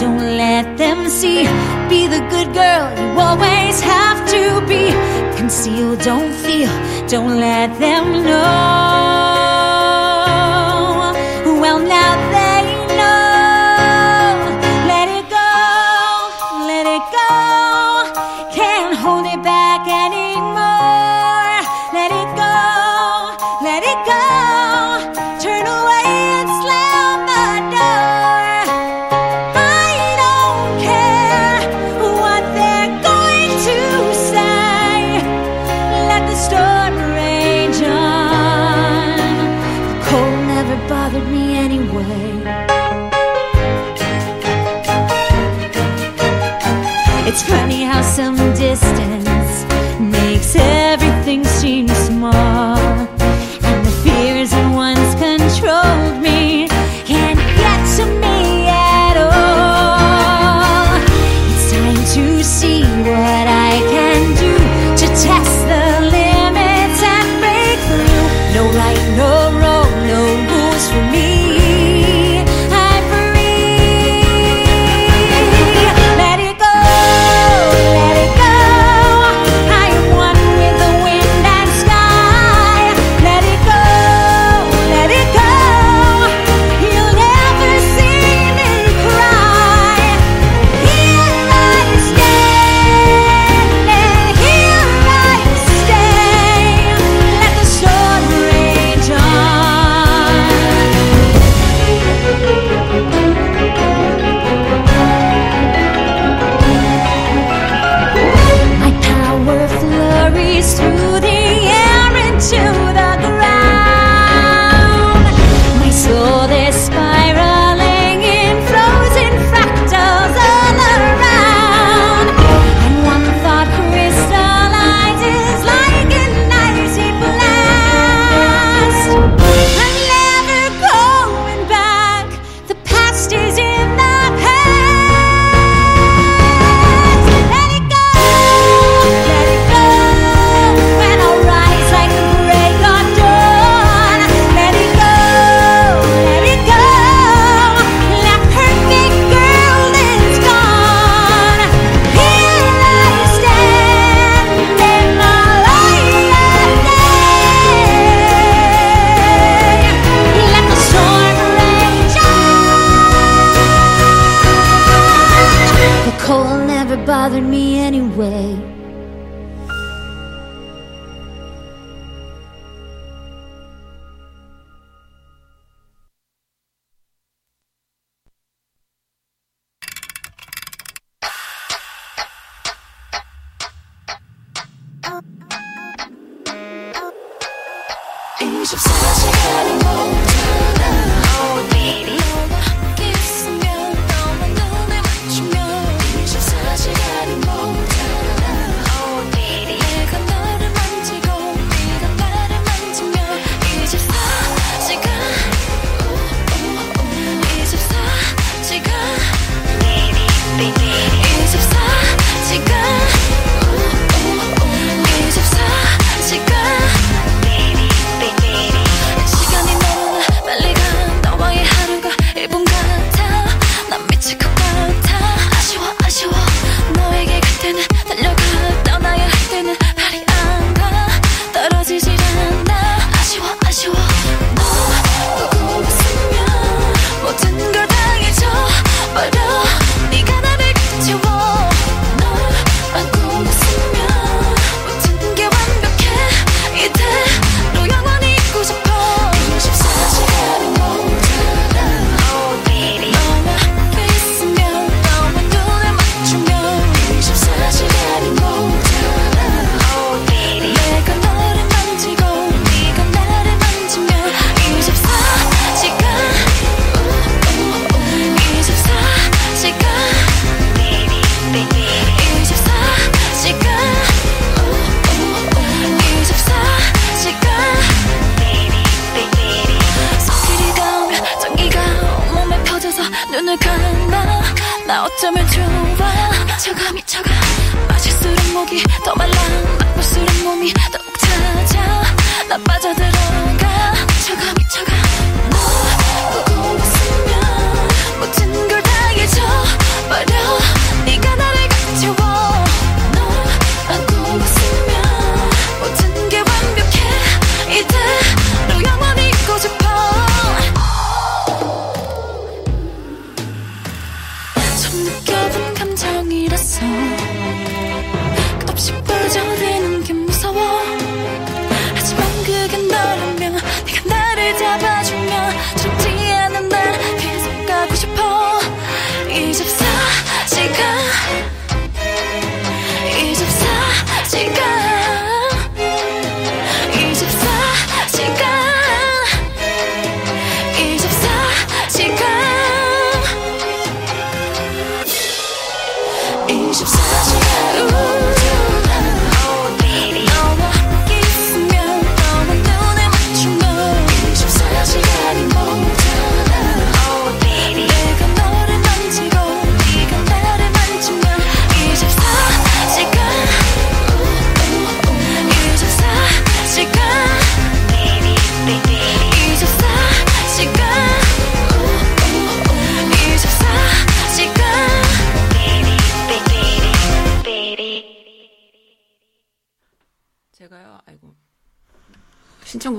[0.00, 1.44] Don't let them see.
[1.88, 4.90] Be the good girl you always have to be.
[5.36, 6.72] Conceal, don't feel,
[7.08, 9.23] don't let them know.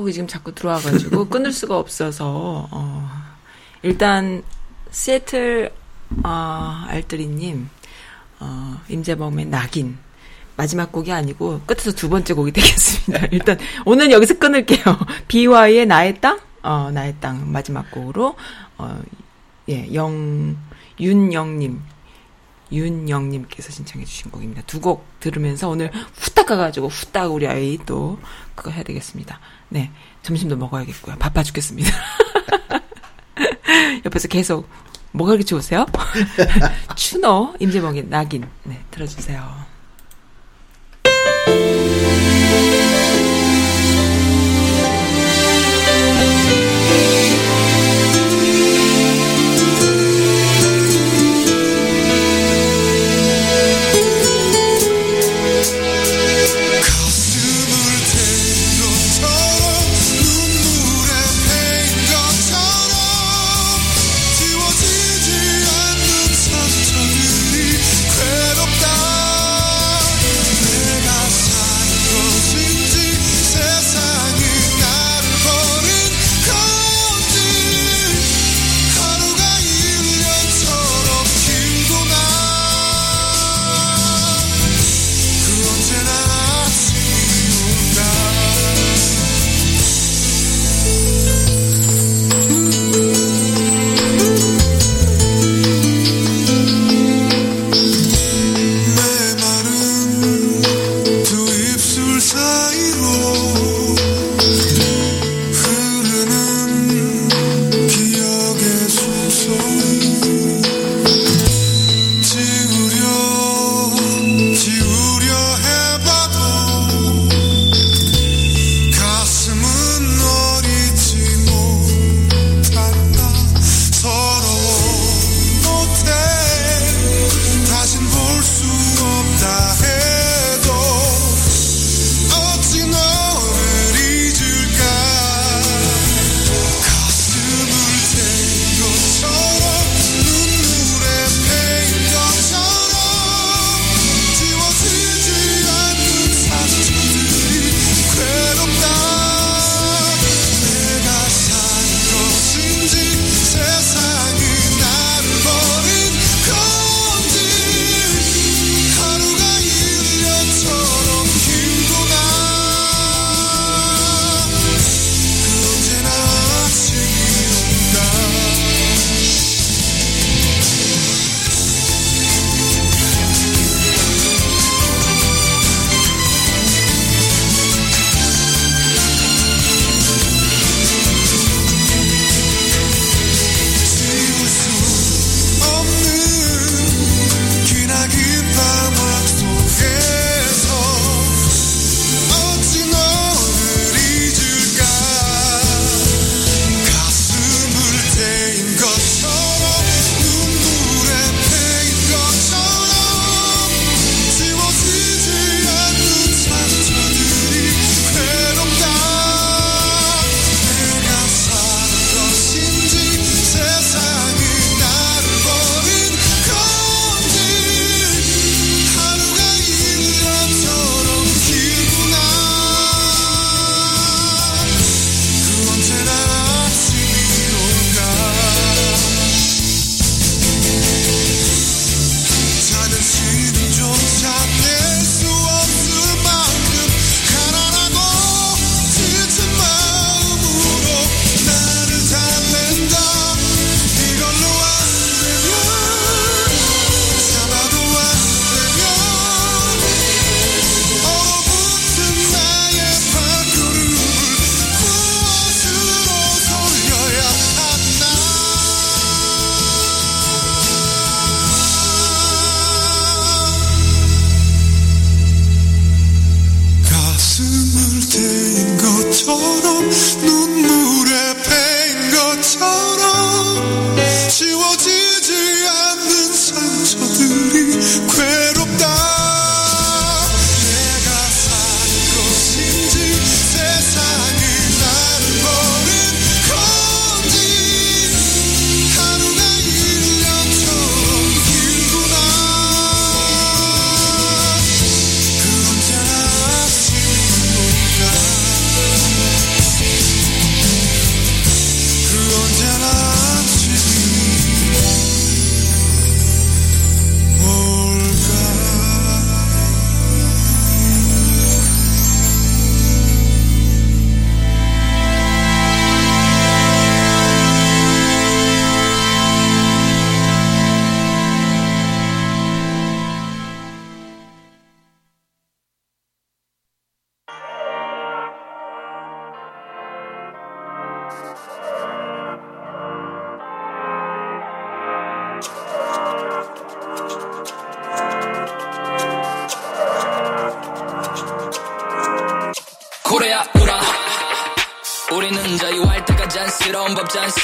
[0.06, 3.10] 한국이 지금 자꾸 들어와가지고 끊을 수가 없어서 어,
[3.82, 4.44] 일단
[4.92, 5.72] 시애틀
[6.24, 7.70] 어, 알뜰이님
[8.40, 9.98] 어, 임재범의 낙인
[10.56, 13.28] 마지막 곡이 아니고 끝에서 두 번째 곡이 되겠습니다.
[13.34, 14.84] 일단 오늘 여기서 끊을게요.
[15.28, 18.36] 비와의 나의 땅, 어, 나의 땅 마지막 곡으로
[18.78, 19.02] 어,
[19.70, 20.56] 예, 영
[21.00, 21.82] 윤영님
[22.72, 24.62] 윤영님께서 신청해주신 곡입니다.
[24.64, 28.20] 두 곡 들으면서 오늘 후딱 가가지고 후딱 우리 아이 또
[28.54, 29.40] 그거 해야 되겠습니다.
[29.70, 29.92] 네.
[30.24, 31.18] 점심도 먹어야겠고요.
[31.18, 31.92] 바빠 죽겠습니다.
[34.06, 34.68] 옆에서 계속
[35.12, 35.86] 뭐가 그렇게 좋으세요?
[36.96, 38.46] 추노, 임재범의 낙인.
[38.64, 39.65] 네, 들어주세요.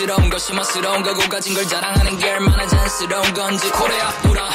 [0.01, 4.49] 잔스러운 것이 멋스러운 거고 가진 걸 자랑하는 게 얼마나 잔스러운 건지 코레아 우라.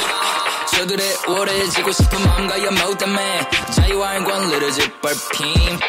[0.73, 5.79] 저들의 오래지고 싶은 마음과 연모 때문에 자유할 권리를 짓밟힘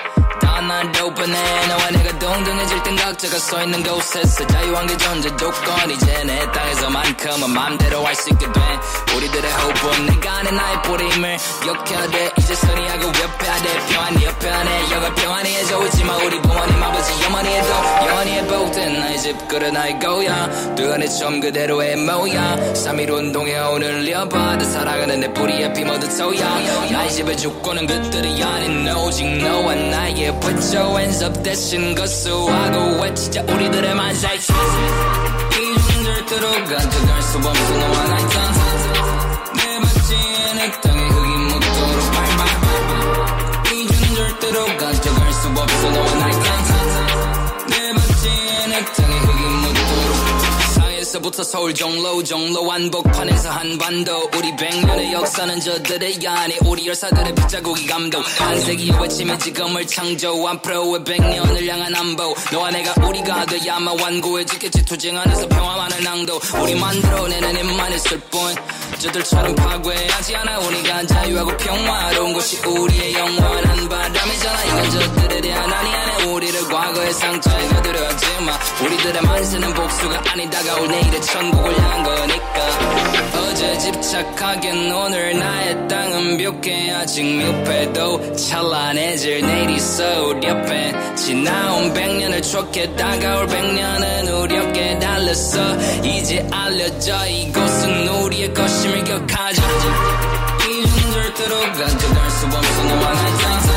[0.58, 1.66] 다날 오픈해.
[1.68, 5.28] 너와 내가 동등해질 땐 각자가 서 있는 곳에서 자유한 게 존재.
[5.36, 8.60] 조건 이제 내 땅에서만큼은 맘대로 할 수 있게 돼.
[9.16, 14.90] 우리들의 호흡은 내가 아는 나의 뿌림을 기억해야 돼 이제 선의하고 옆에야 돼 평안히 옆에 안에
[14.90, 15.84] 영을 평안히 해줘.
[15.86, 17.68] 있지만 우리 부모님 아버지 해도
[18.08, 24.64] 영원히 해보든 나의 집 그래 나의 고향 뜨거운 처음 그대로의 모양 3.1 운동에 오늘 이어받아
[24.64, 26.58] 살아가는 내 뿌리에 피 모두 토야.
[26.90, 33.42] 나의 집의 주권은 그들이 아닌 오직 너와 나의 Put your hands up 대신 거수하고 외치자
[33.42, 42.12] 우리들의 만세 이중 절대로 가져갈 수 없어 너와 나의 땅내 밭지에 내 땅에 흙이 묻도록
[42.14, 50.28] 밟아 이중 절대로 가져갈 수 없어 너와 나의 땅내 밭지에 내 땅에 흙이 묻도록
[51.38, 54.28] 상에서부터 서울 종로 종로 완복판에서 한반도.
[54.36, 58.22] 우리 백년의 역사는 저들의 아니 우리 열사들의 빗자국이 감동.
[58.38, 60.46] 한 세기의 외침이 지금을 창조.
[60.48, 62.34] 앞으로의 백년을 향한 안보.
[62.52, 64.84] 너와 내가 우리가 돼야만 완고해지겠지.
[64.84, 66.40] 투쟁 안에서 평화만을 낭도.
[66.60, 68.54] 우리 만들어내는 힘만 있을 뿐
[68.98, 70.58] 저들처럼 파괴하지 않아.
[70.58, 74.64] 우리가 자유하고 평화로운 곳이 우리의 영원한 바람이잖아.
[74.64, 76.24] 이건 저들에 대한 아니 아니.
[76.32, 78.58] 우리를 과거의 상처에 가두려 하지마.
[78.84, 82.38] 우리들의 만세는 복수가 아니 다가올 내일의 천국을 향한 거니까.
[83.34, 90.94] 어제 집착하긴 오늘 나의 땅은 뷰게 아직 미흡해도 찬란해질 내일이 있어 우리 옆에.
[91.16, 95.76] 지나온 백년을 촉해 다가올 백년은 우리 어깨에 달렸어.
[96.02, 99.62] 이제 알려져 이곳은 우리의 것임을 기억하자
[100.68, 102.84] 이젠 절대로 가져갈 수 없어.
[102.84, 103.67] 너와 나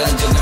[0.00, 0.39] Ganjana